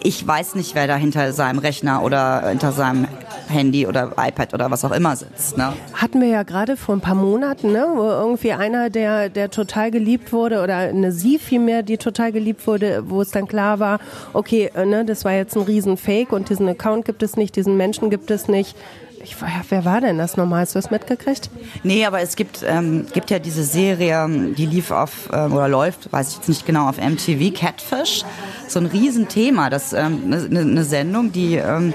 ich 0.04 0.26
weiß 0.26 0.54
nicht, 0.56 0.74
wer 0.74 0.86
da 0.86 0.96
hinter 0.96 1.32
seinem 1.32 1.58
Rechner 1.58 2.02
oder 2.02 2.48
hinter 2.48 2.72
seinem 2.72 3.06
Handy 3.48 3.86
oder 3.86 4.12
iPad 4.16 4.54
oder 4.54 4.70
was 4.70 4.84
auch 4.84 4.90
immer 4.92 5.14
sitzt. 5.16 5.56
Ne? 5.56 5.72
Hatten 5.94 6.20
wir 6.20 6.28
ja 6.28 6.42
gerade 6.42 6.76
vor 6.76 6.96
ein 6.96 7.00
paar 7.00 7.14
Monaten, 7.14 7.72
ne, 7.72 7.86
wo 7.94 8.02
irgendwie 8.02 8.52
einer, 8.52 8.90
der, 8.90 9.28
der 9.28 9.50
total 9.50 9.90
geliebt 9.90 10.32
wurde 10.32 10.62
oder 10.62 10.76
eine 10.76 11.12
sie 11.12 11.38
vielmehr, 11.38 11.82
die 11.82 11.98
total 11.98 12.32
geliebt 12.32 12.66
wurde, 12.66 13.04
wo 13.06 13.22
es 13.22 13.30
dann 13.30 13.46
klar 13.46 13.78
war, 13.78 14.00
okay, 14.32 14.70
äh, 14.74 14.86
ne, 14.86 15.04
das 15.04 15.24
war 15.24 15.32
jetzt 15.32 15.56
ein 15.56 15.62
Riesenfake 15.62 16.32
und 16.32 16.48
diesen 16.48 16.68
Account 16.68 17.04
gibt 17.04 17.22
es 17.22 17.36
nicht, 17.36 17.54
diesen 17.56 17.76
Menschen 17.76 18.10
gibt 18.10 18.30
es 18.30 18.48
nicht. 18.48 18.76
Ich, 19.24 19.36
wer 19.68 19.84
war 19.84 20.00
denn 20.00 20.18
das 20.18 20.36
nochmal? 20.36 20.62
Hast 20.62 20.74
du 20.74 20.80
das 20.80 20.90
mitgekriegt? 20.90 21.48
Nee, 21.84 22.04
aber 22.06 22.20
es 22.20 22.34
gibt, 22.34 22.64
ähm, 22.66 23.06
gibt 23.12 23.30
ja 23.30 23.38
diese 23.38 23.62
Serie, 23.62 24.28
die 24.56 24.66
lief 24.66 24.90
auf, 24.90 25.28
ähm, 25.32 25.52
oder 25.52 25.68
läuft, 25.68 26.12
weiß 26.12 26.30
ich 26.30 26.36
jetzt 26.36 26.48
nicht 26.48 26.66
genau, 26.66 26.88
auf 26.88 26.98
MTV, 26.98 27.54
Catfish. 27.54 28.24
So 28.66 28.80
ein 28.80 28.86
Riesenthema. 28.86 29.70
Das 29.70 29.92
ähm, 29.92 30.22
eine, 30.26 30.60
eine 30.60 30.84
Sendung, 30.84 31.30
die 31.30 31.54
ähm, 31.54 31.92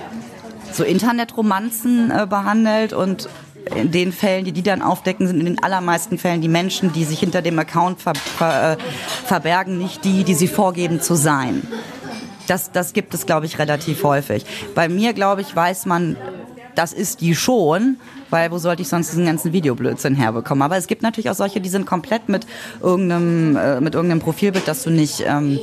so 0.72 0.86
Internetromanzen 0.86 2.12
äh, 2.12 2.28
behandelt 2.28 2.94
und 2.94 3.28
in 3.76 3.92
den 3.92 4.14
Fällen, 4.14 4.46
die 4.46 4.54
die 4.54 4.64
dann 4.64 4.82
aufdecken, 4.82 5.28
sind 5.28 5.42
in 5.42 5.46
den 5.46 5.62
allermeisten 5.62 6.18
Fällen 6.18 6.40
die 6.40 6.48
Menschen, 6.48 6.94
die 6.94 7.04
sich 7.04 7.20
hinter 7.20 7.42
dem 7.42 7.60
Account 7.60 8.02
ver, 8.02 8.16
ver, 8.16 8.74
äh, 8.74 8.78
verbergen, 9.26 9.78
nicht 9.78 10.06
die, 10.06 10.24
die 10.24 10.34
sie 10.34 10.48
vorgeben 10.48 11.02
zu 11.02 11.16
sein. 11.16 11.68
Das, 12.48 12.72
das 12.72 12.94
gibt 12.94 13.14
es, 13.14 13.26
glaube 13.26 13.46
ich, 13.46 13.60
relativ 13.60 14.04
häufig. 14.04 14.46
Bei 14.74 14.88
mir, 14.88 15.12
glaube 15.12 15.42
ich, 15.42 15.54
weiß 15.54 15.86
man 15.86 16.16
das 16.78 16.94
ist 16.94 17.22
die 17.22 17.36
schon, 17.36 17.98
weil 18.30 18.52
wo 18.52 18.58
sollte 18.58 18.82
ich 18.82 18.88
sonst 18.88 19.12
diesen 19.12 19.26
ganzen 19.26 19.54
Videoblödsinn 19.54 20.16
herbekommen? 20.16 20.62
Aber 20.62 20.78
es 20.78 20.88
gibt 20.88 21.02
natürlich 21.02 21.30
auch 21.30 21.36
solche, 21.36 21.60
die 21.60 21.70
sind 21.70 21.86
komplett 21.86 22.30
mit 22.30 22.46
irgendeinem, 22.82 23.56
äh, 23.56 23.82
mit 23.82 23.96
irgendeinem 23.96 24.22
Profilbild, 24.22 24.68
dass 24.68 24.84
du 24.84 24.90
nicht... 24.90 25.24
Ähm, 25.26 25.60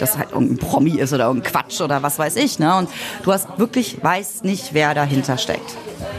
das 0.00 0.18
halt 0.18 0.32
irgendein 0.32 0.58
Promi 0.58 0.98
ist 0.98 1.14
oder 1.14 1.26
irgendein 1.26 1.52
Quatsch 1.52 1.80
oder 1.80 2.02
was 2.02 2.18
weiß 2.18 2.36
ich. 2.36 2.58
Ne? 2.58 2.76
Und 2.76 2.90
du 3.22 3.32
hast 3.32 3.58
wirklich, 3.58 4.02
weißt 4.02 4.44
nicht, 4.44 4.74
wer 4.74 4.92
dahinter 4.92 5.38
steckt. 5.38 5.74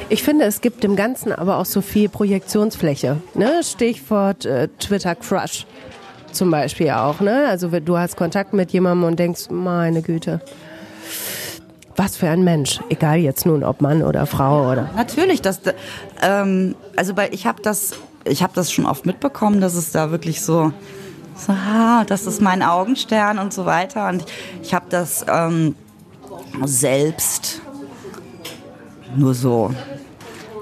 Ich 0.10 0.24
finde, 0.24 0.46
es 0.46 0.62
gibt 0.62 0.84
im 0.84 0.96
Ganzen 0.96 1.32
aber 1.32 1.58
auch 1.58 1.66
so 1.66 1.82
viel 1.82 2.10
Projektionsfläche. 2.10 3.18
Ne? 3.36 3.62
Stichwort 3.64 4.46
äh, 4.46 4.70
Twitter 4.80 5.16
Crush 5.16 5.66
zum 6.32 6.52
Beispiel 6.52 6.92
auch. 6.92 7.20
Ne? 7.20 7.48
Also 7.48 7.68
du 7.68 7.98
hast 7.98 8.16
Kontakt 8.16 8.54
mit 8.54 8.72
jemandem 8.72 9.08
und 9.08 9.20
denkst, 9.20 9.50
meine 9.50 10.02
Güte, 10.02 10.42
was 11.98 12.16
für 12.16 12.30
ein 12.30 12.44
Mensch, 12.44 12.80
egal 12.90 13.18
jetzt 13.18 13.46
nun 13.46 13.64
ob 13.64 13.82
Mann 13.82 14.04
oder 14.04 14.26
Frau 14.28 14.72
oder. 14.72 14.90
Natürlich, 14.96 15.42
das, 15.42 15.60
ähm, 16.22 16.76
also 16.96 17.16
bei, 17.16 17.30
ich 17.32 17.48
habe 17.48 17.62
das, 17.62 17.94
ich 18.24 18.44
habe 18.44 18.54
das 18.56 18.72
schon 18.72 18.86
oft 18.86 19.06
mitbekommen, 19.06 19.60
dass 19.60 19.74
es 19.74 19.92
da 19.92 20.12
wirklich 20.12 20.42
so, 20.42 20.72
so 21.36 21.52
ah, 21.52 22.06
das 22.06 22.28
ist 22.28 22.40
mein 22.40 22.62
Augenstern 22.62 23.40
und 23.40 23.52
so 23.52 23.66
weiter. 23.66 24.08
Und 24.10 24.26
ich 24.62 24.76
habe 24.76 24.86
das 24.90 25.26
ähm, 25.28 25.76
selbst 26.64 27.62
nur 29.16 29.34
so 29.34 29.74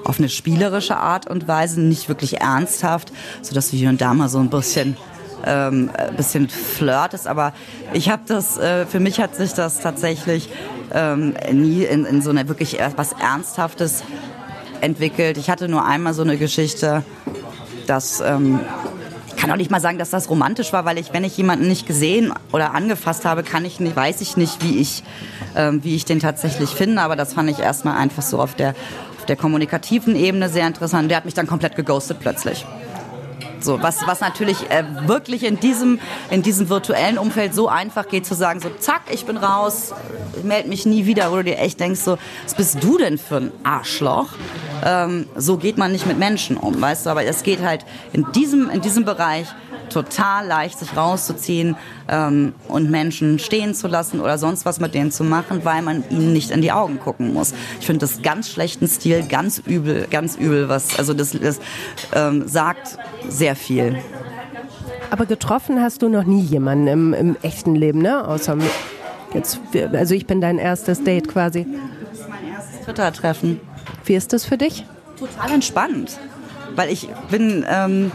auf 0.04 0.18
eine 0.18 0.30
spielerische 0.30 0.96
Art 0.96 1.28
und 1.28 1.46
Weise, 1.48 1.80
nicht 1.80 2.08
wirklich 2.08 2.40
ernsthaft, 2.40 3.12
so 3.42 3.54
dass 3.54 3.70
du 3.70 3.76
hier 3.76 3.90
und 3.90 4.00
da 4.00 4.14
mal 4.14 4.28
so 4.28 4.38
ein 4.38 4.48
bisschen 4.48 4.96
ähm, 5.44 5.90
ein 5.96 6.16
bisschen 6.16 6.48
flirtest, 6.48 7.26
aber 7.26 7.52
ich 7.92 8.08
habe 8.10 8.22
das, 8.26 8.58
äh, 8.58 8.86
für 8.86 9.00
mich 9.00 9.20
hat 9.20 9.36
sich 9.36 9.52
das 9.52 9.80
tatsächlich 9.80 10.48
ähm, 10.92 11.34
nie 11.52 11.84
in, 11.84 12.04
in 12.04 12.22
so 12.22 12.30
eine 12.30 12.48
wirklich 12.48 12.78
was 12.96 13.12
Ernsthaftes 13.12 14.02
entwickelt. 14.80 15.38
Ich 15.38 15.50
hatte 15.50 15.68
nur 15.68 15.84
einmal 15.84 16.14
so 16.14 16.22
eine 16.22 16.36
Geschichte, 16.36 17.02
dass 17.86 18.20
ähm, 18.20 18.60
ich 19.28 19.42
kann 19.42 19.50
auch 19.50 19.56
nicht 19.56 19.70
mal 19.70 19.80
sagen, 19.80 19.98
dass 19.98 20.10
das 20.10 20.30
romantisch 20.30 20.72
war, 20.72 20.86
weil 20.86 20.96
ich, 20.96 21.12
wenn 21.12 21.22
ich 21.22 21.36
jemanden 21.36 21.68
nicht 21.68 21.86
gesehen 21.86 22.32
oder 22.52 22.74
angefasst 22.74 23.26
habe, 23.26 23.42
kann 23.42 23.66
ich 23.66 23.80
nicht, 23.80 23.94
weiß 23.94 24.22
ich 24.22 24.38
nicht, 24.38 24.62
wie 24.64 24.78
ich, 24.78 25.02
ähm, 25.54 25.84
wie 25.84 25.94
ich 25.94 26.06
den 26.06 26.20
tatsächlich 26.20 26.70
finde. 26.70 27.02
Aber 27.02 27.16
das 27.16 27.34
fand 27.34 27.50
ich 27.50 27.58
erstmal 27.58 27.98
einfach 27.98 28.22
so 28.22 28.40
auf 28.40 28.54
der, 28.54 28.70
auf 29.18 29.26
der 29.26 29.36
kommunikativen 29.36 30.16
Ebene 30.16 30.48
sehr 30.48 30.66
interessant. 30.66 31.10
Der 31.10 31.18
hat 31.18 31.26
mich 31.26 31.34
dann 31.34 31.46
komplett 31.46 31.76
geghostet 31.76 32.18
plötzlich. 32.20 32.64
So, 33.66 33.82
was, 33.82 34.06
was 34.06 34.20
natürlich 34.20 34.70
äh, 34.70 34.84
wirklich 35.08 35.42
in 35.42 35.58
diesem, 35.58 35.98
in 36.30 36.42
diesem 36.42 36.68
virtuellen 36.68 37.18
Umfeld 37.18 37.52
so 37.52 37.68
einfach 37.68 38.06
geht, 38.06 38.24
zu 38.24 38.36
sagen, 38.36 38.60
so 38.60 38.70
zack, 38.78 39.02
ich 39.10 39.26
bin 39.26 39.36
raus, 39.36 39.92
melde 40.44 40.68
mich 40.68 40.86
nie 40.86 41.04
wieder, 41.04 41.32
wo 41.32 41.36
du 41.36 41.44
dir 41.44 41.58
echt 41.58 41.80
denkst, 41.80 42.00
so, 42.00 42.16
was 42.44 42.54
bist 42.54 42.80
du 42.80 42.96
denn 42.96 43.18
für 43.18 43.38
ein 43.38 43.52
Arschloch? 43.64 44.28
Ähm, 44.84 45.26
so 45.34 45.56
geht 45.56 45.78
man 45.78 45.90
nicht 45.90 46.06
mit 46.06 46.16
Menschen 46.16 46.56
um, 46.56 46.80
weißt 46.80 47.06
du, 47.06 47.10
aber 47.10 47.24
es 47.24 47.42
geht 47.42 47.60
halt 47.60 47.84
in 48.12 48.30
diesem, 48.30 48.70
in 48.70 48.82
diesem 48.82 49.04
Bereich 49.04 49.48
total 49.90 50.46
leicht, 50.46 50.78
sich 50.78 50.96
rauszuziehen 50.96 51.76
ähm, 52.08 52.54
und 52.68 52.90
Menschen 52.90 53.38
stehen 53.38 53.74
zu 53.74 53.88
lassen 53.88 54.20
oder 54.20 54.38
sonst 54.38 54.64
was 54.64 54.80
mit 54.80 54.94
denen 54.94 55.10
zu 55.10 55.24
machen, 55.24 55.64
weil 55.64 55.82
man 55.82 56.04
ihnen 56.10 56.32
nicht 56.32 56.50
in 56.50 56.62
die 56.62 56.72
Augen 56.72 56.98
gucken 56.98 57.32
muss. 57.32 57.54
Ich 57.80 57.86
finde 57.86 58.00
das 58.00 58.22
ganz 58.22 58.48
schlechten 58.50 58.88
Stil, 58.88 59.24
ganz 59.28 59.58
übel, 59.58 60.06
ganz 60.10 60.36
übel, 60.36 60.68
was, 60.68 60.98
also 60.98 61.14
das, 61.14 61.32
das 61.32 61.60
ähm, 62.14 62.46
sagt 62.46 62.98
sehr 63.28 63.56
viel. 63.56 63.96
Aber 65.10 65.26
getroffen 65.26 65.80
hast 65.80 66.02
du 66.02 66.08
noch 66.08 66.24
nie 66.24 66.42
jemanden 66.42 66.86
im, 66.88 67.14
im 67.14 67.36
echten 67.42 67.74
Leben, 67.74 68.00
ne? 68.00 68.26
Außer 68.26 68.56
jetzt, 69.34 69.60
also 69.92 70.14
ich 70.14 70.26
bin 70.26 70.40
dein 70.40 70.58
erstes 70.58 71.04
Date 71.04 71.28
quasi. 71.28 71.66
Das 72.10 72.20
ist 72.20 72.28
mein 72.28 72.52
erstes 72.52 72.80
Twitter-Treffen. 72.84 73.60
Wie 74.04 74.14
ist 74.14 74.32
das 74.32 74.44
für 74.44 74.58
dich? 74.58 74.84
Total 75.18 75.52
entspannt, 75.52 76.18
weil 76.74 76.90
ich 76.90 77.08
bin, 77.30 77.64
ähm, 77.68 78.12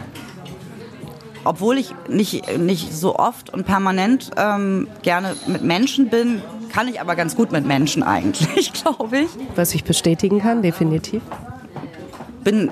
obwohl 1.44 1.78
ich 1.78 1.94
nicht, 2.08 2.58
nicht 2.58 2.92
so 2.92 3.16
oft 3.16 3.50
und 3.50 3.64
permanent 3.64 4.30
ähm, 4.36 4.88
gerne 5.02 5.36
mit 5.46 5.62
Menschen 5.62 6.08
bin, 6.08 6.42
kann 6.72 6.88
ich 6.88 7.00
aber 7.00 7.16
ganz 7.16 7.36
gut 7.36 7.52
mit 7.52 7.66
Menschen 7.66 8.02
eigentlich, 8.02 8.72
glaube 8.82 9.18
ich. 9.18 9.28
Was 9.56 9.74
ich 9.74 9.84
bestätigen 9.84 10.40
kann, 10.40 10.62
definitiv. 10.62 11.22
Bin 12.44 12.70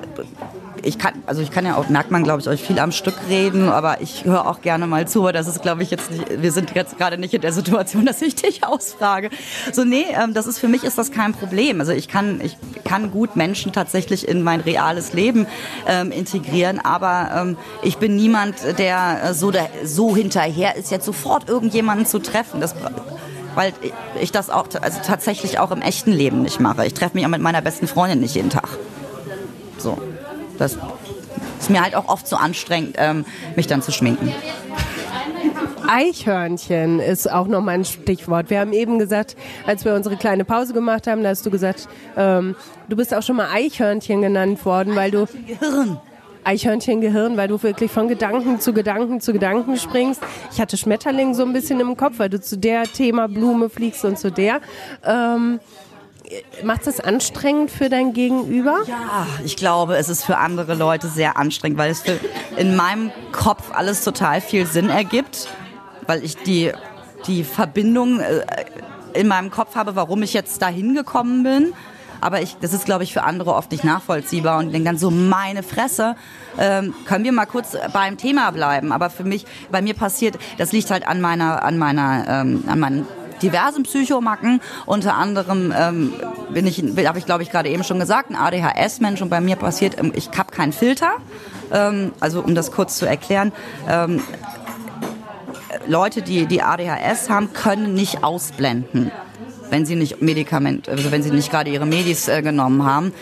ich 0.82 0.98
kann, 0.98 1.14
also 1.26 1.42
ich 1.42 1.50
kann 1.50 1.64
ja 1.64 1.76
auch, 1.76 1.88
merkt 1.88 2.10
man, 2.10 2.24
glaube 2.24 2.40
ich, 2.40 2.48
euch 2.48 2.62
viel 2.62 2.78
am 2.78 2.92
Stück 2.92 3.14
reden, 3.28 3.68
aber 3.68 4.00
ich 4.00 4.24
höre 4.24 4.46
auch 4.46 4.60
gerne 4.60 4.86
mal 4.86 5.06
zu, 5.06 5.20
aber 5.20 5.32
das 5.32 5.46
ist, 5.46 5.62
glaube 5.62 5.82
ich, 5.82 5.90
jetzt 5.90 6.10
nicht, 6.10 6.42
wir 6.42 6.52
sind 6.52 6.74
jetzt 6.74 6.98
gerade 6.98 7.18
nicht 7.18 7.34
in 7.34 7.40
der 7.40 7.52
Situation, 7.52 8.06
dass 8.10 8.22
ich 8.22 8.34
dich 8.34 8.64
ausfrage. 8.64 9.30
So, 9.72 9.84
nee, 9.84 10.06
ähm, 10.12 10.34
das 10.34 10.46
ist, 10.46 10.58
für 10.58 10.68
mich 10.68 10.84
ist 10.84 10.98
das 10.98 11.10
kein 11.10 11.32
Problem. 11.32 11.80
Also 11.80 11.92
ich 11.92 12.08
kann, 12.08 12.40
ich 12.42 12.56
kann 12.84 13.10
gut 13.10 13.36
Menschen 13.36 13.72
tatsächlich 13.72 14.28
in 14.28 14.42
mein 14.42 14.60
reales 14.60 15.12
Leben 15.12 15.46
ähm, 15.86 16.12
integrieren, 16.12 16.80
aber 16.80 17.30
ähm, 17.36 17.56
ich 17.82 17.98
bin 17.98 18.16
niemand, 18.16 18.56
der 18.78 19.24
äh, 19.24 19.34
so, 19.34 19.50
der 19.50 19.68
so 19.84 20.14
hinterher 20.14 20.76
ist, 20.76 20.90
jetzt 20.90 21.06
sofort 21.06 21.48
irgendjemanden 21.48 22.06
zu 22.06 22.18
treffen. 22.18 22.60
Das, 22.60 22.74
weil 23.54 23.72
ich 24.20 24.32
das 24.32 24.50
auch 24.50 24.66
also 24.80 25.00
tatsächlich 25.04 25.58
auch 25.58 25.70
im 25.70 25.82
echten 25.82 26.12
Leben 26.12 26.42
nicht 26.42 26.60
mache. 26.60 26.86
Ich 26.86 26.94
treffe 26.94 27.16
mich 27.16 27.24
auch 27.24 27.30
mit 27.30 27.40
meiner 27.40 27.62
besten 27.62 27.86
Freundin 27.86 28.20
nicht 28.20 28.34
jeden 28.34 28.50
Tag. 28.50 28.68
So. 29.78 29.98
Das 30.60 30.76
ist 31.58 31.70
mir 31.70 31.82
halt 31.82 31.94
auch 31.94 32.08
oft 32.08 32.28
so 32.28 32.36
anstrengend, 32.36 32.96
ähm, 32.98 33.24
mich 33.56 33.66
dann 33.66 33.82
zu 33.82 33.92
schminken. 33.92 34.32
Eichhörnchen 35.88 37.00
ist 37.00 37.30
auch 37.30 37.48
noch 37.48 37.62
mal 37.62 37.72
ein 37.72 37.84
Stichwort. 37.84 38.50
Wir 38.50 38.60
haben 38.60 38.72
eben 38.72 38.98
gesagt, 38.98 39.36
als 39.66 39.84
wir 39.84 39.94
unsere 39.94 40.16
kleine 40.16 40.44
Pause 40.44 40.72
gemacht 40.72 41.06
haben, 41.06 41.22
da 41.22 41.30
hast 41.30 41.44
du 41.44 41.50
gesagt, 41.50 41.88
ähm, 42.16 42.54
du 42.88 42.96
bist 42.96 43.12
auch 43.14 43.22
schon 43.22 43.36
mal 43.36 43.48
Eichhörnchen 43.52 44.22
genannt 44.22 44.64
worden, 44.64 44.94
weil 44.94 45.10
du 45.10 45.26
Gehirn. 45.46 45.98
Eichhörnchen-Gehirn, 46.44 47.36
weil 47.36 47.48
du 47.48 47.62
wirklich 47.62 47.90
von 47.90 48.08
Gedanken 48.08 48.60
zu 48.60 48.72
Gedanken 48.72 49.20
zu 49.20 49.32
Gedanken 49.32 49.76
springst. 49.76 50.22
Ich 50.52 50.60
hatte 50.60 50.76
Schmetterling 50.76 51.34
so 51.34 51.42
ein 51.42 51.52
bisschen 51.52 51.80
im 51.80 51.96
Kopf, 51.96 52.18
weil 52.18 52.30
du 52.30 52.40
zu 52.40 52.56
der 52.56 52.84
Thema 52.84 53.28
Blume 53.28 53.68
fliegst 53.68 54.04
und 54.04 54.18
zu 54.18 54.30
der. 54.30 54.60
Ähm, 55.04 55.60
Macht 56.62 56.86
es 56.86 57.00
anstrengend 57.00 57.70
für 57.70 57.88
dein 57.88 58.12
Gegenüber? 58.12 58.82
Ja, 58.86 59.26
ich 59.44 59.56
glaube, 59.56 59.96
es 59.96 60.08
ist 60.08 60.24
für 60.24 60.38
andere 60.38 60.74
Leute 60.74 61.08
sehr 61.08 61.36
anstrengend, 61.36 61.78
weil 61.78 61.90
es 61.90 62.04
in 62.56 62.76
meinem 62.76 63.10
Kopf 63.32 63.72
alles 63.72 64.04
total 64.04 64.40
viel 64.40 64.66
Sinn 64.66 64.90
ergibt, 64.90 65.48
weil 66.06 66.22
ich 66.22 66.36
die, 66.36 66.72
die 67.26 67.42
Verbindung 67.42 68.20
äh, 68.20 68.44
in 69.12 69.26
meinem 69.26 69.50
Kopf 69.50 69.74
habe, 69.74 69.96
warum 69.96 70.22
ich 70.22 70.32
jetzt 70.32 70.62
dahin 70.62 70.94
gekommen 70.94 71.42
bin. 71.42 71.72
Aber 72.20 72.42
ich, 72.42 72.56
das 72.60 72.72
ist, 72.74 72.84
glaube 72.84 73.02
ich, 73.02 73.12
für 73.12 73.22
andere 73.22 73.54
oft 73.54 73.72
nicht 73.72 73.82
nachvollziehbar 73.82 74.58
und 74.58 74.72
denken 74.72 74.84
dann 74.84 74.98
so, 74.98 75.10
meine 75.10 75.62
Fresse, 75.62 76.16
ähm, 76.58 76.94
können 77.06 77.24
wir 77.24 77.32
mal 77.32 77.46
kurz 77.46 77.76
beim 77.92 78.18
Thema 78.18 78.50
bleiben. 78.50 78.92
Aber 78.92 79.10
für 79.10 79.24
mich, 79.24 79.46
bei 79.70 79.80
mir 79.80 79.94
passiert, 79.94 80.38
das 80.58 80.72
liegt 80.72 80.90
halt 80.90 81.08
an 81.08 81.20
meiner, 81.20 81.62
an 81.62 81.78
meiner, 81.78 82.26
ähm, 82.28 82.64
an 82.66 82.78
meinen 82.78 83.06
diversen 83.42 83.82
Psychomacken. 83.84 84.60
Unter 84.86 85.14
anderem 85.14 85.72
ähm, 85.76 86.12
bin 86.52 86.66
ich, 86.66 86.82
habe 87.06 87.18
ich 87.18 87.26
glaube 87.26 87.42
ich 87.42 87.50
gerade 87.50 87.68
eben 87.68 87.84
schon 87.84 87.98
gesagt, 87.98 88.30
ein 88.30 88.36
ADHS-Mensch 88.36 89.22
und 89.22 89.28
bei 89.28 89.40
mir 89.40 89.56
passiert, 89.56 89.98
ähm, 89.98 90.12
ich 90.14 90.30
habe 90.36 90.52
keinen 90.52 90.72
Filter. 90.72 91.12
Ähm, 91.72 92.12
also 92.20 92.40
um 92.40 92.54
das 92.54 92.72
kurz 92.72 92.96
zu 92.96 93.06
erklären. 93.06 93.52
Ähm, 93.88 94.22
Leute, 95.86 96.22
die, 96.22 96.46
die 96.46 96.62
ADHS 96.62 97.30
haben, 97.30 97.52
können 97.52 97.94
nicht 97.94 98.22
ausblenden 98.24 99.10
wenn 99.70 99.86
sie 99.86 99.94
nicht 99.94 100.20
Medikament, 100.20 100.88
also 100.88 101.12
wenn 101.12 101.22
sie 101.22 101.30
nicht 101.30 101.48
gerade 101.50 101.70
ihre 101.70 101.86
Medis 101.86 102.26
äh, 102.26 102.42
genommen 102.42 102.84
haben 102.84 103.12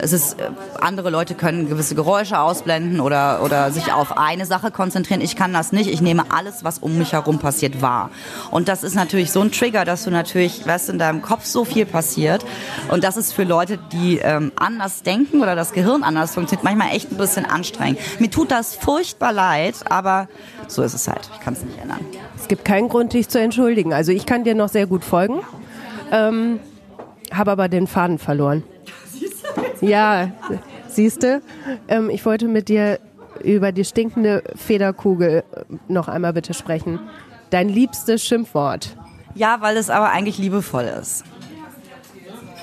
es 0.00 0.12
ist, 0.12 0.40
äh, 0.40 0.50
andere 0.80 1.10
Leute 1.10 1.34
können 1.34 1.68
gewisse 1.68 1.94
Geräusche 1.94 2.38
ausblenden 2.38 3.00
oder, 3.00 3.42
oder 3.42 3.70
sich 3.70 3.92
auf 3.92 4.16
eine 4.16 4.46
Sache 4.46 4.70
konzentrieren. 4.70 5.20
Ich 5.20 5.36
kann 5.36 5.52
das 5.52 5.72
nicht. 5.72 5.90
Ich 5.90 6.00
nehme 6.00 6.24
alles, 6.30 6.64
was 6.64 6.78
um 6.78 6.98
mich 6.98 7.12
herum 7.12 7.38
passiert, 7.38 7.82
wahr. 7.82 8.10
Und 8.50 8.68
das 8.68 8.84
ist 8.84 8.94
natürlich 8.94 9.32
so 9.32 9.40
ein 9.40 9.52
Trigger, 9.52 9.84
dass 9.84 10.04
du 10.04 10.10
natürlich, 10.10 10.66
weißt, 10.66 10.90
in 10.90 10.98
deinem 10.98 11.22
Kopf 11.22 11.44
so 11.44 11.64
viel 11.64 11.86
passiert. 11.86 12.44
Und 12.90 13.04
das 13.04 13.16
ist 13.16 13.32
für 13.32 13.44
Leute, 13.44 13.78
die 13.92 14.18
ähm, 14.18 14.52
anders 14.56 15.02
denken 15.02 15.42
oder 15.42 15.56
das 15.56 15.72
Gehirn 15.72 16.02
anders 16.02 16.34
funktioniert, 16.34 16.64
manchmal 16.64 16.94
echt 16.94 17.10
ein 17.10 17.16
bisschen 17.16 17.44
anstrengend. 17.44 17.98
Mir 18.20 18.30
tut 18.30 18.50
das 18.50 18.74
furchtbar 18.76 19.32
leid, 19.32 19.74
aber 19.88 20.28
so 20.68 20.82
ist 20.82 20.94
es 20.94 21.08
halt. 21.08 21.28
Ich 21.34 21.40
kann 21.40 21.54
es 21.54 21.62
nicht 21.62 21.78
ändern. 21.80 22.00
Es 22.36 22.48
gibt 22.48 22.64
keinen 22.64 22.88
Grund, 22.88 23.12
dich 23.12 23.28
zu 23.28 23.40
entschuldigen. 23.40 23.92
Also 23.92 24.12
ich 24.12 24.26
kann 24.26 24.44
dir 24.44 24.54
noch 24.54 24.68
sehr 24.68 24.86
gut 24.86 25.04
folgen, 25.04 25.40
ähm, 26.12 26.60
habe 27.32 27.50
aber 27.50 27.68
den 27.68 27.86
Faden 27.86 28.18
verloren. 28.18 28.62
Ja, 29.80 30.30
siehst 30.88 31.22
du, 31.22 31.40
ähm, 31.88 32.10
ich 32.10 32.24
wollte 32.24 32.46
mit 32.46 32.68
dir 32.68 32.98
über 33.42 33.72
die 33.72 33.84
stinkende 33.84 34.42
Federkugel 34.56 35.44
äh, 35.52 35.64
noch 35.88 36.08
einmal 36.08 36.32
bitte 36.32 36.54
sprechen. 36.54 36.98
Dein 37.50 37.68
liebstes 37.68 38.24
Schimpfwort. 38.24 38.96
Ja, 39.34 39.60
weil 39.60 39.76
es 39.76 39.90
aber 39.90 40.10
eigentlich 40.10 40.38
liebevoll 40.38 40.84
ist. 40.84 41.24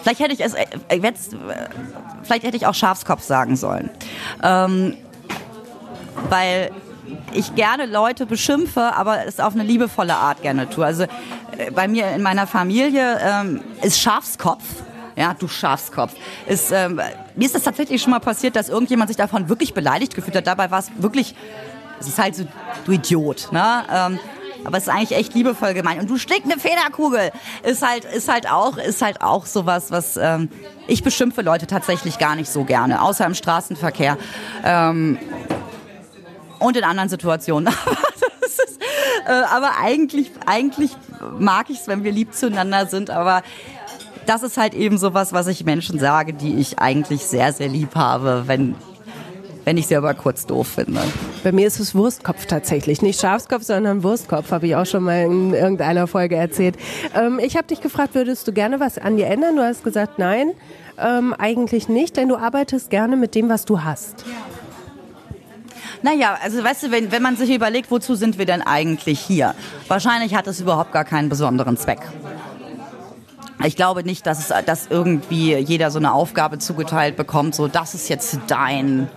Vielleicht 0.02 0.20
hätte 0.20 0.34
ich 0.34 0.44
es, 0.44 0.54
äh, 0.54 0.66
jetzt, 1.02 1.34
äh, 1.34 1.38
vielleicht 2.24 2.44
hätte 2.44 2.58
ich 2.58 2.68
auch 2.68 2.76
Schafskopf 2.76 3.24
sagen 3.24 3.56
sollen. 3.56 3.90
Ähm, 4.44 4.96
weil 6.30 6.72
ich 7.34 7.56
gerne 7.56 7.86
Leute 7.86 8.26
beschimpfe, 8.26 8.96
aber 8.96 9.26
es 9.26 9.40
auf 9.40 9.54
eine 9.54 9.64
liebevolle 9.64 10.16
Art 10.16 10.42
gerne 10.42 10.70
tue. 10.70 10.86
Also 10.86 11.04
äh, 11.04 11.72
bei 11.74 11.88
mir 11.88 12.12
in 12.12 12.22
meiner 12.22 12.48
Familie 12.48 13.20
ähm, 13.22 13.62
ist 13.82 14.00
Schafskopf 14.00 14.64
ja, 15.16 15.34
du 15.34 15.48
Schafskopf. 15.48 16.14
Ist, 16.48 16.72
ähm, 16.72 17.00
mir 17.36 17.46
ist 17.46 17.56
das 17.56 17.64
tatsächlich 17.64 18.02
schon 18.02 18.12
mal 18.12 18.20
passiert, 18.20 18.56
dass 18.56 18.70
irgendjemand 18.70 19.10
sich 19.10 19.18
davon 19.18 19.50
wirklich 19.50 19.74
beleidigt 19.74 20.16
gefühlt 20.16 20.36
hat. 20.36 20.48
Dabei 20.48 20.72
war 20.72 20.80
es 20.80 20.92
wirklich, 20.98 21.36
es 22.00 22.08
ist 22.08 22.20
halt 22.20 22.36
so, 22.36 22.46
du 22.86 22.92
Idiot, 22.92 23.50
ne? 23.52 23.84
Ähm, 23.92 24.20
aber 24.66 24.78
es 24.78 24.88
ist 24.88 24.90
eigentlich 24.90 25.18
echt 25.18 25.36
liebevoll 25.36 25.76
gemeint. 25.76 26.02
Und 26.02 26.10
du 26.10 26.18
stinkende 26.18 26.60
Federkugel 26.60 27.32
ist 27.64 27.88
halt, 27.88 28.04
ist 28.04 28.32
halt 28.32 28.50
auch, 28.50 28.78
ist 28.78 29.02
halt 29.04 29.22
auch 29.22 29.46
sowas, 29.46 29.92
was 29.92 30.18
ähm, 30.18 30.50
ich 30.88 31.04
beschimpfe 31.04 31.44
Leute 31.44 31.68
tatsächlich 31.68 32.18
gar 32.18 32.36
nicht 32.36 32.50
so 32.50 32.64
gerne, 32.64 33.02
außer 33.02 33.26
im 33.26 33.36
Straßenverkehr 33.36 34.18
ähm, 34.64 35.20
und 36.60 36.78
in 36.78 36.84
anderen 36.84 37.10
Situationen. 37.10 37.72
ist, 38.42 38.80
äh, 39.28 39.32
aber 39.32 39.74
eigentlich, 39.80 40.32
eigentlich 40.46 40.92
mag 41.38 41.70
ich 41.70 41.82
es, 41.82 41.88
wenn 41.88 42.04
wir 42.04 42.12
lieb 42.12 42.34
zueinander 42.34 42.88
sind. 42.88 43.10
Aber 43.10 43.44
das 44.26 44.44
ist 44.44 44.58
halt 44.58 44.74
eben 44.74 44.98
sowas, 44.98 45.34
was 45.34 45.48
ich 45.48 45.66
Menschen 45.66 46.00
sage, 46.00 46.34
die 46.34 46.56
ich 46.56 46.80
eigentlich 46.80 47.26
sehr, 47.26 47.54
sehr 47.54 47.68
lieb 47.68 47.96
habe, 47.96 48.44
wenn 48.48 48.76
wenn 49.66 49.78
ich 49.78 49.88
sie 49.88 49.96
aber 49.96 50.14
kurz 50.14 50.46
doof 50.46 50.68
finde. 50.68 51.02
Bei 51.44 51.52
mir 51.52 51.66
ist 51.66 51.80
es 51.80 51.96
Wurstkopf 51.96 52.46
tatsächlich. 52.46 53.02
Nicht 53.02 53.20
Schafskopf, 53.20 53.64
sondern 53.64 54.04
Wurstkopf, 54.04 54.52
habe 54.52 54.68
ich 54.68 54.76
auch 54.76 54.86
schon 54.86 55.04
mal 55.04 55.24
in 55.24 55.54
irgendeiner 55.54 56.06
Folge 56.06 56.36
erzählt. 56.36 56.76
Ähm, 57.16 57.40
ich 57.40 57.58
habe 57.58 57.66
dich 57.68 57.82
gefragt, 57.82 58.14
würdest 58.14 58.48
du 58.48 58.54
gerne 58.54 58.80
was 58.80 59.00
an 59.00 59.18
dir 59.18 59.26
ändern? 59.26 59.56
Du 59.56 59.64
hast 59.64 59.84
gesagt, 59.84 60.20
nein, 60.20 60.52
ähm, 61.00 61.34
eigentlich 61.34 61.90
nicht, 61.90 62.16
denn 62.16 62.30
du 62.30 62.38
arbeitest 62.38 62.92
gerne 62.92 63.18
mit 63.18 63.34
dem, 63.34 63.50
was 63.50 63.66
du 63.66 63.84
hast. 63.84 64.24
Naja, 66.04 66.38
also 66.44 66.64
weißt 66.64 66.84
du, 66.84 66.92
wenn, 66.92 67.12
wenn 67.12 67.24
man 67.24 67.36
sich 67.36 67.50
überlegt, 67.50 67.90
wozu 67.90 68.14
sind 68.14 68.38
wir 68.38 68.46
denn 68.46 68.62
eigentlich 68.62 69.20
hier? 69.20 69.56
Wahrscheinlich 69.88 70.36
hat 70.36 70.46
es 70.46 70.62
überhaupt 70.62 70.92
gar 70.92 71.04
keinen 71.04 71.30
besonderen 71.30 71.78
Zweck. 71.78 72.02
Ich 73.66 73.76
glaube 73.76 74.04
nicht, 74.04 74.26
dass, 74.28 74.40
es, 74.40 74.66
dass 74.66 74.88
irgendwie 74.88 75.56
jeder 75.56 75.90
so 75.92 75.98
eine 75.98 76.14
Aufgabe 76.14 76.60
zugeteilt 76.60 77.16
bekommt, 77.16 77.56
so 77.56 77.68
das 77.68 77.96
ist 77.96 78.10
jetzt 78.10 78.38
dein 78.48 79.10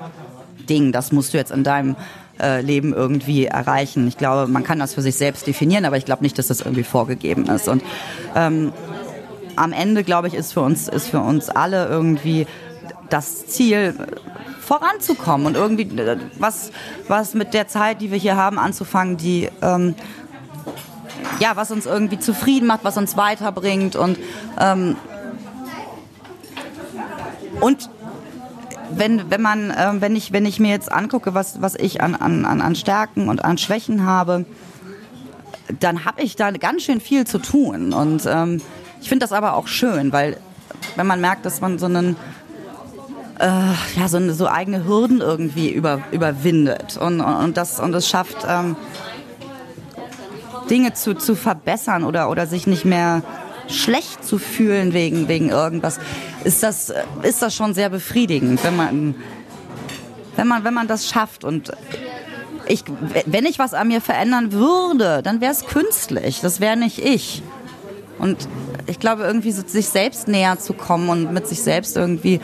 Ding, 0.68 0.92
das 0.92 1.12
musst 1.12 1.34
du 1.34 1.38
jetzt 1.38 1.50
in 1.50 1.64
deinem 1.64 1.96
äh, 2.40 2.60
Leben 2.60 2.94
irgendwie 2.94 3.46
erreichen. 3.46 4.08
Ich 4.08 4.16
glaube, 4.16 4.50
man 4.50 4.64
kann 4.64 4.78
das 4.78 4.94
für 4.94 5.02
sich 5.02 5.16
selbst 5.16 5.46
definieren, 5.46 5.84
aber 5.84 5.96
ich 5.96 6.04
glaube 6.04 6.22
nicht, 6.22 6.38
dass 6.38 6.46
das 6.46 6.60
irgendwie 6.60 6.84
vorgegeben 6.84 7.46
ist. 7.46 7.68
Und 7.68 7.82
ähm, 8.34 8.72
am 9.56 9.72
Ende, 9.72 10.02
glaube 10.02 10.28
ich, 10.28 10.34
ist 10.34 10.52
für 10.52 10.60
uns, 10.60 10.88
ist 10.88 11.08
für 11.08 11.20
uns 11.20 11.50
alle 11.50 11.86
irgendwie 11.86 12.46
das 13.10 13.46
Ziel, 13.46 13.94
voranzukommen 14.68 15.46
und 15.46 15.56
irgendwie 15.56 15.98
äh, 15.98 16.18
was, 16.38 16.70
was 17.08 17.34
mit 17.34 17.54
der 17.54 17.68
Zeit, 17.68 18.02
die 18.02 18.10
wir 18.10 18.18
hier 18.18 18.36
haben, 18.36 18.58
anzufangen, 18.58 19.16
die 19.16 19.48
ähm, 19.62 19.94
ja, 21.40 21.56
was 21.56 21.70
uns 21.70 21.86
irgendwie 21.86 22.18
zufrieden 22.18 22.66
macht, 22.66 22.84
was 22.84 22.96
uns 22.96 23.16
weiterbringt 23.16 23.96
und 23.96 24.18
ähm, 24.58 24.96
und 27.60 27.90
wenn, 28.90 29.30
wenn 29.30 29.42
man, 29.42 29.70
äh, 29.70 29.92
wenn 30.00 30.16
ich, 30.16 30.32
wenn 30.32 30.46
ich 30.46 30.60
mir 30.60 30.70
jetzt 30.70 30.90
angucke, 30.90 31.34
was, 31.34 31.60
was 31.60 31.74
ich 31.74 32.00
an, 32.00 32.14
an, 32.14 32.44
an 32.44 32.74
Stärken 32.74 33.28
und 33.28 33.44
an 33.44 33.58
Schwächen 33.58 34.04
habe, 34.04 34.44
dann 35.80 36.04
habe 36.04 36.22
ich 36.22 36.36
da 36.36 36.50
ganz 36.50 36.82
schön 36.82 37.00
viel 37.00 37.26
zu 37.26 37.38
tun. 37.38 37.92
Und 37.92 38.24
ähm, 38.26 38.60
ich 39.00 39.08
finde 39.08 39.24
das 39.24 39.32
aber 39.32 39.54
auch 39.54 39.66
schön, 39.66 40.12
weil 40.12 40.38
wenn 40.96 41.06
man 41.06 41.20
merkt, 41.20 41.44
dass 41.44 41.60
man 41.60 41.78
so 41.78 41.86
einen 41.86 42.16
äh, 43.38 43.46
ja, 43.96 44.08
so, 44.08 44.32
so 44.32 44.48
eigene 44.48 44.84
Hürden 44.84 45.20
irgendwie 45.20 45.70
über, 45.70 46.00
überwindet 46.10 46.96
und, 46.96 47.20
und, 47.20 47.56
das, 47.56 47.78
und 47.78 47.94
es 47.94 48.08
schafft, 48.08 48.38
ähm, 48.48 48.76
Dinge 50.70 50.94
zu, 50.94 51.14
zu 51.14 51.34
verbessern 51.34 52.04
oder, 52.04 52.30
oder 52.30 52.46
sich 52.46 52.66
nicht 52.66 52.84
mehr 52.84 53.22
schlecht 53.68 54.24
zu 54.24 54.38
fühlen 54.38 54.92
wegen, 54.92 55.28
wegen 55.28 55.50
irgendwas, 55.50 55.98
ist 56.44 56.62
das, 56.62 56.92
ist 57.22 57.42
das 57.42 57.54
schon 57.54 57.74
sehr 57.74 57.90
befriedigend, 57.90 58.62
wenn 58.64 58.76
man, 58.76 59.14
wenn 60.36 60.46
man, 60.46 60.64
wenn 60.64 60.74
man 60.74 60.88
das 60.88 61.08
schafft. 61.08 61.44
Und 61.44 61.72
ich, 62.66 62.84
wenn 63.26 63.44
ich 63.44 63.58
was 63.58 63.74
an 63.74 63.88
mir 63.88 64.00
verändern 64.00 64.52
würde, 64.52 65.22
dann 65.22 65.40
wäre 65.40 65.52
es 65.52 65.66
künstlich. 65.66 66.40
Das 66.40 66.60
wäre 66.60 66.76
nicht 66.76 66.98
ich. 66.98 67.42
Und 68.18 68.48
ich 68.86 68.98
glaube, 68.98 69.22
irgendwie 69.22 69.52
so 69.52 69.62
sich 69.66 69.88
selbst 69.88 70.28
näher 70.28 70.58
zu 70.58 70.72
kommen 70.72 71.08
und 71.08 71.32
mit 71.32 71.46
sich 71.46 71.62
selbst 71.62 71.96
irgendwie 71.96 72.40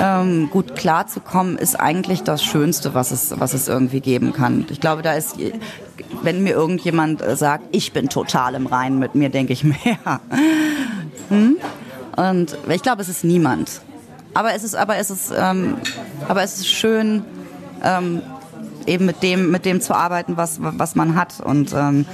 ähm, 0.00 0.48
gut 0.50 0.74
klarzukommen, 0.74 1.56
ist 1.56 1.78
eigentlich 1.78 2.22
das 2.22 2.42
Schönste, 2.44 2.94
was 2.94 3.10
es, 3.10 3.38
was 3.38 3.54
es 3.54 3.68
irgendwie 3.68 4.00
geben 4.00 4.32
kann. 4.32 4.66
Ich 4.70 4.80
glaube, 4.80 5.02
da 5.02 5.14
ist, 5.14 5.36
wenn 6.22 6.42
mir 6.42 6.52
irgendjemand 6.52 7.22
sagt, 7.36 7.64
ich 7.72 7.92
bin 7.92 8.08
total 8.08 8.54
im 8.54 8.66
Reinen 8.66 8.98
mit 8.98 9.14
mir, 9.14 9.30
denke 9.30 9.52
ich 9.52 9.64
mir, 9.64 9.76
ja. 9.84 10.20
Hm? 11.28 11.56
Und 12.16 12.58
ich 12.68 12.82
glaube, 12.82 13.02
es 13.02 13.08
ist 13.08 13.24
niemand. 13.24 13.80
Aber 14.34 14.54
es 14.54 14.64
ist, 14.64 14.74
aber 14.74 14.96
es 14.96 15.10
ist, 15.10 15.32
ähm, 15.36 15.76
aber 16.28 16.42
es 16.42 16.58
ist 16.58 16.68
schön, 16.68 17.24
ähm, 17.82 18.22
eben 18.86 19.06
mit 19.06 19.22
dem, 19.22 19.50
mit 19.50 19.64
dem 19.64 19.80
zu 19.80 19.94
arbeiten, 19.94 20.36
was, 20.36 20.58
was 20.60 20.94
man 20.94 21.14
hat 21.14 21.40
und 21.40 21.72
ähm, 21.74 22.06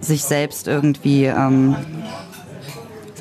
sich 0.00 0.24
selbst 0.24 0.68
irgendwie 0.68 1.24
ähm, 1.24 1.76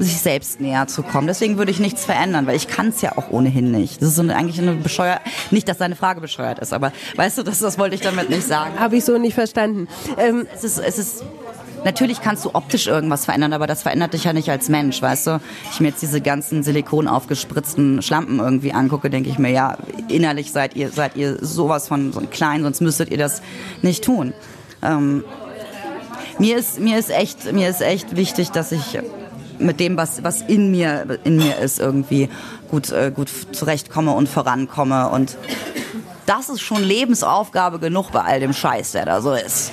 sich 0.03 0.21
selbst 0.21 0.59
näher 0.59 0.87
zu 0.87 1.03
kommen. 1.03 1.27
Deswegen 1.27 1.57
würde 1.57 1.71
ich 1.71 1.79
nichts 1.79 2.05
verändern, 2.05 2.47
weil 2.47 2.55
ich 2.55 2.67
kann 2.67 2.89
es 2.89 3.01
ja 3.01 3.17
auch 3.17 3.29
ohnehin 3.29 3.71
nicht. 3.71 4.01
Das 4.01 4.09
ist 4.09 4.15
so 4.15 4.21
eine, 4.21 4.35
eigentlich 4.35 4.59
eine 4.59 4.73
bescheuert, 4.73 5.21
nicht, 5.51 5.67
dass 5.67 5.77
deine 5.77 5.95
Frage 5.95 6.21
bescheuert 6.21 6.59
ist, 6.59 6.73
aber 6.73 6.91
weißt 7.15 7.39
du, 7.39 7.43
das, 7.43 7.59
das 7.59 7.77
wollte 7.77 7.95
ich 7.95 8.01
damit 8.01 8.29
nicht 8.29 8.47
sagen. 8.47 8.79
Habe 8.79 8.97
ich 8.97 9.05
so 9.05 9.17
nicht 9.17 9.33
verstanden. 9.33 9.87
Ähm, 10.17 10.47
es 10.53 10.63
ist, 10.63 10.77
es 10.77 10.97
ist 10.97 11.23
Natürlich 11.83 12.21
kannst 12.21 12.43
du 12.43 12.49
optisch 12.53 12.87
irgendwas 12.87 13.25
verändern, 13.25 13.53
aber 13.53 13.67
das 13.67 13.83
verändert 13.83 14.13
dich 14.13 14.23
ja 14.23 14.33
nicht 14.33 14.49
als 14.49 14.67
Mensch, 14.67 15.01
weißt 15.01 15.27
du? 15.27 15.39
Ich 15.71 15.79
mir 15.79 15.89
jetzt 15.89 16.01
diese 16.01 16.21
ganzen 16.21 16.63
Silikon 16.63 17.07
aufgespritzten 17.07 18.01
Schlampen 18.01 18.39
irgendwie 18.39 18.73
angucke, 18.73 19.09
denke 19.09 19.29
ich 19.29 19.37
mir, 19.37 19.51
ja, 19.51 19.77
innerlich 20.09 20.51
seid 20.51 20.75
ihr, 20.75 20.89
seid 20.89 21.15
ihr 21.15 21.37
sowas 21.39 21.87
von 21.87 22.11
so 22.11 22.21
klein, 22.21 22.63
sonst 22.63 22.81
müsstet 22.81 23.09
ihr 23.09 23.17
das 23.17 23.41
nicht 23.83 24.03
tun. 24.03 24.33
Ähm, 24.81 25.23
mir 26.39 26.57
ist, 26.57 26.79
mir 26.79 26.97
ist 26.97 27.09
echt, 27.09 27.51
mir 27.53 27.69
ist 27.69 27.81
echt 27.81 28.15
wichtig, 28.15 28.51
dass 28.51 28.71
ich 28.71 28.99
mit 29.59 29.79
dem, 29.79 29.97
was, 29.97 30.23
was 30.23 30.41
in 30.41 30.71
mir, 30.71 31.19
in 31.23 31.37
mir 31.37 31.57
ist, 31.57 31.79
irgendwie 31.79 32.29
gut, 32.69 32.91
äh, 32.91 33.11
gut 33.13 33.29
zurechtkomme 33.51 34.11
und 34.11 34.29
vorankomme. 34.29 35.09
Und 35.09 35.37
das 36.25 36.49
ist 36.49 36.61
schon 36.61 36.83
Lebensaufgabe 36.83 37.79
genug 37.79 38.11
bei 38.11 38.21
all 38.21 38.39
dem 38.39 38.53
Scheiß, 38.53 38.91
der 38.91 39.05
da 39.05 39.21
so 39.21 39.33
ist. 39.33 39.71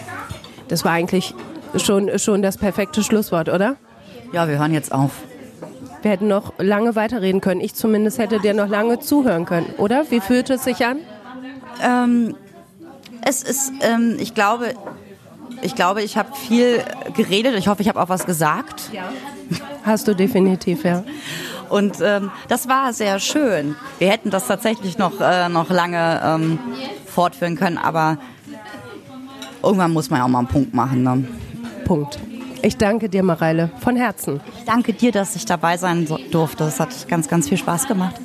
Das 0.68 0.84
war 0.84 0.92
eigentlich 0.92 1.34
schon, 1.76 2.18
schon 2.18 2.42
das 2.42 2.56
perfekte 2.56 3.02
Schlusswort, 3.02 3.48
oder? 3.48 3.76
Ja, 4.32 4.48
wir 4.48 4.58
hören 4.58 4.72
jetzt 4.72 4.92
auf. 4.92 5.12
Wir 6.02 6.10
hätten 6.10 6.28
noch 6.28 6.52
lange 6.58 6.96
weiterreden 6.96 7.40
können. 7.40 7.60
Ich 7.60 7.74
zumindest 7.74 8.18
hätte 8.18 8.38
dir 8.38 8.52
noch 8.52 8.68
lange 8.68 9.00
zuhören 9.00 9.46
können, 9.46 9.72
oder? 9.78 10.10
Wie 10.10 10.20
fühlt 10.20 10.50
es 10.50 10.64
sich 10.64 10.84
an? 10.84 10.98
Ähm, 11.82 12.36
es 13.26 13.42
ist, 13.42 13.72
ähm, 13.80 14.16
ich 14.18 14.34
glaube, 14.34 14.74
ich 15.64 15.74
glaube, 15.74 16.02
ich 16.02 16.16
habe 16.16 16.28
viel 16.36 16.84
geredet. 17.16 17.54
Ich 17.56 17.68
hoffe, 17.68 17.82
ich 17.82 17.88
habe 17.88 18.00
auch 18.00 18.08
was 18.08 18.26
gesagt. 18.26 18.90
Ja. 18.92 19.04
Hast 19.82 20.06
du 20.06 20.14
definitiv, 20.14 20.84
ja. 20.84 21.02
Und 21.70 21.96
ähm, 22.02 22.30
das 22.48 22.68
war 22.68 22.92
sehr 22.92 23.18
schön. 23.18 23.74
Wir 23.98 24.10
hätten 24.10 24.30
das 24.30 24.46
tatsächlich 24.46 24.98
noch, 24.98 25.20
äh, 25.20 25.48
noch 25.48 25.70
lange 25.70 26.20
ähm, 26.22 26.58
fortführen 27.06 27.56
können, 27.56 27.78
aber 27.78 28.18
irgendwann 29.62 29.92
muss 29.92 30.10
man 30.10 30.20
ja 30.20 30.24
auch 30.24 30.28
mal 30.28 30.40
einen 30.40 30.48
Punkt 30.48 30.74
machen. 30.74 31.02
Ne? 31.02 31.24
Punkt. 31.84 32.18
Ich 32.62 32.76
danke 32.76 33.08
dir, 33.08 33.22
Mareile, 33.22 33.70
von 33.80 33.96
Herzen. 33.96 34.40
Ich 34.58 34.64
danke 34.64 34.92
dir, 34.92 35.12
dass 35.12 35.34
ich 35.36 35.46
dabei 35.46 35.76
sein 35.76 36.06
durfte. 36.30 36.64
Es 36.64 36.78
hat 36.78 37.08
ganz, 37.08 37.28
ganz 37.28 37.48
viel 37.48 37.58
Spaß 37.58 37.88
gemacht. 37.88 38.16